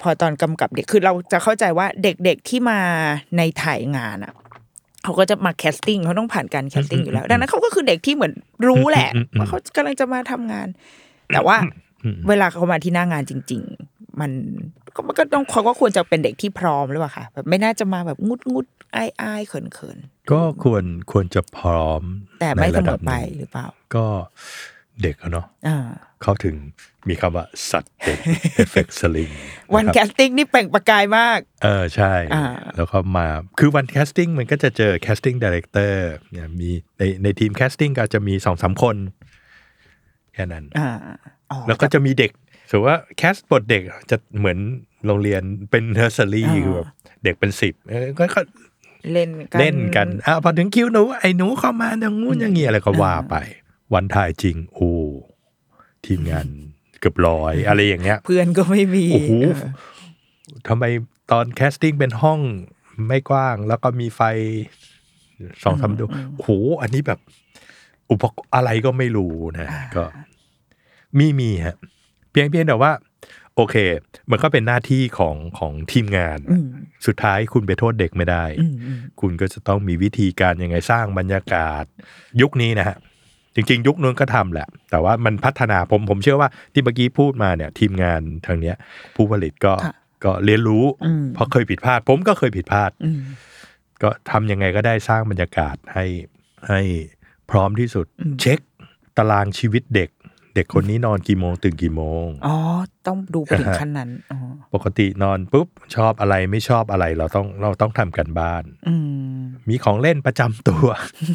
[0.00, 2.80] พอตอนกำกับเด็กคือเราจะเข้าใจว่าเด็กๆที่มา
[3.36, 4.32] ในถ่ายงานอะ
[5.04, 8.32] เขาก็จะมา casting เขาต้องผ่านการ casting อยู่แล้ว ดังนั้นเขาก็คือเด็กที่เหมือน
[8.68, 10.68] รู้แหละอืมอืมอืมว่าเขากำลังจะมาทำงาน
[11.32, 11.56] แต่ว่า
[12.04, 14.30] อืมเวลาเขามาที่หน้างานจริง ๆ มัน
[14.94, 19.98] ก็มันก็ต้องเขาก็ควรจะเป็นเด็กที่พร้อมหรือเปล่าคะแบบไม่น่าจะมาแบบงุดงุดๆอายอายๆเขินเขิน
[20.30, 24.06] ก็ควรควรจะพร้อมๆแต่ไม่เสมอไปในระดับหนึ่งหรือเปล่า ก็
[25.02, 25.76] เด็กอะเนาะอ่า
[26.22, 26.56] เขาถึง
[27.08, 28.18] มีคำว่าสัตว์เด็ก
[28.54, 29.30] เอฟเฟกต์สลิง
[29.74, 32.44] วัน casting นี่เปล่งประกายมาก เออใช่อ่า
[32.76, 33.26] แล้วก็มา
[33.58, 38.96] คือวันแคสติ้งมันก็จะเจอแคสติ้งดี r ร c เตอร์เนี่ยมีในในทีม casting ก็จะมีสองสามคน
[40.34, 40.88] แค่นั้นอ่า
[41.50, 42.30] อ๋อแล้วก็จะมีเด็ก
[42.70, 44.58] สมมติว่า cast บทเด็กจะเหมือน
[45.06, 46.88] โรงเรียนเป็นเนอร์เซอรี่คือแบบ
[47.24, 48.40] เด็กเป็นสิบเออก็ก็
[49.12, 53.36] เล่นกันเล่นกันอะพอถึงคิวหนูไอ้หนูเข้ามาอย่างงู้นอย่างงี้อะไรก็ว่าไป
[53.94, 54.90] วันถ่ายจริง โอ้
[56.06, 56.46] ทีมงาน
[57.00, 59.54] เกือบร้อยอะไรอย่างเงี้ย เพื่อนก็ไม่มีโอ้โหเออ
[60.68, 60.84] ทำไม
[61.30, 62.40] ตอน casting เป็นห้อง
[63.08, 64.20] ไม่กว้าง แล้วก็มีไฟ
[65.62, 66.50] สองสามดวงโอ้โห
[66.82, 67.18] อันนี้แบบ
[68.10, 70.04] อุปกรณ์อะไรก็ไม่รู้นะ ก็
[71.18, 71.76] มีมีฮะ
[72.30, 72.92] เพียงเพียงแต่ว่า
[73.56, 73.76] โอเค
[74.30, 76.66] มันก็เป็นหน้าที่ของของทีมงานอืม
[77.06, 81.84] สุดท้ายคุณไปโทษเด็กไม่ได้อืมอืมคุณก็จะต้องมีวิธีการยังไงสร้างบรรยากาศ
[82.40, 82.96] ยุคนี้นะฮะ
[83.54, 88.76] จริง ๆ ยุคนู้นก็ทำแหละ แต่ว่ามันพัฒนาผมผมเชื่อว่าที่เมื่อกี้พูดมาเนี่ยทีมงานทางเนี้ย
[89.14, 89.94] ผู้ผลิตก็ค่ะ
[90.24, 93.20] ก็เรียนรู้อืมเพราะเคยผิดพลาด ผมก็เคยผิดพลาดอืม
[94.02, 96.06] ก็ทำยังไงก็ได้สร้างบรรยากาศให้
[96.68, 96.80] ให้
[97.50, 98.58] พร้อมที่สุดอืมเช็ค
[99.18, 100.10] ตารางชีวิตเด็ก
[100.54, 102.56] เด็กคนนี้นอนกี่โมงตื่นกี่โมง อ๋อ
[103.06, 104.38] ต้องดูไปถึงขั้นนั้นอ๋อ
[104.74, 108.94] ปกตินอนปุ๊บชอบอะไรไม่ชอบอะไรเราต้องเราต้องทำกันบ้านอื
[109.38, 110.86] มีของเล่นประจำตัว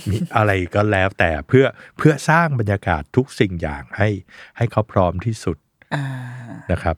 [0.10, 1.66] มีอะไรก็แล้วแต่เพื่อ
[1.98, 4.10] เพื่อสร้างบรรยากาศทุกสิ่งอย่างให้
[4.58, 5.58] ให้เขาพร้อมที่สุด
[5.96, 6.06] อ่า
[6.72, 6.98] นะครับ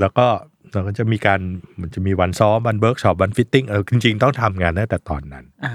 [0.00, 0.26] แล้วก็
[0.72, 1.40] เราก็จะมีการ
[1.80, 5.74] มันจะมีวันซ้อมวันเบิร์กช็อปวัน fitting เออจริง ๆ ต้องทำงานตั้งแต่ตอนนั้นอ่า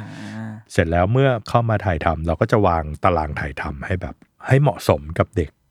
[0.72, 4.16] เสร็จแล้วเมื่อเข้ามาถ่ายทำเราก็จะวางตารางถ่ายทำให้แบบ
[4.48, 5.63] ให้เหมาะสมกับเด็กอืม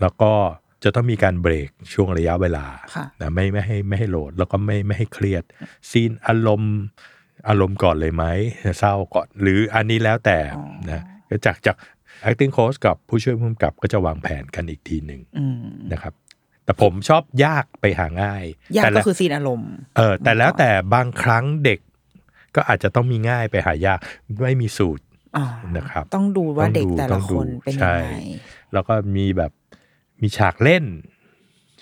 [0.00, 0.32] แล้วก็
[0.84, 5.44] จะต้องมีการเบรกช่วงระยะเวลาค่ะนะไม่ไม่ให้ไม่ให้ load แล้วก็ไม่ไม่ให้เครียด
[5.90, 6.76] ซีนอารมณ์
[7.48, 8.24] อารมณ์ก่อนเลยไหม
[8.78, 10.38] เศร้าก่อน หรืออันนี้แล้วแต่
[10.90, 11.76] นะก็จากจาก
[12.28, 16.14] acting coach กับผู้ช่วยผู้กำกับก็จะวางแผนกันอีกทีหนึ่งอืมนะครับ
[16.64, 18.44] แต่ผมชอบยากไปหาง่าย
[18.76, 21.78] ยากแต่ก็ละคือซีนอารมณ์ เออ แต่แล้วแต่บางครั้งเด็ก
[22.56, 23.98] ก็อาจจะต้องมีง่ายไปหายาก
[24.42, 25.04] ไม่มีสูตร
[25.36, 25.46] อ่า
[25.76, 28.16] นะครับ ต้องดูว่าต้องเด็กดูแต่ต้ละองคดูนเป็นใช่ยังไง
[28.74, 29.52] แล้วก็มีแบบ
[30.20, 30.84] มีฉากเล่น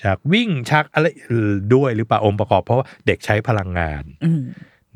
[0.03, 4.43] ฉากวิ่งฉากอะไรเออด้วยหรือเปล่าองค์ประกอบเพราะว่าเด็กใช้พลังงานอืม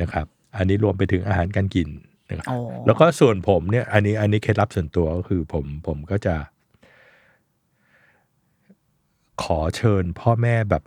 [0.01, 0.27] นะครับ
[0.57, 1.89] อันนี้รวมไปถึงอาหารการกิน
[2.29, 6.35] นะครับอ๋อแล้วก็ส่วนผมเนี่ย อันนี้อันนี้เคล็ดลับส่วนตัวก็คือผมผมก็จะ
[9.43, 10.83] ขอเชิญพ่อแม่แบบ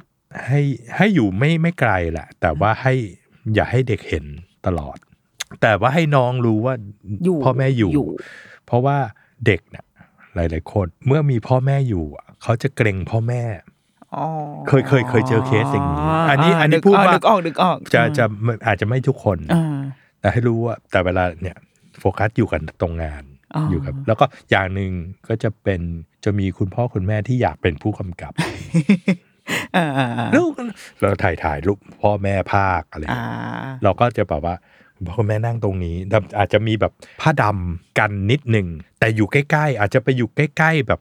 [0.48, 0.62] ให้
[0.96, 2.94] ให้อยู่ไม่ไม่ไกลแหละ แต่ว่าให้
[3.56, 4.26] อย่าให้เด็กเห็น
[4.66, 4.98] ตลอด
[5.62, 6.76] แต่ว่าให้น้องรู้ว่า
[7.24, 8.10] อยู่พ่อแม่อยู่อยู่
[8.66, 8.98] เพราะว่า
[9.46, 9.86] เด็กเนี่ย
[10.36, 13.44] หลาย ๆ คน เมื่อมีพ่อแม่อยู่อะเขาจะเกรงพ่อแม่
[14.16, 14.26] อ๋อ
[14.68, 15.98] เคยเคยเคยเจอเคสอย่างนี้
[16.30, 19.80] อันนี้อันนี้พูดว่านึกออกนึกออกจะจะไม่อาจจะไม่ทุกคนอ่า
[20.22, 21.58] แต่ให้รู้ว่าแต่เวลาเนี่ย
[22.00, 23.24] โฟกัสอยู่กันตรงงาน
[23.56, 24.92] อ๋ออยู่กับ แล้วก็อย่างหนึ่ง
[25.28, 25.82] ก็จะเป็น
[26.24, 28.34] จะมีคุณพ่อคุณแม่ที่อยากเป็นผู้กำกับ
[29.76, 30.52] อ่าอ่าอ่าลูก
[31.02, 33.36] เราถ่ายถ่ายรูปพ่อแม่ภาคอะไรอย่างอ่าเงี้
[33.80, 34.56] ยเราก็จะแบบว่า
[35.00, 36.92] คุณพ่อคุณแม่นั่งตรงนี้แต่อาจจะมีแบบ
[37.22, 38.68] ผ้าดำกันนิดหนึ่ง
[39.00, 41.00] แต่อยู่ใกล้ ๆ อาจจะไปอยู่ใกล้ ๆ แบบ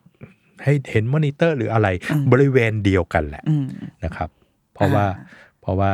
[0.64, 1.88] ให้เห็นมอนิเตอร์หรืออะไร
[2.32, 3.66] บริเวณเดียวกันแหละอืม
[4.04, 4.30] นะครับ
[4.74, 5.24] เพราะว่าอ่า
[5.60, 5.92] เพราะว่า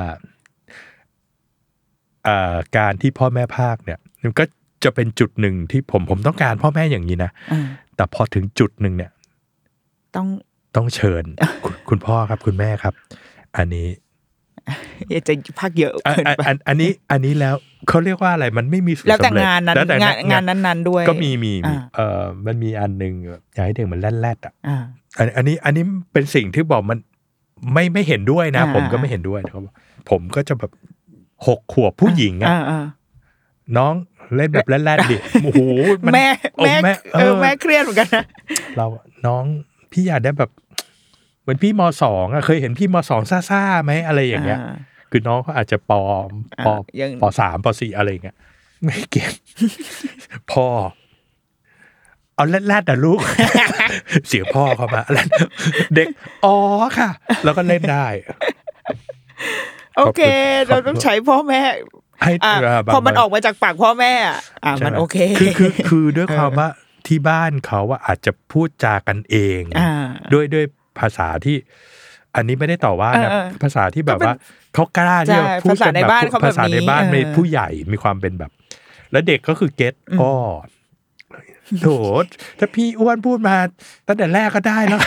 [2.26, 4.44] อ่าการที่พ่อแม่ภาคเนี่ยมันก็
[4.84, 9.10] จะเป็นจุดหนึ่งที่ผมผมต้องการพ่อแม่อย่างนี้นะอ่าแต่พอถึงจุดหนึ่งเนี่ย
[10.16, 10.28] ต้อง
[10.76, 11.24] ต้องเชิญ
[11.64, 12.94] คุณคุณพ่อครับคุณแม่ครับ
[13.56, 13.86] อันนี้
[15.10, 17.54] อย่าจะพักเยอะอันเกินอันไปอันอันนี้อันนี้แล้ว
[17.88, 23.12] เขาเรียกว่าอะไรมันไม่มีสูตรแล้วแต่สำเร็จงานนั้นแล้วแต่งานงานนั้นๆด้วย ก็มีมีมีอ่าเอ่อมันมีอันหนึ่ง
[23.54, 24.76] อยากให้เด็กมันแล่ดๆอะอ่า
[25.18, 26.98] อันอันนี้อันนี้เป็นสิ่งที่บอกมัน
[27.72, 29.74] ไม่ไม่เห็นด้วยนะอ่าผมก็ไม่เห็นด้วยเขาบอก
[30.10, 30.70] ผมก็จะแบบ
[31.46, 32.84] หกขวบผู้หญิงอะอ่าอ่า
[33.76, 33.94] น้อง
[34.36, 35.60] เล่นแบบแล่นๆดิโอ้โห
[36.10, 38.24] นแม่โอ้แม่เอเอออแม่เครียดเหมือนกันนะ
[38.76, 38.86] เรา
[39.26, 39.44] น้อง
[39.92, 40.50] พี่อยากได้แบบ
[41.44, 44.58] เหมือนพี่มสองอะเคยเห็นพี่มสองซ่าๆไหมอะไรอย่างเงี้ย
[45.10, 46.30] คือน้องเขาอาจจะปอม
[46.66, 48.36] ปออ่ายังปอสามปอสี่อะไรอย่างเงี้ย
[48.82, 49.32] ไม่เก่ง
[50.52, 50.66] พ่อ
[52.34, 53.20] เอาแรดๆนะลูก
[54.28, 55.28] เสียงพ่อเข้ามาแรด
[55.94, 56.06] เด็ก
[56.44, 56.56] อ๋อ
[56.98, 57.10] ค่ะ
[57.44, 58.06] แล้วก็เล่นได้
[59.96, 60.20] โอเค
[60.68, 61.60] ขอบคุณเราต้องใช้พ่อแม่
[62.22, 66.68] ให้อะาบางพอมันออกมาจากปากพ่อแม่อะอะใช่มันไหโอเค คือคือคือด้วยความว่า
[67.06, 69.90] ที่บ้านเขาว่าอาจจะพูดจากันเองอ่า
[70.32, 70.64] ด้วยด้วย
[70.98, 71.56] ภาษาที่
[72.36, 74.36] อันนี้ไม่ได้ต่อว่านะเออเออภาษาที่แบบก็เป็นว่า
[74.74, 78.50] เขากล้าที่จะใช่พูดภาษากันในแบบบ้านเขาแบบภาษาในบ้านนี้ในเออผู้ใหญ่มีความเป็นแบบ
[79.12, 80.32] แล้วเด็กก็คือเก็ตอ๋อ
[81.82, 81.88] โถ
[82.58, 83.56] ถ้าพี่อ้วนพูดมา
[84.08, 85.00] ตั้งแต่แรกก็ได้แล้ว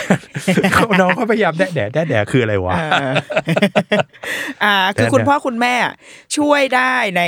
[0.74, 3.14] เขาน้องก็พยายามแดะแดะแดะแดะคืออะไรวะเออ
[4.64, 5.74] อ่า คือคุณพ่อคุณแม่
[6.38, 7.22] ช่วยได้ใน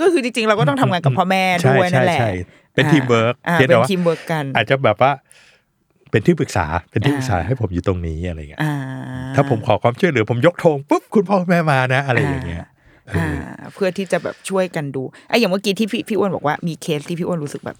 [0.00, 5.12] ก็คือจริงๆ เราก็ต้องทำงานกับพ่อแม่ใช่ด้วยนั่นแหละใช่ใช่เป็นทีมเวิร์กอ่าเพียงแต่ว่าเป็นว่าทีมเวิร์กกัน อาจจะแบบว่า
[6.10, 8.72] เป็นที่ปรึกษาเป็นที่ปรึกษาอ่าให้ผมอยู่ตรงนี้อะไรเงี้ยอ่า
[9.36, 12.64] ถ้าผมขอความช่วยเหลือผมยกธงปุ๊บคุณพ่อคุณแม่มานะ อะไรอย่างเงี้ย
[13.08, 13.28] เออ่า
[13.60, 17.76] อเพื่อที่จะแบบช่วยกันดูไอ้อย่างเมื่อกี้ที่พี่พี่อ้วนบอกว่ามีเคสที่พี่อ้วนรู้สึกแบบ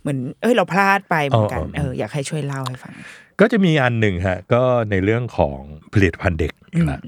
[0.00, 2.94] เหมือน เอ้ยเราพลาดไปเหมือนกันเอออยากให้ช่วยเล่าให้ฟัง
[3.40, 5.58] ก็จะมีอันหนึ่งฮะ ก็ในเรื่องของ
[5.92, 7.00] ผลิตภัณฑ์เด็กอีกละ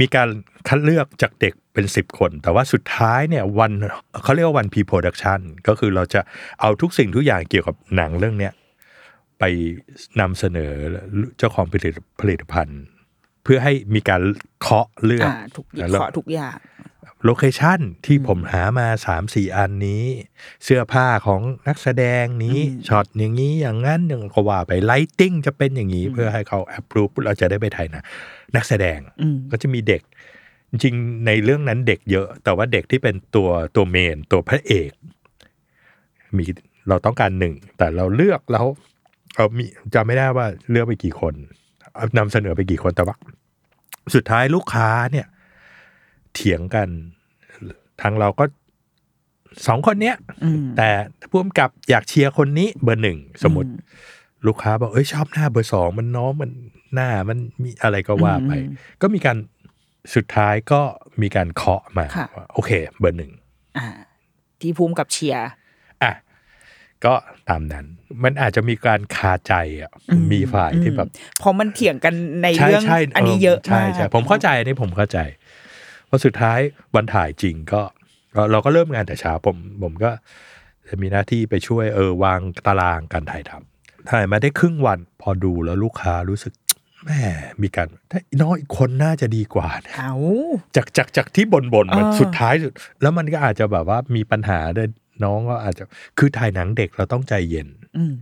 [0.00, 0.28] มีการ
[0.68, 3.72] คัดเลือกจากเด็กเป็นสิบคน แต่ว่าสุดท้ายเนี่ยวัน
[4.22, 6.20] เขาเรียกว่าวัน pre-production ก็คือเราจะ
[6.60, 8.52] เอาทุกสิ่งทุกอย่างเกี่ยวกับหนังเรื่องเนี้ย
[9.38, 9.44] ไป
[10.20, 10.72] นำเสนอ
[11.38, 12.82] เจ้าของผลิตผลิตภัณฑ์
[13.44, 14.22] เพื่อให้มีการ
[14.60, 16.56] เคาะเลือกอ่าทุกนะแล้วขอทุกอย่าง
[17.24, 20.04] location ที่ผมหามาสามสี่อันนี้
[20.64, 22.58] เสื้อผ้าของนักแสดงนี้
[22.88, 28.02] ช็อตอย่างนี้อย่างนั้นอย่างก็ว่าไป lighting จะเป็นอย่างนี้ เพื่อให้เขา approve เราจะได้ไปถ่ายนะ
[28.56, 30.02] นักแสดงอืมก็จะมีเด็ก
[30.70, 34.90] จริงๆในเรื่องนั้นเด็กเยอะ แต่ว่าเด็กที่เป็นตัวตัว main ตัวพระเอก
[36.36, 36.44] มี
[36.88, 38.66] เราต้องการหนึ่ง แต่เราเลือกแล้ว
[39.36, 39.64] เรามี
[39.94, 41.34] จำไม่ได้ว่าเลือกไปกี่คน
[41.94, 43.16] เอานำเสนอไปกี่คนแต่ว่า
[44.14, 45.26] สุดท้ายลูกค้าเนี่ย
[46.34, 46.88] เถียงกัน
[48.00, 48.44] ทางเราก็
[49.66, 50.90] สองคนเนี้ยอืมแต่
[51.30, 53.70] พ่วมกับอยากเชียร์คนนี้เบอร์หนึ่งสมมติ
[54.46, 56.50] ลูกค้าบอกเอ้ยชอบหน้าเบอร์สองมันน้องมัน
[56.94, 58.52] หน้ามันมีอะไรก็ว่าไป
[59.02, 59.36] ก็มีการ
[60.14, 60.80] สุดท้ายก็
[61.22, 63.32] มีการเคาะมาค่ะว่าโอเค เบอร์หนึ่ง
[63.78, 63.86] อ่า
[64.60, 65.52] ที่ภูมิกับเชียร์อะ
[67.04, 67.14] ก็
[67.48, 67.86] ตามนั้น
[68.22, 69.90] มันอาจจะมีการคาใจอะ
[70.32, 71.08] มีฝ่ายที่แบบ
[71.40, 75.18] เพราะมันเถียงกันในใช่เรื่องใช่อันนี้เยอะใช่มากใช่ผมเข้าใจอันนี้ผมเข้าใจ
[76.06, 76.58] เพราะสุดท้าย
[76.94, 77.82] วันถ่ายจริงก็
[78.34, 80.10] ก็ เราก็เริ่มงานแต่เช้าผมผมก็
[80.88, 87.10] จะมีหน้าที่ไปช่วยเออวางตารางการถ่ายทำถ่ายมาได้ครึ่งวันพอดูแล้วลูกค้ารู้สึกอแหม
[87.62, 90.14] มีการถ้าน้องอีกคนน่าจะดีกว่านะเอา
[90.76, 92.72] จากจากจากที่บนบนๆมันอ่าสุดท้ายสุด
[93.02, 94.88] แล้วมันก็อาจจะแบบว่ามีปัญหาด้วย
[95.24, 95.84] น้องก็อาจจะ
[96.18, 98.14] คือถ่ายหนังเด็กเราต้องใจเย็นอืม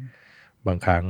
[0.66, 1.04] บางครั้ง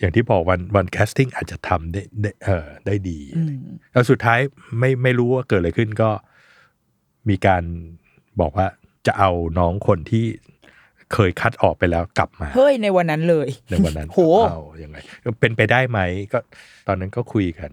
[0.00, 3.56] อย่างที่บอกวันวัน casting อาจจะทำได้ได้เออได้ดีอืม
[3.92, 4.40] แล้วสุดท้าย
[4.78, 6.10] ไม่ไม่รู้ว่าเกิดอะไรขึ้นก็
[7.28, 7.62] มีการ
[8.40, 8.66] บอกว่า
[9.06, 10.24] จะเอาน้องคนที่
[11.12, 14.96] เคยคัดออกไปแล้วกลับมา เฮ้ยในวันนั้นเลย ในวันนั้นโหเอายังไง
[15.40, 16.00] เป็นไปได้ไหม
[16.32, 16.38] ก็
[16.86, 17.70] ตอนนั้นก็คุยกัน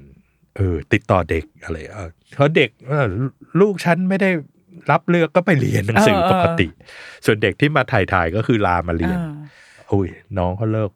[0.55, 3.05] เออ ติดต่อเด็กอะไรเออเพราะเด็กเออ
[3.62, 4.30] ลูกฉันไม่ได้
[4.91, 6.67] รับเลือกก็ไปเรียนหนังสือปกติ
[7.26, 9.34] ส่วนเด็กที่มาถ่ายถ่ายๆก็คือลามาเรียนอ่า
[9.91, 10.07] อุ้ย
[10.38, 10.91] น้องเขาเลิก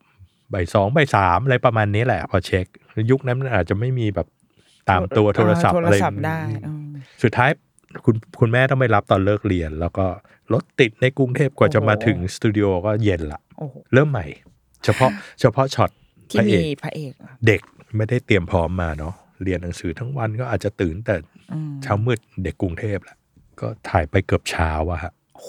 [0.53, 2.65] บ่ายสองบ่ายสามอะไรประมาณนี้แหละ พอเช็ค
[3.11, 4.28] ยุคนั้นมันอาจจะไม่มีแบบ
[4.89, 6.86] ตามตัวโทรศัพท์โทอะรไรศัพท์ได้อืม
[7.23, 7.49] สุดท้าย
[8.05, 10.05] คุณคุณแม่ต้องไปรับตอนเลิกเรียน แล้วก็
[10.53, 14.26] รถติดในกรุงเทพกว่าจะมาถึงสตูดิโอก็เย็นละโอ้โหเริ่มใหม่
[14.84, 15.11] เฉพาะ
[15.41, 15.91] เฉพาะช็อต
[16.32, 17.61] ที่พระเอมีกพระเอกอะเด็ก
[17.95, 19.13] ไม่ได้เตรียมพร้อมมาเนาะ
[19.43, 21.15] เรียนหนังสือทั้งวันก็อาจจะตื่นแต่
[21.53, 23.17] อืมเช้ามืดเด็กกรุงเทพแหละ
[23.62, 25.47] ก็ถ่ายไปเกือบเช้าอะฮะโห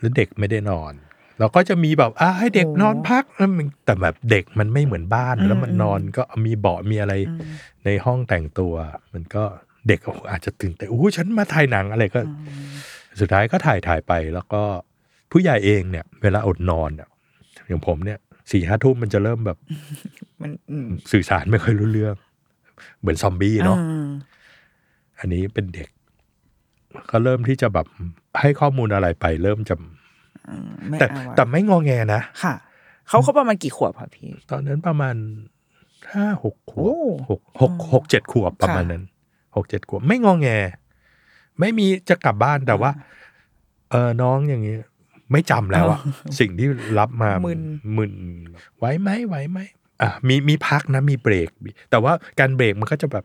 [0.00, 0.92] แล้วเด็กไม่ได้นอน
[1.38, 7.52] เราก็จะมีแบบอ่าให้เด็กโอ้นอนพักแล้วมันแต่แบบเด็กมันไม่เหมือนบ้านอืมแล้วมันนอนก็มีเบาะมีอะไรอืม
[7.84, 8.74] ในห้องแต่งตัว
[9.14, 9.44] มันก็
[9.88, 12.20] เด็กก็อาจจะตื่นแต่โอ้ฉันมาถ่ายหนังอะไรก็
[13.20, 14.62] สุดท้ายก็ถ่ายถ่ายไป แล้วก็
[15.32, 17.08] ผู้ใหญ่เองเนี่ย เวลาอดนอนเนี่ย
[17.66, 18.18] อย่างผมเนี่ย
[18.52, 19.58] สี่ห้าทุ่มมันจะเริ่มแบบ
[20.40, 22.14] มันอืมสื่อสารไม่ค่อยรู้เรื่อง
[23.00, 24.08] เหมือนซอมบี้เนาะอืม
[25.18, 25.88] อันนี้เป็นเด็ก
[27.10, 27.86] ก็เริ่มที่จะแบบ
[28.40, 29.74] ให้ข้อมูลอะไรไป เริ่มจะ
[30.88, 32.54] ไม่แต่เอาอะแต่ไม่งอแงนะค่ะ
[33.08, 35.14] เขาเขาประมาณกี่ขวบค่ะพี่ ตอนนั้นประมาณ
[36.12, 39.02] ห้าหกขวโอ้บหกหกหกเจ็ดขวบประมาณนั้น
[39.56, 40.48] หกเจ็ดขวบไม่งอแง
[41.60, 42.90] ไม่มีจะกลับบ้านแต่ว่า
[43.90, 44.76] เออน้องอย่างนี้
[45.32, 46.00] ไม่จำแล้วอะ
[46.38, 46.68] สิ่งที่
[46.98, 47.60] รับมามึน
[47.96, 48.12] มึน
[48.78, 49.58] ไหวไหมไหวไหม
[50.02, 51.50] อะมีมีพักนะมีเบรก
[51.90, 53.24] แต่ว่าการเบรกมันก็จะแบบ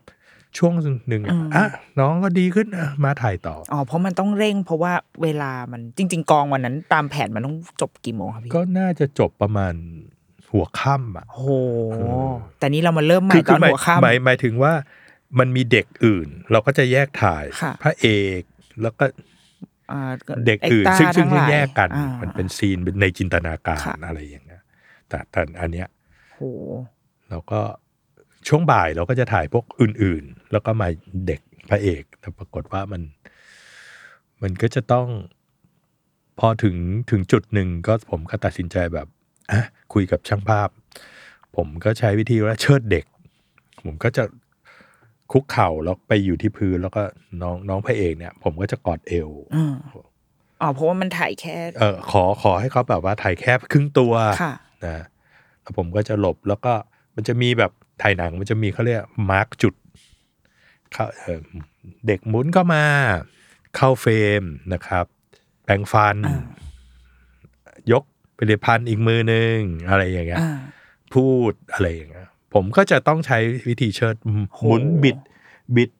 [0.58, 0.72] ช่วง
[1.08, 1.64] หนึ่งอะอะ
[1.98, 4.92] น้องก็ดีขึ้นอะมาถ่ายต่ออ๋อเพราะมันต้องเร่งเพราะว่า
[5.22, 9.74] เวลามันจริง ๆ กองวันนั้น ตามแผนมันต้องจบกี่โมงครับพี่ก็น่าจะจบประมาณ
[10.52, 11.44] หัวค่ำอะโห
[12.58, 14.72] แต่นี้เรามาเริ่มใหม่ตอนหมายหัวค่ำหมายหมายถึงว่า
[15.38, 18.06] มันมีเด็กอื่น เราก็จะแยกถ่ายค่ะพระเอ
[18.40, 18.42] ก
[18.82, 19.04] แล้วก็
[19.92, 20.12] อ่า
[20.46, 24.62] เด็กอื่น extra ซึ่งซึ่งทั้หลายแยกกันอ่ามันเป็นซีนในจินตนาการค่ะอะไรอย่างเงี้ย
[25.08, 25.88] แต่แต่อันเนี้ย
[26.34, 26.40] โห
[27.30, 27.60] เราก็
[28.48, 30.88] ช่วงบ่ายเราก็จะถ่ายพวกอื่นๆ แล้วก็มา
[31.26, 33.02] เด็กพระเอกแต่ปรากฏว่ามัน
[34.42, 35.06] มันก็จะต้อง
[36.38, 36.76] พอถึง
[37.10, 39.06] ถึงจุดหนึ่งก็ผมก็ตัดสินใจแบบ
[39.50, 39.60] อะ
[39.92, 40.68] คุยกับช่างภาพ
[41.56, 43.04] ผมก็ใช้วิธีว่าเชิดเด็ก
[43.84, 44.24] ผมก็จะ
[45.32, 47.02] คุกเข่าแล้วไปอยู่ที่พื้นแล้วก็
[47.42, 49.74] น้องน้องพระเอกเนี่ย ผมก็จะกอดเอวอืม
[50.60, 54.54] อ๋อเพราะว่ามันถ่ายแค่ เออขอขอให้เขาแบบว่าถ่ายแค่ครึ่งตัวค่ะ
[54.86, 55.04] นะ
[55.62, 56.72] แล้วผมก็จะหลบแล้วก็
[57.16, 57.72] มันจะมีแบบ
[58.02, 59.74] ถ่ายหนังมันจะมีเขาเรียกมาร์กจุด
[60.94, 61.40] เขาเอ่อ
[62.06, 62.84] เด็กหมุนเข้ามา
[63.76, 65.06] เข้าเฟรมนะครับ
[65.64, 66.16] แปรงฟัน
[67.92, 68.04] ยก
[68.38, 69.56] ผลิตภัณฑ์อีกมือหนึ่ง
[69.88, 70.50] อะไรอย่างเงี้ยอ่า
[71.14, 73.38] พูดอะไรอย่างเงี้ยผมก็จะต้องใช้
[73.68, 75.18] วิธีเชิดหโหมุนบิด
[75.76, 75.90] บิด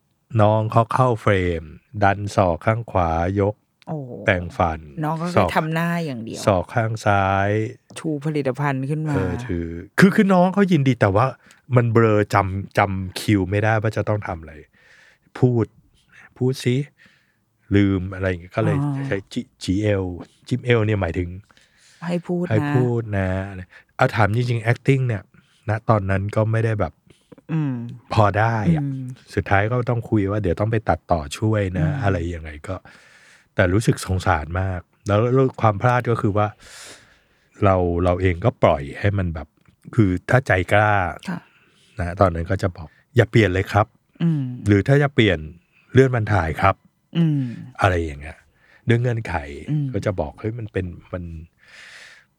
[0.41, 1.63] น้องเขาเข้าเฟรม
[2.03, 3.55] ดันศอกข้างขวายก
[3.89, 7.51] โอ้โหแปรงฟัน น้องก็ศแค่อกทำหน้าอย่างเดียว ศอกข้างซ้าย
[7.99, 9.67] ชูผลิตภัณฑ์ขึ้นมาเออถือ
[9.99, 11.27] คือคือน้องเขายินดีแต่ว่า
[11.77, 14.55] มันเบลอจำจำคิวไม่ได้ว่าจะต้องทำอะไร
[15.39, 15.67] พูด
[16.37, 16.77] พูดซิ
[17.77, 20.05] ลืมอะไรอย่างเงี้ยก็เลยอ๋อใช้จีจีเอล
[20.49, 21.29] จิมเอลเนี่ยหมายถึง
[22.07, 23.61] ให้พูดให้นะพูดนะอะไร
[23.97, 25.23] เอาถามจริงๆ acting เนี่ย
[25.69, 26.93] ณตอนนั้นก็ไม่ได้แบบ
[27.53, 27.75] อืม
[28.13, 29.05] พอได้อะอืม
[29.35, 32.77] สุดท้ายก็ต้องคุยว่า เดี๋ยวต้องไปตัดต่อช่วยนะ อะไรยังไงก็
[33.55, 36.47] แต่รู้สึกสงสารมาก แล้วแล้วความพลาดก็คือว่า
[37.65, 39.49] เราเราเองก็ปล่อยให้มันแบบ
[39.95, 40.93] คือถ้าใจกล้า
[41.29, 41.39] ค่ะ
[41.99, 44.02] นะตอนนั้นก็จะบอก อย่าเปลี่ยนเลยครับอืม
[44.67, 45.39] หรือถ้าจะเปลี่ยน
[45.93, 46.75] เลื่อนมันถ่ายครับ
[47.17, 47.41] อืม
[47.81, 48.39] อะไรอย่างเงี้ย
[48.89, 49.35] ด้วยเงื่อนไข
[49.71, 51.25] อืมก็จะบอกเฮ้ยมันเป็นมัน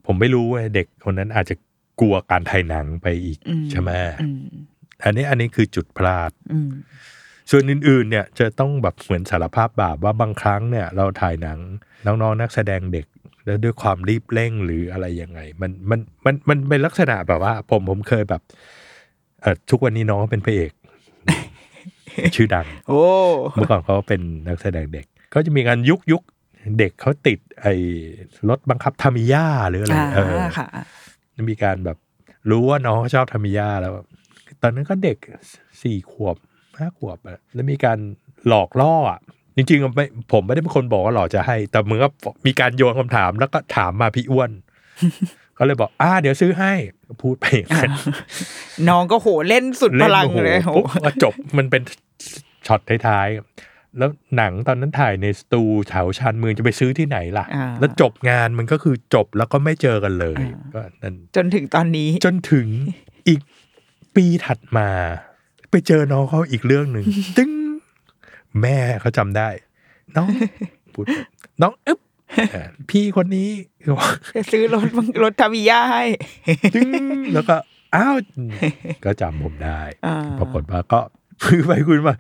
[0.05, 1.55] ผมไม่รู้ว่าเด็กคนนั้นอาจจะ
[2.01, 4.41] กลัวการถ่ายหนังไปอีกอืมใช่ไหมอืม
[5.03, 6.69] อันนี้อันนี้คือจุดพลาดอืม
[7.51, 11.59] ส่วนอื่นๆ เนี่ยจะต้องแบบเหมือนสารภาพบาปว่าบางครั้งเนี่ย เราถ่ายหนัง
[12.05, 13.07] น้องๆนักแสดงเด็ก
[13.45, 18.41] แล้วด้วยความรีบเร่งหรืออะไรยังไง มันมันมันมันเป็นลักษณะแบบว่า ผมผมเคยแบบ
[19.41, 20.71] เออทุกวันนี้น้องเขาเป็นพระเอก
[22.35, 23.01] ชื่อดัง โอ้
[23.53, 26.23] เมื่อก่อนเขาเป็นนักแสดงเด็ก ก็จะมีการยุกยุก
[26.79, 27.73] เด็กเขาติดไอ้
[28.49, 30.67] รถบังคับทามิยาหรืออะไรอ่าเออค่ะ
[31.49, 31.97] มีการแบบ
[32.49, 33.93] รู้ว่าน้องเขาชอบทามิยาแล้ว
[34.61, 35.17] ตอนนั้นก็เด็ก
[35.81, 36.37] สี่ขวบ
[36.77, 37.99] ห้าขวบอะแล้วมีการ
[38.47, 39.19] หลอกล่ออะ
[39.55, 42.07] จริงๆไม่ผมไม่ได้เป็นคนบอกว่าหลอกจะให้ แต่มึงก็
[42.45, 44.51] มีการโยนคำถามแล้วก็ถามมาพี่อ้วน
[45.57, 46.73] ก็เลยบอกอ่าเดี๋ยวซื้อให้
[47.21, 47.91] พูดไปอย่างนั้น
[48.89, 51.81] น้องก็โหเล่นสุดพลังโอ้โหเลยโหปุ๊บก็จบมันเป็น
[52.67, 62.67] ช็อตท้ายๆ แล้วหนังตอนนั้นถ่ายในสตูแถวชานเมืองจะไปซื้อที่ไหนล่ะอ่าแล้วจบงานมันก็คือจบแล้วก็ไม่เจอกันเลยอ่าก็นั่นจนถึงตอนนี้ จนถึง
[63.27, 63.39] อีก
[64.15, 64.89] ปีถัดมา
[65.71, 67.05] ไปเจอน้องเขาอีกเรื่องหนึ่ง
[67.37, 67.51] ตึ้ง
[68.61, 69.49] แม่เขาจำได้
[70.15, 70.27] น้อง
[70.93, 71.05] พูด
[71.61, 72.12] น้องอึ๊บอ่า
[72.89, 73.49] พี่คนนี้
[74.35, 74.87] จะซื้อรถ
[75.23, 76.03] รถทามิยาให้
[76.75, 76.89] ตึ้ง
[77.33, 77.55] แล้วก็
[77.95, 78.15] อ้าว
[79.05, 80.99] ก็จำผมได้อ่าปรากฏว่าก็
[81.43, 82.13] คุยไปคุยมา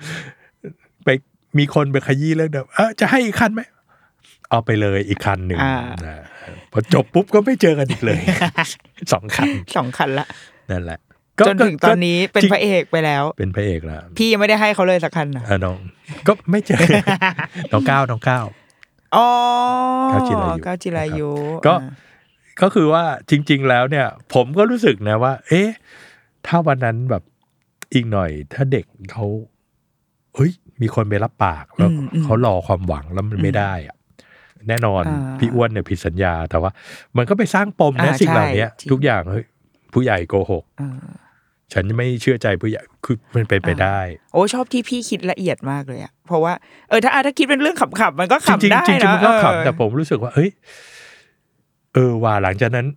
[1.05, 1.09] ไป
[1.57, 3.61] มีคนไปขยี้เรื่องเดิมเออจะให้อีกคันไหม
[4.49, 6.15] เอาไปเลยอีกคันหนึ่งอ่านะ
[6.71, 8.19] พอจบปุ๊บก็ไม่เจอกันอีกเลย
[9.13, 10.27] สองคันสองคันละ
[10.71, 10.99] นั่นแหละ
[11.47, 15.77] จนถึงตอนนี้เป็นจริงพระเอกไปแล้ว เป็นพระเอกแล้วพี่ยังไม่ได้ให้เขาเลยสักคันนะอะน้อง
[16.27, 16.81] ก็ไม่เจอ
[17.71, 18.45] น้องก้าวน้องก้าว
[19.15, 19.27] อ๋อ
[20.11, 21.31] ก้าวจิรายุก้าวจิรายุ
[21.67, 21.91] ก็อ่า
[22.61, 25.69] ก็คือว่าจริง ๆ แล้วเนี่ย ผมก็รู้สึกนะว่า เอ๊ะ
[26.47, 27.23] ถ้าวันนั้นแบบ
[27.93, 29.25] อีกหน่อย ถ้าเด็กเขา
[30.35, 30.51] เฮ้ย
[30.81, 31.89] มีคนไปรับปากแล้ว
[32.23, 33.95] เขารอความหวังแล้วมันไม่ได้อะ
[34.67, 36.71] แน่นอนอ่าพี่อ้วนเนี่ยผิดสัญญาแต่ว่า
[37.17, 39.45] มันก็ไปสร้างปมนะอ่าสิ่งเหล่านี้ใช่จริงทุกอย่างเฮ้ย
[39.93, 40.89] ผู้ใหญ่โกหกอ่า
[41.73, 43.99] ฉันไม่เชื่อใจผู้ใหญ่คือมันเป็นไปได้
[44.33, 46.53] โอ้ชอบที่พี่คิดละเอียดมากเลยอะเพราะว่า
[46.89, 50.49] เออถ้าถ้าคิดเป็นเรื่องขำๆมันก็จริงขำได้ๆจริงนะๆมันก็เออขำแต่ผมรู้สึกว่าเฮ้ย
[51.93, 52.87] เออว่าหลังจากนั้น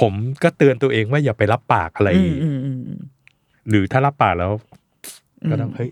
[0.00, 3.00] ผมก็เตือนตัวเองว่าอย่าไปรับปากอะไรอืมอืมอืมอืม
[3.68, 4.52] หรือถ้ารับปากแล้ว
[5.50, 5.90] ก็ต้องอืมเฮ้ย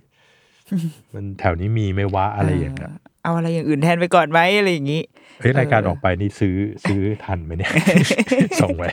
[1.14, 2.92] มันแถวนี้มีไหม่วะอะไรอย่างเงี้ย
[3.24, 5.02] เอาอะไรอย่างอื่นแทนไปก่อนไหมอะไรอย่างนี้
[5.40, 7.70] เฮ้ยรายการเออออกไปนี่ซื้อซื้อทันไหมเนี่ย
[8.62, 8.88] ส่งไว้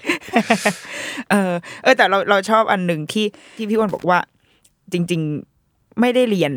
[1.32, 1.54] เออ
[1.84, 3.26] เออแต่เราเราชอบอันหนึ่งที่
[3.58, 4.20] ที่พี่อ้วนบอกว่า
[4.94, 5.22] จริง
[5.60, 6.54] ๆไม่ได้เรียน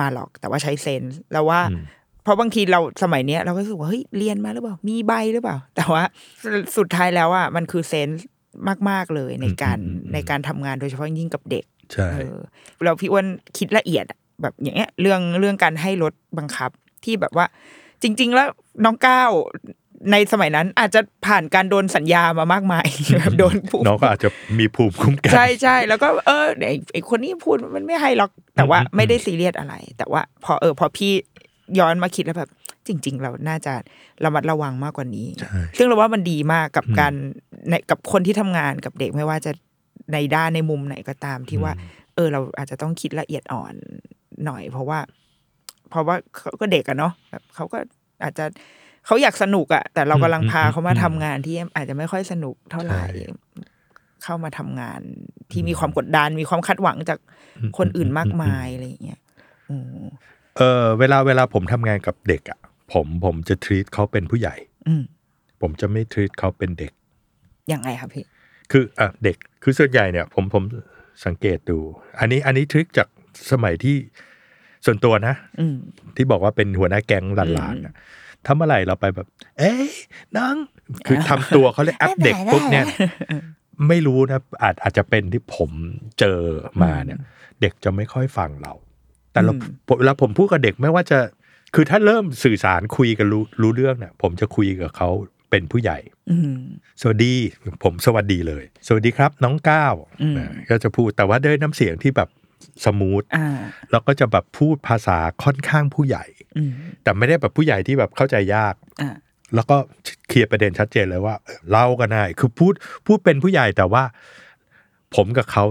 [0.00, 1.82] มาหรอก แต่ว่าใช้เซนส์แล้วว่าอืม
[2.24, 6.04] เพราะบางทีเราสมัยเนี้ยเราก็รู้สึกว่าเฮ้ยเรียนมาหรือเปล่า มีใบหรือเปล่า แต่ว่า
[6.76, 8.26] สุดท้ายแล้วอะมันคือเซนส์
[8.90, 12.36] มาก ๆเลยในการอืมอืมอืมในการทำงานโดยเฉพาะยิ่งกับเด็กใช่เออ
[12.84, 13.26] เราพี่อ้วน
[13.58, 16.70] คิดละเอียดอะแบบอย่างเงี้ยเรื่องเรื่องการให้รถบังคับ
[17.04, 17.46] ที่แบบว่า
[18.02, 18.48] จริง ๆ แล้ว
[18.84, 19.30] น้องก้าว
[20.12, 22.86] ในสมัยนั้นอาจจะผ่านการโดนสัญญามามากมาย
[23.18, 24.28] แบบโดนผู้น้องก็อาจจะ
[24.58, 31.12] มีภูมิคุ้มกันใช่ใช่แล้วก็เออไอ้ไอ้คนนี้พูดมันไม่ให้หรอกแต่ว่าอืมอืมไม่ได้ซีเรียสอะไร แต่ว่า พอเออ พอพี่
[31.78, 32.50] ย้อนมาคิดแล้วแบบ
[32.86, 33.74] จริง ๆ เราน่าจะ
[34.24, 37.12] ระมัดระวังมากกว่านี้ใช่ซึ่งเราว่ามันดีมากกับอืมการ
[37.68, 39.52] ในกับคนที่ทำงานกับเด็กไม่ว่าจะ
[40.12, 41.72] ในด้านในมุมไหนก็ตามที่ว่า
[42.14, 43.74] เออ เราอาจจะต้องคิดละเอียดอ่อน
[44.44, 44.98] หน่อย เพราะว่า
[45.92, 47.78] เพราะว่าเขาก็เด็กอะเนาะแบบเขาก็
[48.22, 48.44] อาจจะ
[49.06, 53.06] เขาอยากสนุกอะแต่เรากำลังพาเขามาทำงานที่อาจจะไม่ค่อยสนุกเท่าไหร่ใช่
[54.22, 55.00] เข้ามาทำงาน
[55.52, 57.18] ที่มีความกดดันมีความคาดหวังจาก
[57.78, 59.20] คนอื่นมากมายอะไรอย่างเงี้ย
[59.70, 60.04] อืม
[60.56, 62.58] เออเวลาเวลาผมทำงานกับเด็กอะ
[62.92, 64.54] ผมผมจะ treat เขาเป็นผู้ใหญ่
[64.88, 65.02] อืม
[65.60, 66.92] ผมจะไม่ treat เขาเป็นเด็ก
[67.72, 68.24] ยังไงครับพี่
[68.70, 70.64] คืออะเด็กคือส่วนใหญ่เนี่ย ผมผม
[71.26, 71.78] สังเกตดู
[72.18, 73.08] อันนี้อันนี้ทริคจาก
[73.50, 73.96] สมัยที่
[74.84, 75.76] ส่วนตัวนะอืม
[76.16, 77.24] ที่บอกว่าเป็นหัวหน้าแก๊ง
[77.54, 77.94] หลานๆน่ะ
[78.44, 79.26] ถ้าเมื่อไหร่เราไปแบบ
[79.58, 79.88] เอ้ย
[80.36, 80.56] น้อง
[81.06, 82.86] คือทำตัวเขาเรียกแอปเด็กปุ๊บเนี่ย
[83.88, 85.70] ไม่รู้นะอาจอาจจะเป็นที่ผม
[86.18, 86.38] เจอ
[86.82, 87.18] มาเนี่ย
[87.60, 88.72] เด็กจะไม่ค่อยฟังเรา
[89.32, 91.18] แต่เราอืมเวลาผมพูดกับเด็กไม่ว่าจะ
[91.74, 95.08] คือถ้าเริ่มสื่อสารคุยกันรู้รู้เรื่องเนี่ยผมจะคุยกับเขา
[95.50, 95.98] เป็นผู้ใหญ่
[96.30, 96.60] อืม
[97.00, 97.34] สวัสดี
[97.84, 102.28] ผมสวัสดีเลย สวัสดีครับ น้องก้าวอืมนะก็จะพูดแต่ว่าด้วยน้ำเสียงที่แบบ
[102.84, 103.48] สมูทอ่า
[103.90, 106.24] แล้วก็จะแบบพูดภาษาค่อนข้างผู้ใหญ่
[106.56, 106.70] อืม
[107.02, 109.10] แต่ไม่ได้แบบผู้ใหญ่ที่แบบเข้าใจยากอ่า
[109.54, 109.76] แล้วก็
[110.28, 112.74] เคลียร์ประเด็นชัดเจนเลยว่าเออเล่ากันได้คือพูด
[113.06, 114.04] พูดเป็นผู้ใหญ่แต่ว่า
[115.14, 115.64] ผมกับเขา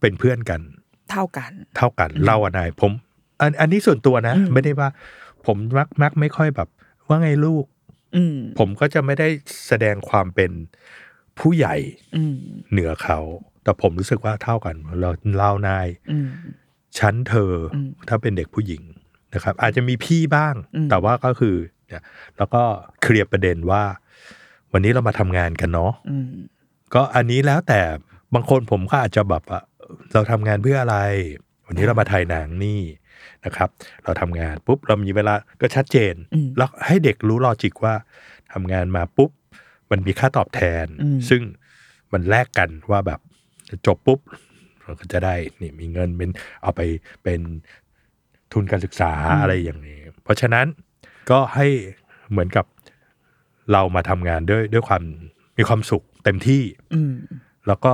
[0.00, 0.60] เป็นเพื่อนกัน
[1.10, 2.92] เท่ากัน เท่ากันเล่ากันได้ผม
[3.40, 4.88] อันอันนี้ส่วนตัวนะอืมไม่ได้ว่า
[5.46, 6.68] ผมมักมักไม่ค่อยแบบ
[7.08, 7.64] ว่าไงลูก
[8.16, 9.28] อืมผมก็จะไม่ได้
[9.66, 10.50] แสดงความเป็น
[11.38, 11.76] ผู้ใหญ่
[12.16, 12.36] อืม
[12.70, 13.18] เหนือเขา
[13.68, 16.28] แต่ผมรู้สึกว่าเท่ากัน เราเล่านายอืม
[16.98, 18.82] ชั้นเธออมถ้าเป็นเด็กผู้หญิง
[19.34, 21.56] นะครับ อาจจะมีพี่บ้างอืมแต่ว่าก็คือ
[21.88, 22.02] เนี่ย
[22.36, 22.62] แล้วก็
[23.02, 23.82] เคลียร์ประเด็นว่า
[24.72, 26.26] วันนี้เรามาทำงานกันเนาะอืม
[26.94, 27.80] ก็อันนี้แล้วแต่
[28.34, 29.60] บางคนผมก็อาจจะแบบว่า
[30.12, 30.96] เราทำงานเพื่ออะไร
[31.66, 32.80] วันนี้เรามาถ่ายหนังนี่
[33.44, 33.68] นะครับ
[34.04, 37.94] เราทำงานปุ๊บเรามีเวลาก็ชัดเจนอืมแล้วให้เด็กรู้ลอจิกว่า
[38.52, 39.30] ทำงานมาปุ๊บ
[39.90, 41.42] มันมีค่าตอบแทนอืมซึ่ง
[42.12, 43.20] มันแลกกันว่าแบบ
[43.86, 44.20] จบปุ๊บ
[44.82, 46.30] เราก็จะได้นี่มีเงินเป็น
[46.62, 46.80] เอาไป
[47.22, 47.40] เป็น
[48.52, 50.66] ทุนการศึกษาอะไรอย่างนี้ เพราะฉะนั้น
[51.30, 51.66] ก็ให้
[52.30, 52.66] เหมือนกับ
[53.72, 55.02] เรามาทำงานด้วยด้วยความ
[55.58, 56.62] มีความสุขเต็มที่
[56.94, 57.12] อืม
[57.66, 57.92] แล้วก็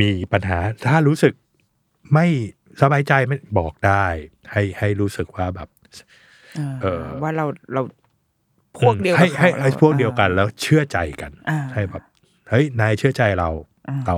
[0.00, 1.34] มีปัญหาถ้ารู้สึก
[2.14, 2.26] ไม่
[2.80, 4.04] สบายใจไม่บอกได้
[4.52, 5.68] ให้ให้รู้สึกว่าแบบ
[6.58, 7.82] อ่าเออว่าเราเรา
[8.78, 12.02] พวกเดียวให้กับให้ขาให้พวกเดียวกันแล้วเชื่อใจกันอ่าให้แบบ
[12.50, 13.48] เฮ้ยนายเชื่อใจเรา
[14.06, 14.16] เรา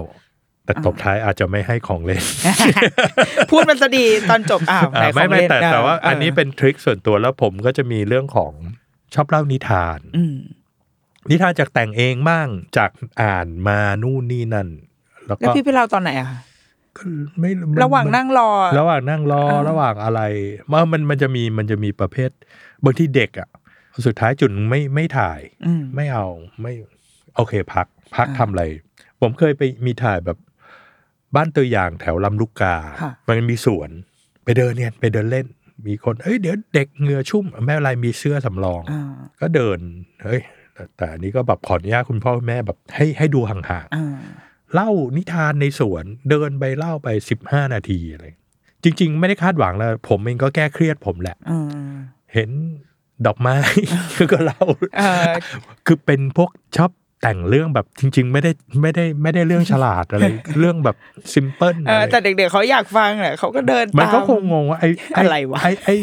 [0.64, 2.24] แต่ตบท้ายอาจจะไม่ให้ของเล่น
[3.50, 8.52] พูดมันซะดีตอนจบอ้าวอ่าไหนขไม่องไม่เล่นแต่แต่ว่าเอันนี้เป็นทริคส่วนตัวแล้วผมก็จะมีเรื่องของ
[9.14, 10.36] ชอบเล่านิทานอืม
[11.30, 12.90] นิทานจากแต่งเองบ้างจาก
[13.22, 14.68] อ่านมานู่นนี่นั่น
[15.26, 16.38] แล้วแล้วก็พี่ไปเล่าตอนไหนอะคะ
[16.96, 17.04] ก็
[17.38, 20.20] ไม่มันระหว่างนั่งรอ ระหว่างนั่งรออ่าระหว่างอะไร
[20.70, 22.30] มันมันมันจะมีมันจะมีประเภท
[22.84, 23.48] บางที่เด็กอะ
[24.06, 26.26] สุดท้ายจุดไม่ไม่ถ่ายอืมไม่เอา
[26.62, 26.72] ไม่
[27.36, 27.86] โอเคพัก
[28.16, 28.64] พักทำอะไร
[29.20, 30.38] ผมเคยไปมีถ่ายแบบ
[31.34, 33.90] บ้านตัวอย่างแถวลำลูกกาค่ะมันมีสวน
[34.44, 35.46] ไปเดินเนี่ยไปเดินเล่น
[35.86, 39.02] มีคนเอ้ยเดี๋ยวเด็กเหงื่อชุ่มไม่เป็นไรมีเสื้อสำรองอ่า
[39.40, 39.78] ก็เดิน
[40.24, 40.40] เฮ้ย
[40.74, 48.26] แต่แต่อันนี้ก็แบบขออนุญาตคุณพ่อคุณแม่แบบให้ให้ดูห่างอ่าๆเล่านิทานในสวนเดินไปเล่าไปสิบห้านาทีอะไร
[48.84, 51.94] จริง ๆ ไม่ได้คาดหวังแล้วผมเองก็แก้เครียดผมแหละอ่า
[52.34, 52.50] เห็น
[53.26, 53.56] ดอกไม้
[54.32, 54.62] ก็เล่า
[54.98, 55.32] เอ่อ
[55.86, 56.90] คือเป็นพวกชอบ
[57.22, 58.50] แต่งเรื่องแบบจริง ๆ ไม่ได้
[58.82, 60.24] ไม่ได้ไม่ได้เรื่องฉลาดอะไร
[60.60, 60.96] เรื่องแบบ
[61.32, 65.94] ซิมเพิลเออแต่เด็กๆเขาอยากฟังแหละเขาก็เดินมันก็ตาคงงงว่าไอ้ไอะไรวะไอ้ไอ้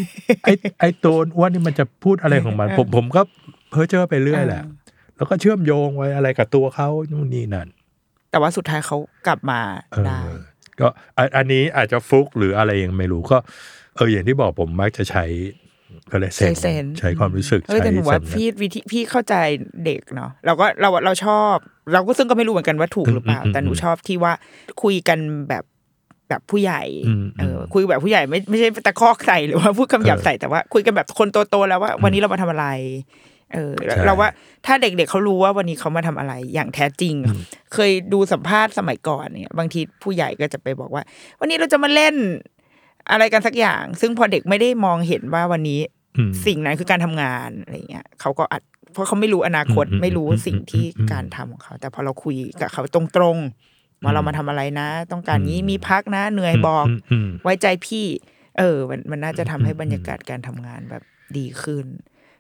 [0.44, 3.22] ไอ้ไอ้ตัวอ้วนนี่มันจะพูดอะไรของมัน ผมผมก็
[3.70, 4.64] เพ้อเจ้อไปเรื่อยแหละ
[5.18, 7.68] แล้วก็เชื่อมโยงไว้อะไรกับตัวเขานู่นนี่นั่น
[8.32, 8.98] แต่ว่าสุดท้ายเขา
[9.28, 9.60] กลับมา
[9.92, 10.20] เออได้
[10.80, 13.38] ก็อันอันนี้อาจจะฟลุกหรืออะไรยังไม่รู้ก็
[13.96, 15.26] เอออย่างที่บอกผมมักจะใช้
[16.12, 19.36] ก็เลยเซใช้นเซนใช้ความรู้สึกเออแต่หนูว่าสัญญาพี่วิธีพี่เข้าใจ
[19.86, 21.56] เด็กเนาะเราก็เราเราชอบ
[21.94, 24.34] เราก็ซึ่งก็ไม่รู้เหมือนกันว่าถูกหรือเปล่าอืมอืมแต่หนูชอบที่ว่า
[24.84, 25.20] คุยกัน
[25.50, 25.64] แบบ
[26.30, 32.68] แบบผู้ใหญ่อืมเอออมคุยแบบผู้ใหญ่ไม่ไม่ใช่ตะคอกใส่หรือว่าพูดคำหยาบใส่แต่ว่าคุยกันแบบคนโตๆแล้วว่า วันนี้เรามาทำอะไร
[33.54, 34.30] เออแล้วใช่เราว่า
[34.66, 37.16] ถ้าเด็กๆเขารู้ว่าวันนี้เขามาทำอะไร อย่างแท้จริง
[37.74, 41.04] เคยดูสัมภาษณ์สมัยก่อนเนี่ย บางทีผู้ใหญ่ก็จะไปบอกว่า
[41.40, 42.16] วันนี้เราจะมาเล่น
[43.12, 45.80] อะไรกันสักอย่าง ซึ่งพอเด็กไม่ได้มองเห็นว่าวันนี้
[46.18, 48.62] อืมสิ่งนั้นคือการทำงานอะไรเงี้ยเขาก็อัด
[48.94, 58.06] เพราะเขาไม่รู้อนาคตอืมไม่รู้อืมสิ่งที่อืมการทำของเขา แต่พอเราคุยกับเขาตรงๆว่าเรามาทำอะไรนะ ต้องการนี้มีพักนะ เหนื่อยบอกมอืมไว้ใจพี่
[58.58, 61.04] เออ มันมันน่าจะทำให้บรรยากาศการทำงานแบบ
[61.38, 61.86] ดีขึ้น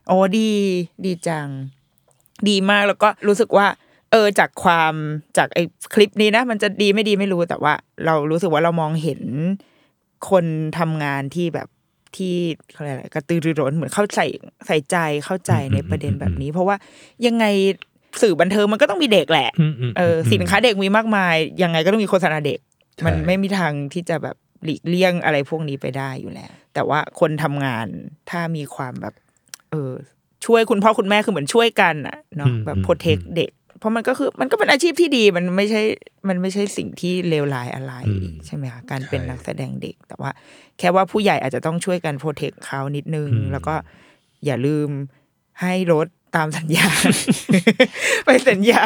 [0.07, 0.51] โอ้ดี
[1.05, 1.47] ดีจัง
[2.49, 3.67] ดีมากแล้วก็รู้สึกว่า
[4.11, 4.93] เออจากความ
[5.37, 5.63] จากไอ้
[5.93, 7.73] คลิปนี้นะ มันจะดีไม่ดีไม่รู้แต่ว่า
[8.05, 9.21] เรารู้สึกว่าเรามองเห็น
[10.29, 10.45] คน
[10.79, 11.67] ทำงานที่แบบ
[12.15, 12.35] ที่
[12.73, 14.25] เขาเรียกอะไรกระตือรือร้นเหมือนเข้าใส่
[14.67, 16.75] ใส่ใจเข้าใจในประเด็นแบบนี้ เพราะว่า
[17.25, 17.45] ยังไง
[18.21, 22.59] สื่อบันเทิงมันก็ต้องมีเด็กแหละอืมอืมเออสินค้าเด็กมีมากมาย ยังไงก็ต้องมีโฆษณาเด็ก
[22.95, 27.87] ใช่มันไม่มีทางที่จะแบบหลีกเลี่ยงอะไรพวกนี้ไปได้อยู่แล้ว แต่ว่าคนทำงาน
[28.29, 29.13] ถ้ามีความแบบ
[29.71, 29.93] เออ
[30.45, 35.81] ช่วยคุณพ่อคุณแม่คือเหมือนช่วยกันอะเนาะแบบโปรเทคเด็ก เพราะมันก็คือมันก็เป็นอาชีพที่ดีมันไม่ใช่
[36.27, 37.93] มันไม่ใช่สิ่งที่เลวร้ายอะไร
[38.45, 40.31] ใช่ไหมคะการเป็นนักแสดงเด็ก แต่ว่า
[40.79, 43.75] แค่ว่าผู้ใหญ่อาจจะต้องช่วยกันโปรเทคเขานิดนึง แล้วก็
[44.45, 44.89] อย่าลืม
[45.61, 46.87] ให้รถตามสัญญา
[48.25, 48.81] ไปสัญญา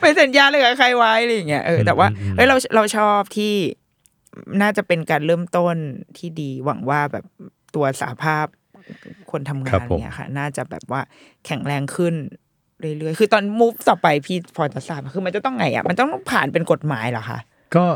[0.00, 3.54] ไปสัญญาเลยกับใครไว้อะไรอย่างเงี้ยเออแต่ว่าเฮ้ยเราเราชอบที่
[4.62, 5.76] น่าจะเป็นการเริ่มต้น
[6.16, 7.24] ที่ดีหวังว่าแบบ
[7.74, 8.46] ตัวสาภาพ
[9.30, 11.00] คนทำครังานบผมเนี่ยค่ะ น่าจะแบบว่า
[11.46, 12.14] แข็งแรงขึ้น
[12.80, 17.38] เรื่อยๆ คือตอนมูฟต่อไปพี่พอจะทราบคือมันจะต้องไงอะ มันต้องผ่านเป็นกฎหมายเหรอคะ
[17.76, 17.86] ก็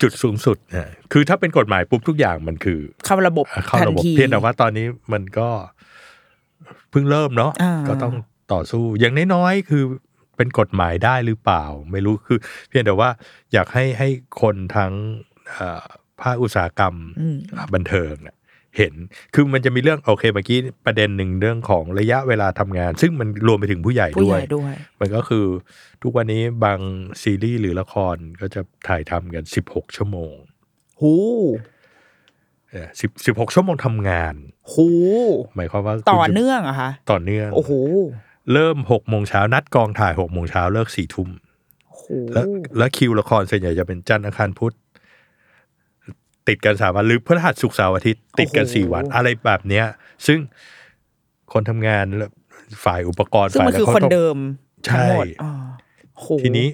[0.00, 5.48] จุดสูงสุดนะคือถ้าเป็นกฎหมายปุ๊บทุกอย่างมันคือ เข้าระบบเข้าทันระบบทีเพียงแต่ว่าตอนนี้มันก็
[6.90, 8.14] เพิ่งเริ่มเนาะอ่าก็ต้อง
[8.52, 9.82] ต่อสู้ อย่างน้อยๆคือ
[10.36, 13.08] เป็นกฎหมายได้หรือเปล่า ไม่รู้คือ เพียงแต่ว่า
[13.52, 14.08] อยากให้ให้
[14.42, 14.92] คนทั้ง
[15.52, 15.84] เอ่อ
[16.22, 16.94] ภาคอุตสาหกรรม
[17.74, 18.36] บันเทิงเนี่ย
[18.76, 18.94] เห็น
[19.34, 25.46] คือมันจะมีเรื่องโอเคเมื่อกี้ประเด็นหนึ่งเรื่องของระยะเวลาทำงาน ซึ่งมันรวมไปถึงผู้ใหญ่ผู้ด้ใหวยญ่ด้วย มันก็คือ
[26.02, 26.78] ทุกวันนี้บาง
[27.22, 30.34] ซีรีส์หรือละครก็จะถ่ายทำกันสิบหกชั่วโมง
[31.00, 31.14] หู
[33.00, 34.34] สิบสิบหกชั่วโมงทำงาน
[34.72, 34.88] หู
[35.56, 37.72] หมายความว่าต่อคุณจะเนื่องอะคะต่อเนื่อง โอ้โห
[38.52, 41.28] เริ่มหกโมงเช้านัดกองถ่ายหกโมงเช้าเลิกสี่ทุ่ม
[41.88, 42.46] โอ้โหแล้ว
[42.78, 44.74] แล้วคิวละครส่วนใหญ่จะเป็นจันทร์อังคารพุธ
[46.48, 49.86] ติดกันสามวันหรือพฤหัสศุกร์เสาร์อาทิตย์ติดกันสี่วันอะไรแบบเนี้ย
[50.26, 50.38] ซึ่ง
[51.52, 52.28] คนทำงานและ
[52.84, 54.36] ฝ่ายอุปกรณ์ซึ่งฝ่ายมันคือแล้วคนขาต้องเดิม
[54.86, 55.50] ใช่ทั้งหมดอ๋อ
[56.18, 56.68] โหทีนี้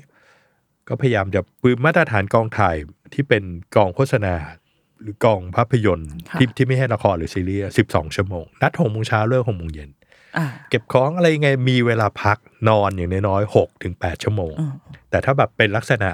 [0.88, 2.76] ก็พยายามจะปืนมาตรฐานกองถ่าย
[3.14, 3.42] ที่เป็น
[3.76, 4.34] กองโฆษณา
[5.02, 9.90] หรือกองภาพยนตร์ที่ที่ไม่ให้ละครหรือซีรีส์สิบสองชั่วโมง นัดหกโมงเช้าเลิกหกโมงเย็น
[10.36, 12.38] อ่าเก็บของอะไรยังไงมีเวลาพัก
[12.68, 14.52] นอนอย่างน้อยๆหกถึงแปดชั่วโมง
[15.10, 16.10] แต่ถ้าแบบเป็นลักษณะ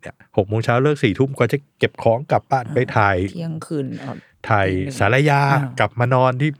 [0.00, 4.14] เนี่ยหกโมงเช้าเลิกสี่ทุ่มก็จะเก็บของกลับบ้านไปถ่ายเที่ยงคืนอ๋อ
[4.48, 6.50] ถ่ายตีหนึ่งสารยาอ่ากลับมานอนที่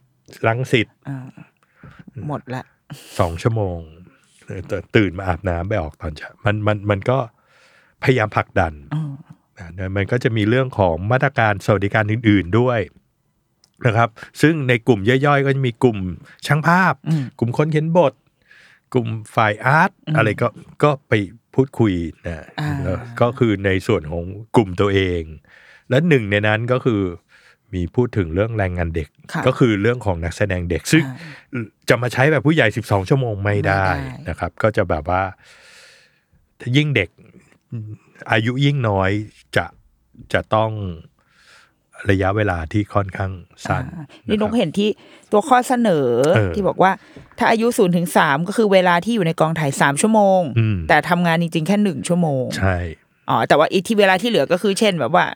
[0.48, 1.18] ลังสิตอ่า
[2.28, 2.62] หมดละ
[3.18, 3.78] สองชั่วโมง
[4.46, 7.18] เออตื่นตื่นมาอาบน้ำไปออกตอนเช้ามันมันมันก็
[8.02, 9.02] พยายามผลักดันอ๋อ
[9.78, 12.80] นะมันก็จะมีเรื่องของมาตรการสวัสดิการอื่น ๆด้วย
[13.86, 14.08] นะครับ
[14.42, 15.98] ซึ่งในกลุ่มย่อยๆ ก็จะมีกลุ่ม
[16.46, 16.94] ช่างภาพ
[17.38, 18.14] กลุ่มคนเขียนบท
[18.92, 20.48] กลุ่มฝ่ายอาร์ตอะไรก็
[20.82, 21.12] ก็ไป
[21.54, 21.92] พูดคุย
[22.26, 24.24] นะอ่าแล้วก็คือในส่วนของ
[24.56, 25.22] กลุ่มตัวเอง
[25.90, 27.00] และหนึ่งในนั้นก็คือ
[27.74, 31.04] มีพูดถึงเรื่องแรงงานเด็กค่ะก็คือเรื่องของนักแสดงเด็ก ซึ่ง
[31.88, 35.22] จะมาใช้แบบผู้ใหญ่ 12 ชั่วโมงไม่ได้ไม่ได้นะครับ ก็จะแบบว่า
[36.60, 37.10] ถ้ายิ่งเด็ก
[38.32, 39.10] อายุยิ่งน้อย
[39.56, 39.66] จะ
[40.32, 40.70] จะต้อง
[42.10, 43.32] ระยะเวลาที่ค่อนข้าง
[43.66, 44.88] สั้นอ่านี่นกะครับเห็นที่
[45.32, 46.90] ตัวข้อเสนอเออที่บอกว่า
[47.38, 52.76] ถ้าอายุศูนย์ถึงสามก็คือเวลาที่อยู่ในกองถ่ายสามชั่วโมงอืมแต่ทำงานจริงๆ แค่หนึ่งชั่วโมง ใช่
[53.28, 55.26] อ๋อแต่ว่าอีกที่เวลาที่เหลือก็คือเช่นแบบว่า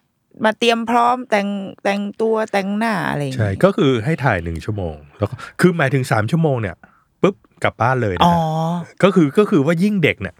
[0.44, 1.48] มาเตรียมพร้อมแต่ง
[1.84, 6.76] แต่งตัวแต่งหน้าอะไรอย่างใช่เงี้ยก็คือให้ถ่ายหนึ่งชั่วโมง แล้วก็คือหมายถึงสามชั่วโมงเนี่ย
[7.22, 8.34] ปุ๊บกลับบ้านเลยนะอ๋อ
[8.86, 10.34] ครับก็คือก็คือว่ายิ่งเด็กเนี่ย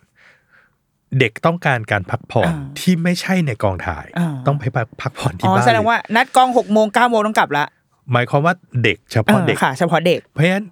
[1.18, 7.64] เด็กต้องการการพักผ่อนอ่าที่ไม่ใช่ในกองถ่ายอ่าต้องไปพักพักผ่อนที่อ๋อบ้านแสดงว่านัดกองหกโมงเก้าโมงต้องกลับละ
[8.12, 8.54] หมายความว่า
[8.84, 10.64] เด็กเฉพาะเด็กออค่ะ เฉพาะเด็ก เพราะฉะนั้น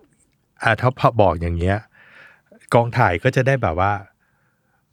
[0.63, 1.77] อ่าถ้าพอบอกอย่างเงี้ย
[2.75, 3.93] กองถ่ายก็จะได้แบบว่า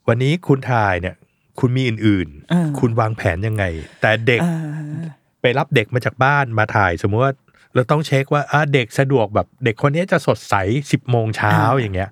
[0.07, 1.15] วันนี้คุณถ่ายเนี่ย
[1.59, 3.63] คุณมีอื่นอ่าๆคุณวางแผนยังไง
[4.01, 5.07] แต่เด็กอ่า
[5.41, 7.33] ไปรับเด็กมาจากบ้านมาถ่ายสมมติว่า
[7.75, 10.55] เราต้องเช็คว่าอ่าเด็กสะดวกแบบเด็กคนนี้จะสดใส
[10.91, 12.09] สิบโมงเช้าอย่างเงี้ย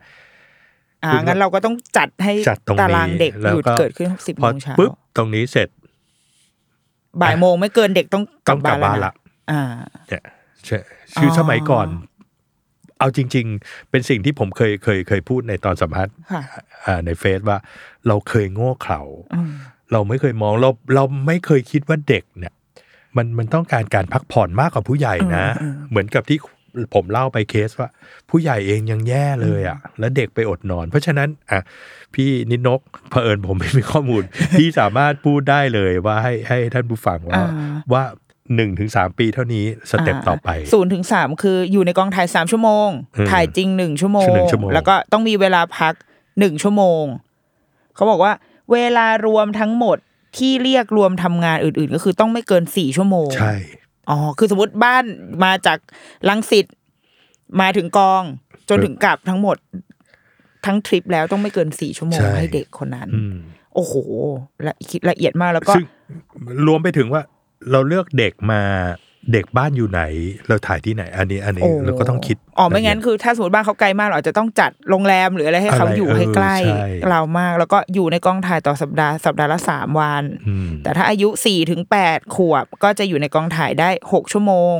[1.08, 5.70] อ่าคุณก็งั้นเราก็ต้องจัดให้จัดตรงนี้ตารางเด็กแล้วหยุดก็เกิดขึ้นสิบพอโมงเช้าปุ๊บตรงนี้เสร็จ
[7.22, 9.14] บ่ายโมงไม่เกินเด็กต้องกต้ลัอบงกลับบ้าบ้านนแล้วละนะ
[9.52, 9.62] อ่า
[10.10, 10.24] เนี่ย
[10.66, 10.78] ใช่
[11.16, 11.88] คืออสมัยก่อน
[13.00, 16.42] เอาจริง ๆ เป็นสิ่งที่ผมเคยเคยเคยพูดในตอนสัมภาษณ์ค่ะ
[16.86, 17.58] อ่าในเฟซว่า
[18.08, 19.02] เราเคยโง่เขลา
[19.34, 19.52] อืม
[19.92, 22.54] เราไม่เคยมองเราเราไม่เคยคิดว่าเด็กเนี่ย
[23.18, 25.46] มันมันต้องการการพักผ่อนมากกว่าผู้ใหญ่นะ
[25.90, 26.38] เหมือนกับที่
[26.96, 27.90] ผมเล่าไปเคสว่า
[28.30, 31.62] ผู้ใหญ่เองยังแย่เลยอะ แล้วเด็กไปอดนอน เพราะฉะนั้นอะ
[32.16, 34.24] พี่นิดนกเผอิญผมไม่มีข้อมูล
[34.60, 37.48] พี่สามารถพูดได้เลยว่าให้ให้ท่านผู้ฟังว่าอ่า
[37.94, 38.04] ว่า
[38.56, 45.94] หนึ่งถึงสามปีเท่านี้สเต็ปต่อไปศูนย์ถึงสามคืออยู่ในกองถ่ายสามชั่วโมงอืมถ่ายจริงหนึ่งชั่วโมงหนึ่งชั่วโมง แล้วก็ต้องมีเวลาพัก
[46.40, 47.04] หนึ่งชั่วโมง
[47.96, 48.34] เขาบอกว่า
[48.72, 49.98] เวลารวมทั้งหมด
[50.38, 53.54] ที่เรียกรวมทำงานอื่น ๆ ก็คือต้องไม่เกินสี่ชั่วโมง ใช่
[54.10, 55.04] อ๋อคือสมมติบ้าน
[55.44, 55.78] มาจาก
[56.30, 56.66] ลังสิต
[57.62, 58.24] มาถึงกอง
[58.70, 59.58] จนถึงกลับทั้งหมด
[60.66, 63.36] ทั้งทริปแล้วต้องไม่เกินสี่ชั่วโมงใช่ให้เด็กคนนั้นอืม
[63.76, 63.94] โอ้โห
[64.68, 65.86] ละคิดละเอียดมากแล้วก็ซึ่ง
[66.68, 67.22] รวมไปถึงว่า
[67.72, 68.62] เราเลือกเด็กมา
[69.34, 70.02] เด็กบ้านอยู่ไหน
[70.48, 84.78] เราถ่ายที่ไหน อันนี้อันนี้โอ้เราก็ต้องคิดอ๋อไม่งั้นคือ ถ้าสมมติบ้านเขาไกลมากเราอาจจะต้องจัดโรงแรมหรืออะไรให้เขาอะไรอยู่เออให้ใกล้ใช่เรามาก แล้วก็อยู่ในกองถ่ายต่อสัปดาห์สัปดาห์ละสามวันอืมแต่ถ้าอายุสี่ถึงแปดขวบก็จะอยู่ในกองถ่ายได้หกชั่วโมง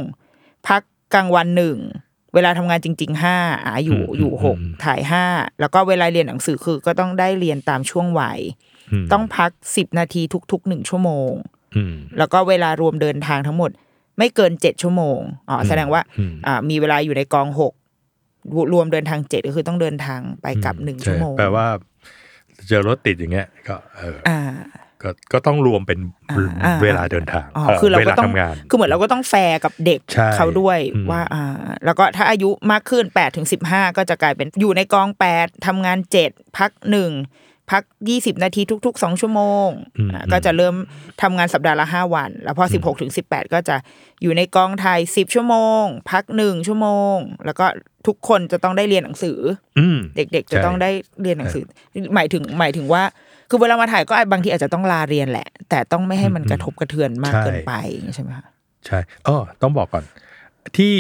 [0.68, 0.82] พัก
[1.14, 1.78] กลางวันหนึ่ง
[2.34, 5.26] เวลาทำงานจริงๆห้าอ่าอยู่อืมอยู่หกอืมถ่ายห้า
[5.60, 8.40] แล้วก็เวลาเรียนหนังสือคือก็ต้องได้เรียนตามช่วงวัย
[9.04, 10.22] มต้องพักสิบนาที
[10.52, 11.32] ทุกๆหนึ่งชั่วโมง
[11.76, 13.72] อืมแล้วก็เวลารวมเดินทางทั้งหมด
[14.18, 17.74] ไม่เกินเจ็ดชั่วโมงอ๋อแสดงว่าอืมอ่ามีเวลาอยู่ในกองหก
[18.74, 21.68] รวมเดินทางเจ็ดก็คือต้องเดินทางไปกลับหนึ่งใชั่วโมงแปลว่า
[22.68, 24.40] เจอรถติดอย่างเงี้ย ก็เอออ่า
[25.04, 26.00] ก็ก็ต้องรวมเป็น
[26.32, 31.44] อ่าอ่าเวลาเดินทางอ๋อเออคือเราเวก็ลาต้องทำงานคือเหมือนเราก็ต้องแฟร์กับเด็กใช่เขาด้วยอืมว่าอ่า
[31.86, 37.12] แล้วก็ถ้าอายุมากขึ้นแปดถึงสิบห้าก็จะกลายเป็นอยู่ในกองแปดทำงานเจ็ดพักหนึ่ง
[37.72, 39.70] พักยี่สิบนาทีทุกๆสองชั่วโมง
[40.14, 40.76] อ่าก็จะเริ่ม
[41.22, 43.76] ทำงานสัปดาห์ละห้าวัน แล้วพอสิบหกถึงสิบแปดก็จะ
[44.22, 47.66] อยู่ในกองถ่ายสิบชั่วโมง พักหนึ่งชั่วโมง แล้วก็
[48.08, 49.38] ทุกคนจะต้องได้เรียนหนังสือ
[49.80, 50.90] อืมเด็กๆ จะใช่ต้องได้
[51.22, 51.64] เรียนหนังสือ
[52.16, 53.04] หมายถึงหมายถึงว่า
[53.50, 58.48] คือเวลามาถ่ายก็อาจบางทีอาจจะต้องลาเรียนแหละ แต่ต้องไม่ให้มันกระทบกระเทือนมากใช่เกินไปอย่างนี้ใช่ไหมคะ
[58.86, 60.04] ใช่อ๋อต้องบอกก่อน
[60.78, 60.94] ที่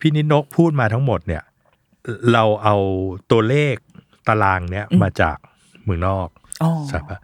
[0.00, 1.42] พี่นิดนกพูดมาทั้งหมดเนี่ย
[2.32, 2.76] เราเอา
[3.30, 3.74] ตัวเลข
[4.28, 5.36] ตารางเนี้ยมาจาก
[5.84, 6.28] เมืองนอก
[6.62, 7.18] อ๋อใช่ปะ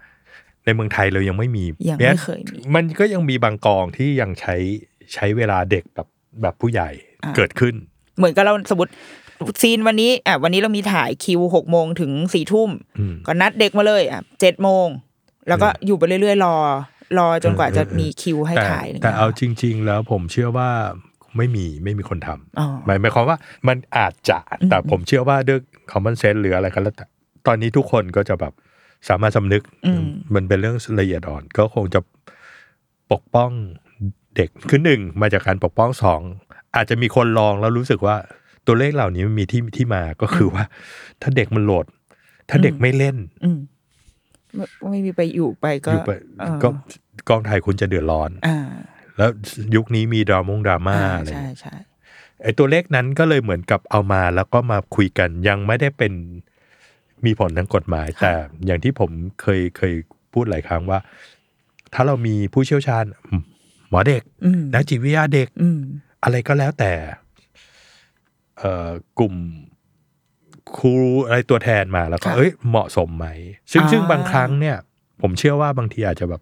[0.64, 4.57] ในเมืองไทยเรายังไม่มียังไม่เคยมีมันก็ยังมีบางกองที่ยังใช้
[5.14, 6.09] ใช้เวลาเด็กแบบ
[6.42, 6.90] แบบผู้ใหญ่
[7.24, 7.74] อ่าเกิดขึ้น
[8.16, 8.92] เหมือนกับเราสมมติ
[9.61, 14.86] ซีนวันนี้อะวันนี้เรามีถ่ายคิวหกโมงถึงสี่ทุ่มอืมก็นัดเด็กมาเลยอะเจ็ดโมง
[15.48, 16.57] แล้วก็อยู่ไปเรื่อยๆ รอ
[17.18, 20.70] รอจนกว่าจะมีคิวให้แต่ถ่ายแต่เอาจริง ๆ แล้วผมเชื่อว่า
[21.36, 23.36] ไม่มีไม่มีคนทำอ๋อหมายหมายความว่า
[23.68, 24.38] มันอาจจะ
[24.70, 25.61] แต่ผมเชื่อว่าด้วย
[25.92, 27.07] common sense หรืออะไรก็แล้วแต่
[27.47, 28.53] ตอนนี้ทุกคนก็จะแบบ
[29.09, 32.01] สามารถสำนึกอืมมันเป็นเรื่องละเอียดอ่อน ก็คงจะ
[33.12, 33.51] ปกป้อง
[34.36, 36.20] เด็กคือหนึ่งมาจากการปกป้องสอง
[36.76, 38.16] อาจจะมีคนลองแล้วรู้สึกว่า
[38.66, 40.64] ตัวเลขเหล่านี้มันมีที่ที่มาก็คือว่า
[41.22, 41.86] ถ้าเด็กมันโหลด
[42.49, 43.59] ถ้าเด็กไม่เล่นอืม
[44.55, 46.68] ไม่ไม่มีไปอยู่ไปก็อยู่ไปเออก็
[47.28, 48.59] กองถ่ายคุณจะเดือดร้อนอ่า
[49.16, 49.30] แล้ว
[49.74, 51.74] ยุคนี้มีดรามงดราม่าอ่าอะไรใช่ใช่
[52.42, 56.12] ไอ้ตัวเลขนั้นก็เลยเหมือนกับเอามาแล้วก็มาคุยกันยังไม่ได้เป็น
[57.27, 58.33] มีผลทางกฎหมาย แต่
[58.66, 59.11] อย่างที่ผม
[59.43, 59.95] เคยเคย
[60.33, 60.99] พูดหลายครั้งว่า
[61.95, 63.43] ถ้าเรามีผู้เชี่ยวชาญอืม
[63.91, 65.79] หมอเด็กอืมนักจิตวิทยาเด็กอืม
[66.22, 66.93] อะไรก็แล้วแต่
[68.59, 69.35] เอ่อกลุ่ม
[70.79, 70.95] ครู
[71.27, 73.27] อะไรตัวแทนมาแล้วก็ค่ะเอ้ยเหมาะสมไหม
[73.72, 74.77] ซึ่งอ่าซึ่งบางครั้งเนี่ย
[75.22, 76.41] ผมเชื่อว่าบางทีอาจจะแบบ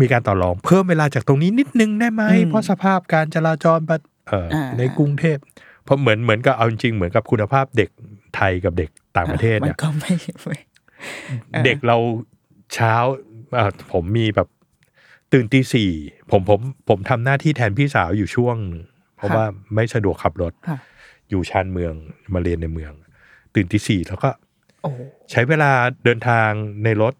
[0.00, 5.38] มีการต่อรองเพิ่มเวลาจากตรงนี้นิดนึงได้ไหมอืมเพราะสภาพการจราจรปะเอ่ออาในกรุงเทพ
[5.84, 7.90] เพราะเหมือนเหมือนกับเอาจริงๆเหมือนกับคุณภาพเด็ก
[8.36, 10.12] ไทยกับเด็ก ต่างประเทศมัเนี่ยนก็ไม่
[10.42, 10.56] ไม่
[11.54, 11.96] ออเด็กเรา
[12.74, 12.94] เช้า
[13.54, 14.48] เอ่อผมมีแบบ
[15.32, 15.90] ตื่นตีสี่
[16.30, 18.82] ผมผมผมทำหน้าที่แทนพี่สาวอยู่ช่วงหนึ่ง
[19.16, 19.44] เพราะค่ะว่า
[19.74, 20.78] ไม่สะดวกขับรถค่ะ
[21.30, 21.94] อยู่ชานเมือง
[22.34, 22.92] มาเรียนในเมือง
[23.54, 24.30] ตื่นตีสี่แล้วก็
[24.82, 24.90] โอ้
[25.30, 25.70] ใช้เวลา
[26.04, 26.48] เดินทาง
[26.84, 27.14] ในรถ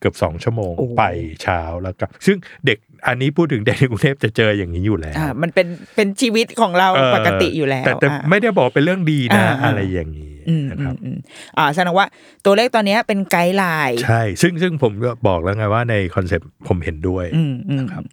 [0.00, 1.02] เกือบสองชั่วโมงโอ้ไป
[1.42, 2.36] เช้าแล้วก็ซึ่ง
[2.66, 11.18] เด็กอันนี้พูดถึงเด็กในกรุงเทพจะเจออย่างนี้อยู่แล้วอ่ามันเป็นเป็นชีวิตของเราเออปกติอยู่แล้ว แต่แต่อ่าไม่ได้บอกเป็นเรื่องดีนะอ่าอ่าอะไรอย่างนี้อืมนะอืครัมบอืม
[11.58, 12.06] อ่าแสดงว่า
[12.44, 18.04] ตัวเลขตอนเนี้ยเป็น guideline ใช่ ซึ่งซึ่งผมก็บอกแล้วไงว่าใน concept ผมเห็นด้วยอืมอืมนะครับ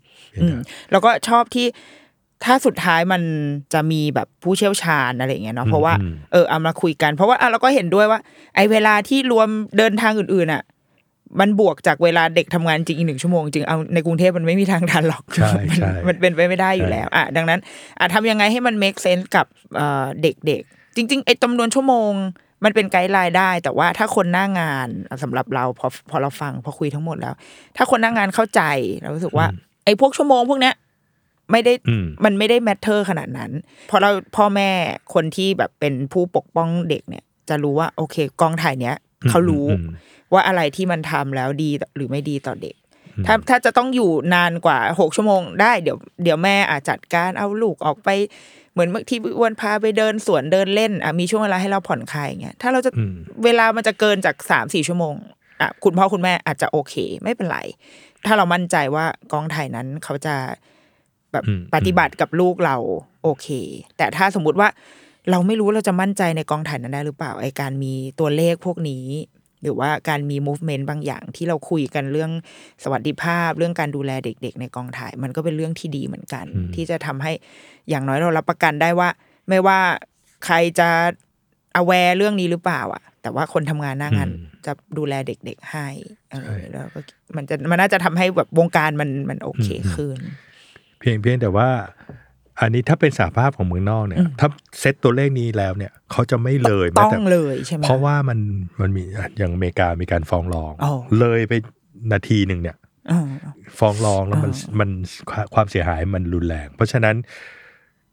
[0.42, 0.58] อืม
[0.92, 1.68] แล้วก็ชอบที่
[2.46, 3.22] ถ้าสุดท้ายมัน
[3.74, 8.20] จะมีแบบผู้เชี่ยวชาญอะไรอย่างเงี้ยเนาะเพราะว่าอืมเออเอามาคุยกัน เพราะว่าอะเราก็เห็นด้วยว่า
[8.56, 10.64] ไอ้เวลาที่รวมเดินทางอื่นๆอะ
[11.40, 17.60] มันบวกจากเวลาเด็กทำงานจริงอีกหนึ่งชั่วโมงจริงเอาในกรุงเทพมันไม่มีทางทันหรอกใช่ใช่มันเป็นไปไม่ได้อยู่แล้วอะดังนั้น
[18.00, 22.12] อะทำยังไงให้มัน make sense กับเอ่อเด็กๆ จริงๆไอ้จำนวนชั่วโมง
[22.66, 27.34] มันเป็น guideline ได้ แต่ว่าถ้าคนหน้างานอะสำหรับเราพอพอเราฟังพอคุยทั้งหมดแล้ว
[27.78, 28.62] ถ้าคนหน้างานเข้าใจ
[29.02, 29.46] เรารู้สึกว่า
[29.86, 30.76] ไอ้พวกชั่วโมงพวกเนี้ย
[31.52, 33.52] ไม่ได้อืมมันไม่ได้ matter ขนาดนั้น
[33.90, 34.70] พอเราพ่อแม่
[35.14, 38.96] คนที่แบบเป็นผู้ปกป้องเด็กเนี่ย จะรู้ว่าโอเค กองถ่ายเนี้ย
[39.30, 39.94] เขารู้อืม
[40.34, 42.76] ว่าอะไรที่มันทำแล้วดีหรือไม่ดีต่อเด็ก
[43.26, 48.10] ถ้าถ้าจะต้องอยู่นานกว่าหกชั่วโมงได้เดี๋ยวเดี๋ยวแม่อาจจัดการเอาลูกออกไป
[48.74, 55.16] เหมือนบางทีอ้วนพาไปเดินสวนเดินเล่นอะมีช่วงเวลาให้เราผ่อนคลายอย่างเงี้ยถ้าเราจะอืมเวลามันจะเกินจากสามสี่ชั่วโมง
[55.62, 57.60] อะคุณพ่อคุณแม่อาจจะโอเค ไม่เป็นไร
[58.26, 60.36] ถ้าเรามั่นใจว่ากองถ่ายนั้นเขาจะ
[61.32, 62.78] แบบอืมปฏิบัติกับลูกเรา
[63.24, 63.48] โอเค
[63.98, 64.70] แต่ถ้าสมมุติว่า
[65.32, 69.06] เราไม่รู้เราจะมั่นใจในกองถ่ายนั้นได้หรือเปล่าไอการมีตัวเลขพวกนี้
[69.62, 72.32] หรือว่าการมี movement บางอย่างที่เราคุยกันเรื่อง
[72.84, 77.32] สวัสดิภาพ เรื่องการดูแลเด็ก ๆ ในกองถ่าย มันก็เป็นเรื่องที่ดีเหมือนกัน ที่จะทำให้
[77.90, 79.10] อย่างน้อยเรารับประกันได้ว่า
[79.50, 79.80] ไม่ว่า
[80.46, 80.90] ใครจะ
[81.80, 85.88] aware เรื่องนี้หรือเปล่า อะ แต่ว่าคนทำงานหน้างานอืมจะดูแลเด็ก ๆ ให้
[86.32, 87.00] เออใช่แล้วก็
[87.36, 90.18] มันจะมันน่าจะทำให้แบบวงการมันมันโอเคขึ้น
[91.00, 91.70] เพียงเพียงแต่ว่า
[92.62, 94.48] อันนี้ถ้าเป็นสาภาพของเมืองนอกเนี่ย ถ้า
[94.80, 98.40] เซตตัวเลขนี้แล้วเนี่ย เขาจะไม่เลยแม้ต้องแต่เลยใช่ไหมเพราะว่ามัน
[98.82, 101.54] มันมีอะอย่างอเมริกามีการฟ้องร้องอ๋อเลยไป
[102.12, 102.78] นาทีหนึ่งเนี่ย
[103.12, 103.22] อ่า
[103.80, 104.90] ฟ้องร้องแล้วมันอ่ามัน
[105.54, 107.16] ความเสียหายมันรุนแรง เพราะฉะนั้น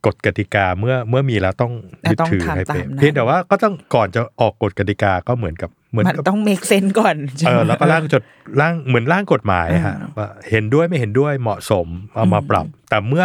[0.07, 1.73] กฎกติกาเมื่อเมื่อมีแล้วต้อง
[2.11, 8.23] ยึดต้องถือทำให้เป็นตามนั้นเพียงแต่ว่าก็ต้องก่อนจะออกกฎกติกาก็เหมือนกับเหมือนมันกับต้อง make sense ก่อนใช่เอไหมอแล้วก็ร่างจด
[8.61, 13.25] ร่างเหมือนร่างกฎหมายฮะว่าเห็นด้วยไม่เห็นด้วยเหมาะสมเอามาปรับ แต่เมื่อ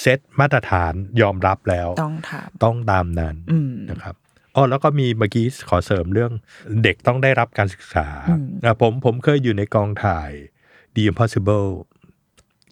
[0.00, 4.14] เซตมาตรฐานยอมรับแล้ว ต้องถามต้องตามนั้นอืมนะครับ
[4.56, 6.32] อ๋อแล้วก็มีเมื่อกี้ขอเสริมเรื่อง
[6.82, 8.06] เด็กต้องได้รับการศึกษา
[8.64, 10.30] อะผมผมเคยอยู่ในกองถ่าย
[10.94, 11.68] The Impossible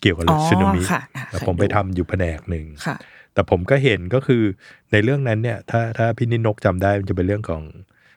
[0.00, 2.96] เกี่ยวกับเรื่องอ๋อสึนามิค่ะอะแต่เคยผมไปดูทำอยู่แผนกหนึ่งค่ะ
[3.34, 4.42] แต่ผมก็เห็นก็คือ
[4.92, 7.62] ในเรื่องนั้นเนี่ย ถ้าถ้าพี่นินกจำได้มันจะเป็นเรื่องของ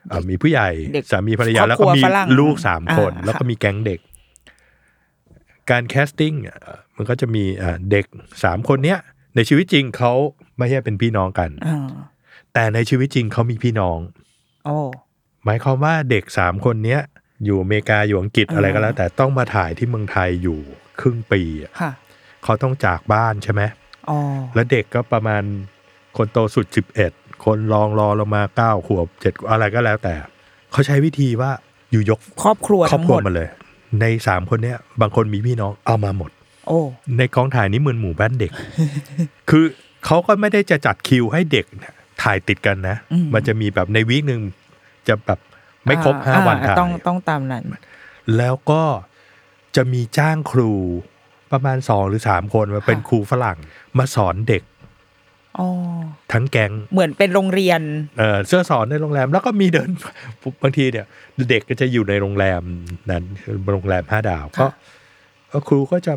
[0.08, 4.00] เอ่อมีผู้ใหญ่เด็กสามีภรรยาครอบแล้วครัก็วมีฝรั่งลูกสามคนอ่าแล้วก็ค่ะมีแก๊งเด็ก
[5.70, 6.56] การ casting อะ
[6.96, 8.04] มันก็จะมีอ่าเด็ก
[8.44, 8.98] สามคนเนี้ย
[9.36, 10.12] ในชีวิตจริงเขา
[10.58, 11.88] ไม่ใช่เป็นพี่น้องกันอ่า
[12.54, 13.98] แต่ในชีวิตจริงเขามีพี่น้อง
[14.64, 14.78] โอ้
[15.44, 17.00] หมายความว่าเด็กสามคนเนี้ย
[17.44, 20.58] อยู่อเมริกาอยู่อังกฤษอ่าอะไรก็แล้ว แต่ต้องมาถ่ายที่เมืองไทยอยู่
[21.00, 21.92] ครึ่งปีอะค่ะ
[22.44, 23.62] เขาต้องจากบ้านใช่ไหม
[24.10, 24.18] อ๋อ
[24.54, 25.42] แล้วเด็กก็ประมาณ
[26.16, 27.12] คนโตสุดสิบเอ็ด
[27.44, 30.14] คนรองรอลงมาเก้าขวบเจ็ดอะไรก็แล้วแต่
[30.72, 31.50] เขาใช้วิธีว่า
[31.90, 33.48] อยู่ยกครอบครัวครอบทั้งคหรัมวดมาเลย
[34.00, 36.30] ในสามคนเนี้ยบางคนมีพี่น้องเอามาหมด
[36.66, 36.80] โอ้
[37.18, 38.52] ในกองถ่ายนี้เหมือนหมู่บ้านเด็ก
[39.50, 39.64] คือ
[40.06, 42.96] เขาก็ไม่ได้จะจัดคิวให้เด็กเนี่ยถ่ายติดกันนะ
[43.34, 44.42] มันจะมีแบบในวีคหนึ่ง
[45.08, 45.38] จะแบบ
[45.84, 47.64] ไม่ครบอ่ห้าวันอ่ถ่ายต้องต้องตามนั้น
[48.36, 48.82] แล้วก็
[49.76, 50.72] จะมีจ้างครู
[51.52, 53.58] ประมาณสองหรือสามคนมาเป็นครูฝรั่ง
[53.98, 54.73] มาสอนเด็กอ๋อ
[56.32, 57.80] ทั้งแก๊งเหมือนเป็นโรงเรียน
[58.18, 59.90] เออเสื้อสอนในโรงแรม แล้วก็มีเดิน
[60.62, 61.06] บางทีเนี่ย
[61.50, 62.62] เด็กก็จะอยู่ในโรงแรม
[63.10, 63.24] นั้น
[63.72, 64.66] โรงแรมห้าดาวก็
[65.52, 66.14] ก็ครูก็จะ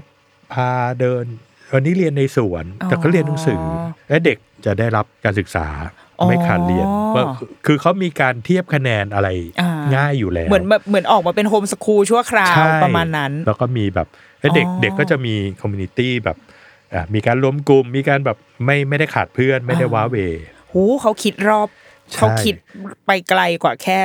[0.54, 1.26] พาเดิน
[1.74, 5.68] วันนี้เรียนในสวน แต่ก็เรียนหนังสืออและเด็กจะได้รับการศึกษา
[6.20, 7.24] อ๋อไม่ขาดเรียนว่า
[7.66, 9.28] คือเขามีการเทียบคะแนนอะไร
[9.62, 14.08] อ่าง่ายอยู่แล้ว เหมือนแบบเหมือนออกมาเป็นโฮมสคูลชั่วคราวใช่ประมาณนั้น แล้วก็มีแบบ
[14.40, 16.47] แล้วเด็กอ๋อเด็กก็จะมีคอมมูนิตี้แบบอะ
[17.14, 20.18] มีการรวมกลุ่มมีการแบบไม่ไม่ได้ขาดเพื่อนไม่ได้ว้าเหว
[20.72, 21.68] หูเขาคิดรอบ
[22.14, 22.56] ใช่เขาคิด
[23.06, 24.00] ไปไกลกว่าแค่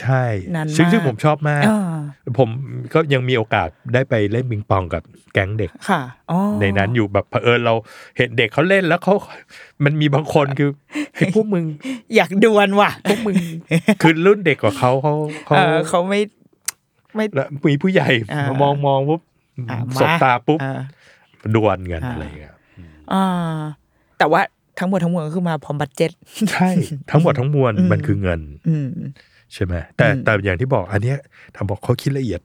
[0.00, 0.24] ใช่
[0.54, 1.98] นานมากซึ่งซึ่งผมชอบมากอ่า
[2.38, 2.48] ผม
[2.94, 5.02] ก็ยังมีโอกาสได้ไปเล่นปิงปองกับ
[5.32, 6.00] แก๊งเด็กค่ะ
[6.30, 7.74] อ๋อในนั้นอยู่แบบเผอิญเรา
[8.16, 9.14] เห็นเด็กเขาเล่นแล้วเขา
[9.84, 10.70] มันมีบางคนคือ
[11.14, 11.64] ไอ้พวกมึง
[12.16, 13.36] อยากดวลว่ะพวกมึง
[14.02, 15.14] คือรุ่นเด็กกว่าเขาเขา
[15.46, 16.20] เขาเออเขาไม่
[17.14, 19.20] ไม่แล้วมีผู้ใหญ่อ่ามามองมองปุ๊บ
[19.70, 20.80] อ่าสบตาปุ๊บอ่า
[21.54, 22.54] ดวลกันอ่าอะไรอย่างเงี้ย
[23.12, 23.58] อ่า
[24.18, 24.40] แต่ว่า
[24.78, 26.10] ทั้งหมดทั้งมวลก็คือมาพร้อมบัตเจ็ต
[26.52, 26.68] ใช่
[27.10, 28.88] ทั้งหมดทั้งมวลมันคือเงิน อืม
[29.54, 31.18] ใช่ไหมแต่อืมแต่อย่างที่บอกอันเนี้ย
[31.56, 32.40] ทำบอกเขาคิดละเอียด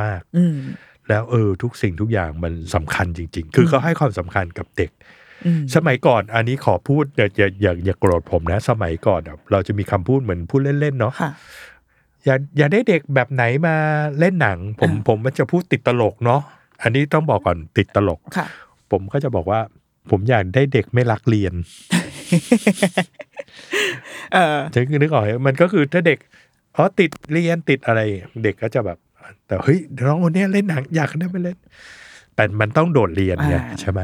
[0.00, 0.56] มาก อืม
[1.08, 4.90] แล้วเออทุกสิ่งทุกอย่างมันสำคัญจริง ๆ คือเขาให้ความสำคัญกับเด็ก
[5.46, 11.32] อืมสมัยก่อนอันนี้ขอพูดอย่าอย่าอย่าอย่าโกรธผมนะ สมัยก่อนอะเราจะมีคำพูดเหมือนพูดเล่นๆเนาะค่ะ
[12.24, 13.76] อย่าอย่าได้เด็กแบบไหนมา
[14.18, 16.40] เล่นหนัง ผมผมมันจะพูดติดตลกเนาะ
[16.84, 18.46] อันนี้ต้องบอกก่อนติดตลก ค่ะ
[18.90, 19.60] ผมก็จะบอกว่า
[20.10, 21.54] ผมอยากได้เด็กไม่รักเรียน
[24.32, 26.18] เออจะนึกออกไหมมันก็คือถ้าเด็ก
[26.76, 28.00] อ๋อติดเรียนติดอะไร
[28.44, 28.98] เด็กก็จะแบบ
[29.46, 31.58] แต่เฮ้ยน้องคนเนี้ยเล่นหนังอยากได้ไปเล่น
[32.34, 34.00] แต่มันต้องโดดเรียนไงอ่า ใช่ไหม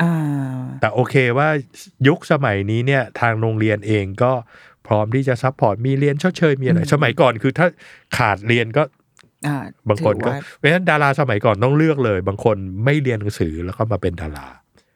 [0.00, 0.12] อ่า
[0.80, 1.48] แต่โอเคว่า
[2.08, 4.32] ยุคสมัยนี้เนี่ย ทางโรงเรียนเองก็
[4.86, 7.66] พร้อมที่จะ support มีเรียนชดเชยมีอะไรอืมสมัยก่อนคือถ้า
[8.16, 8.90] ขาดเรียนก็อ่า
[9.88, 14.46] บางคนก็ถือว่าเพราะฉะนั้นดาราสมัยก่อนต้องเลือกเลย บางคนไม่เรียนหนังสือแล้วก็มาเป็นดารา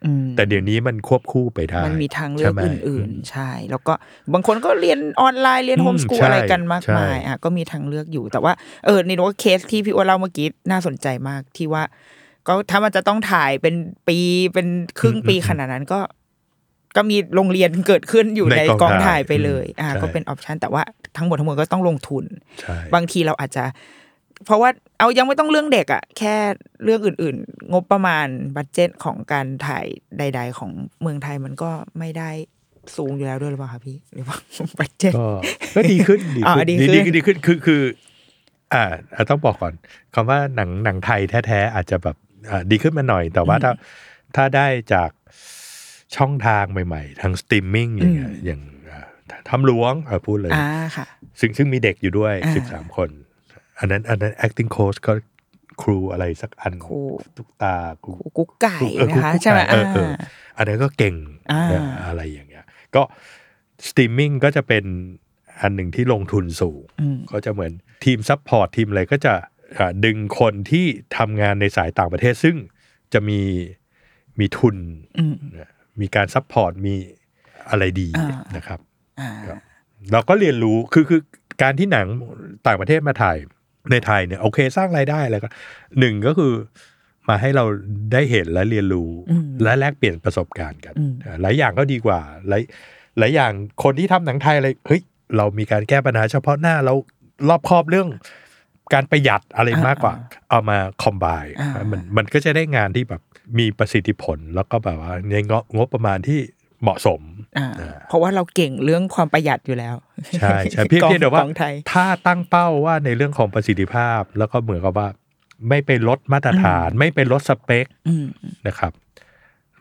[0.04, 3.92] อืมแต่เดี๋ยวนี้มันควบคู่ไปได้ มันมีทางเลือกใช่ไหมอื่น ๆ ใช่ แล้วก็
[4.32, 8.52] บางคนก็เรียนออนไลน์เรียนอืม homeschool ใช่อะไรกันมากใช่ไหมอะก็มีทางเลือกอยู่ แต่ว่า
[8.84, 11.82] เออนี่ว่าเคสที่พี่อ้วนเล่าเมื่อกี้น่าสนใจมากที่ว่า
[12.46, 13.74] ก็ถ้ามันจะต้องถ่ายเป็น
[14.08, 14.18] ปี
[14.54, 14.66] เป็น
[15.00, 16.00] ครึ่งปีขนาดนั้นก็
[16.96, 20.82] ก็มีโรงเรียนเกิดขึ้นอยู่ในกองถ่ายไปเลย อ่าใช่ก็เป็น option แต่ว่า
[21.16, 22.24] ทั้งหมดทั้งมวลก็ต้องลงทุน
[22.60, 23.64] ใช่บางทีเราอาจจะ
[24.46, 26.34] เพราะว่าเอายังไม่ต้องเรื่องเด็กอะแค่
[26.84, 28.26] เรื่องอื่น ๆ งบประมาณ
[28.56, 29.86] budget ของการถ่าย
[30.18, 30.72] ใด ๆ ของ
[31.02, 32.30] เมืองไทยมันก็ไม่ได้
[32.96, 34.36] สูงอยู่แล้วด้วยหรือเปล่าคะพี่หรือว่า
[34.78, 35.26] budget ก็
[35.76, 37.82] ก็ดีขึ้นดีอ๋อขึ้นดีขึ้นดีขึ้นดีขึ้นคือคือ
[38.74, 38.84] อ่า
[39.14, 39.74] อ่าต้องบอกก่อน
[40.14, 42.16] คำว่าหนังหนังไทยแท้ ๆ อาจจะแบบ
[42.50, 43.72] อ่าดีขึ้นมาหน่อย แต่ว่าถ้า
[44.36, 45.10] ถ้าได้จาก
[46.16, 48.60] ช่องทางใหม่ ๆ ทางสตรีมมิ่งอย่างเงี้ยอย่าง
[48.90, 49.06] อ่า
[49.48, 51.06] ถ้ำหลวงเออพูดเลยอ่าค่ะ
[51.40, 53.10] ซึ่งซึ่งมีเด็กอยู่ด้วยอ่าสิบสามคน
[53.80, 55.12] อันนั้นอันนั้น acting coach ก็
[55.82, 57.00] ครูอะไรสักอันครู
[57.36, 57.74] ตุกตา
[58.04, 60.16] ครูกุ๊กไก่เออนะคะกุ๊กใช่ไหมเออเอออ่า
[60.56, 61.16] อันนั้นก็เก่ง
[61.52, 63.02] อ่านะอะไรอย่างเงี้ย ก็
[63.88, 64.84] สตรีมมิ่งก็จะเป็น
[65.60, 67.72] อันหนึ่งที่ลงทุนสูงอืมก็จะเหมือน
[68.04, 69.34] ทีม support ทีมอะไรก็จะ
[69.78, 70.86] อ่าดึงคนที่
[71.16, 72.56] ทำงานในสายต่างประเทศ ซึ่ง
[73.12, 73.40] จะมี
[74.38, 74.76] มีทุน
[75.18, 75.70] อืมนะ
[76.00, 76.94] มีการ support มี
[77.70, 78.80] อะไรดีอ่านะครับ
[79.20, 79.58] อ่าครับ
[80.12, 81.20] เราก็เรียนรู้คือคือ
[81.62, 82.06] การที่หนัง
[82.66, 83.36] ต่างประเทศมาถ่าย
[83.90, 85.48] ในไทยเนี่ยโอเค สร้างรายได้แล้วก็
[85.98, 86.52] หนึ่งก็คือ
[87.28, 87.64] มาให้เรา
[88.12, 92.62] ได้เห็นและเรียนรู้อืมและแลกเปลี่ยนประสบการณ์กันอืมอ่าหลายอย่างก็ดีกว่า หลาย
[93.18, 93.52] หลายอย่าง
[93.82, 95.00] คนที่ทำหนังไทยอะไรเฮ้ย
[95.36, 96.94] เรามีการแก้ปัญหาเฉพาะหน้าเรา
[97.48, 98.08] รอบครอบเรื่อง
[98.94, 100.14] การประหยัดอะไรมากกว่า
[100.50, 101.26] เอามาคอมไบ
[101.60, 103.22] อ่ามัมันมันก็จะได้งานที่แบบ
[103.58, 106.40] มีประสิทธิผล แล้วก็แบบว่าในงบงบประมาณที่
[106.82, 107.29] เหมาะสมอ่า
[108.08, 109.94] เพราะว่าเราเก่งเรื่องความประหยัดอยู่แล้ว
[110.40, 115.08] ใช่ใช่เพียงกองเพียงแต่ว่ากองไทยถ้าตั้งเป้าว่าในเรื่องของประสิทธิภาพ แล้วก็เหมือนกับว่า
[115.68, 118.26] ไม่ไปลดมาตรฐาน ไม่ไปลดสเปคอืม
[118.66, 118.92] นะครับ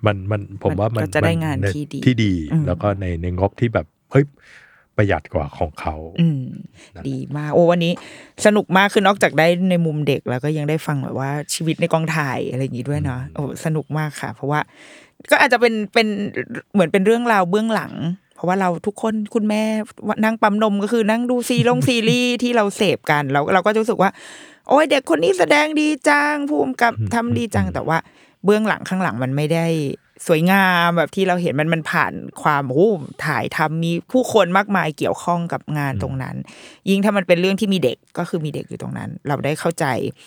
[0.05, 4.25] มันมันผมว่ามันก็จะได้งานมัที่ดีที่ดีอืมแล้วก็ในในงบที่แบบเฮ้ย
[4.97, 6.43] ประหยัดกว่าของเขาอืม
[7.09, 7.93] ดีมากโอ้วันนี้
[8.45, 14.59] สนุกมากคือนอกจากได้ในมุมเด็กแล้วก็ยังได้ฟังแบบว่าชีวิตในกองถ่ายอะไรอย่างงี้ด้วยเนาะโอ้สนุกมากค่ะ เพราะว่า
[15.31, 16.07] ก็อาจจะเป็นเป็น
[16.73, 17.93] เหมือนเป็นเรื่องราวเบื้องหลัง
[18.35, 19.63] เพราะว่าเราทุกคนคุณแม่
[20.23, 24.09] นั่งปั๊มนมก็คือนั่งดูซีลงซีรีส์ที่เราเสพกันแล้วเราก็จะรู้สึกว่า
[24.67, 27.97] โอ้ยเด็กคนนี้แสดงดีจังภูมิกับทำดีจังแต่ว่า
[28.45, 29.65] เบื้องหลังข้างหลังมันไม่ได้
[30.27, 32.89] สวยงามแบบที่เราเห็นมันมันผ่านความโอ้
[33.25, 36.35] ถ่ายทำมีผู้คนมากมายเกี่ยวข้องกับงานตรงนั้น
[36.89, 39.85] ยิ่งถ้ามันเป็นเรื่องที่มีเด็กก็คือมีเด็กอยู่ตรงนั้น เราได้เข้าใจ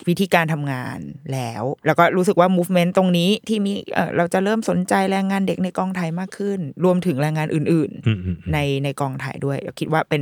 [0.09, 0.99] วิธีการทำงาน
[1.33, 10.21] แล้ว แล้วก็รู้สึกว่า movement ตรงนี้ที่มีเออเราจะเริ่มสนใจแรงงานเด็กในกองถ่ายมากขึ้น รวมถึงแรงงานอื่นๆอืมอืมในในกองถ่ายด้วยคิดว่าเป็น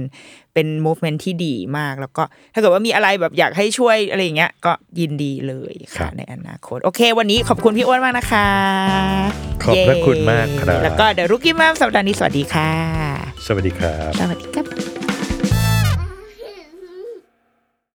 [0.54, 2.24] เป็น movement ที่ดีมาก แล้วก็
[2.54, 8.48] ถ้าเกิดว่ามีอะไรแบบอยากให้ช่วยอะไรอย่างเงี้ยก็ยินดีเลยครัค่ะบในอนาคต โอเค วันนี้ขอบคุณพี่อ้วนมากนะคะ
[9.64, 12.72] ขอบพระคุณมากครับ แล้วก็เดี๋ยวรุกี้มามสัปดาห์นี้สวัสดีค่ะ
[13.48, 14.91] สวัสดีครับ สวัสดีครับ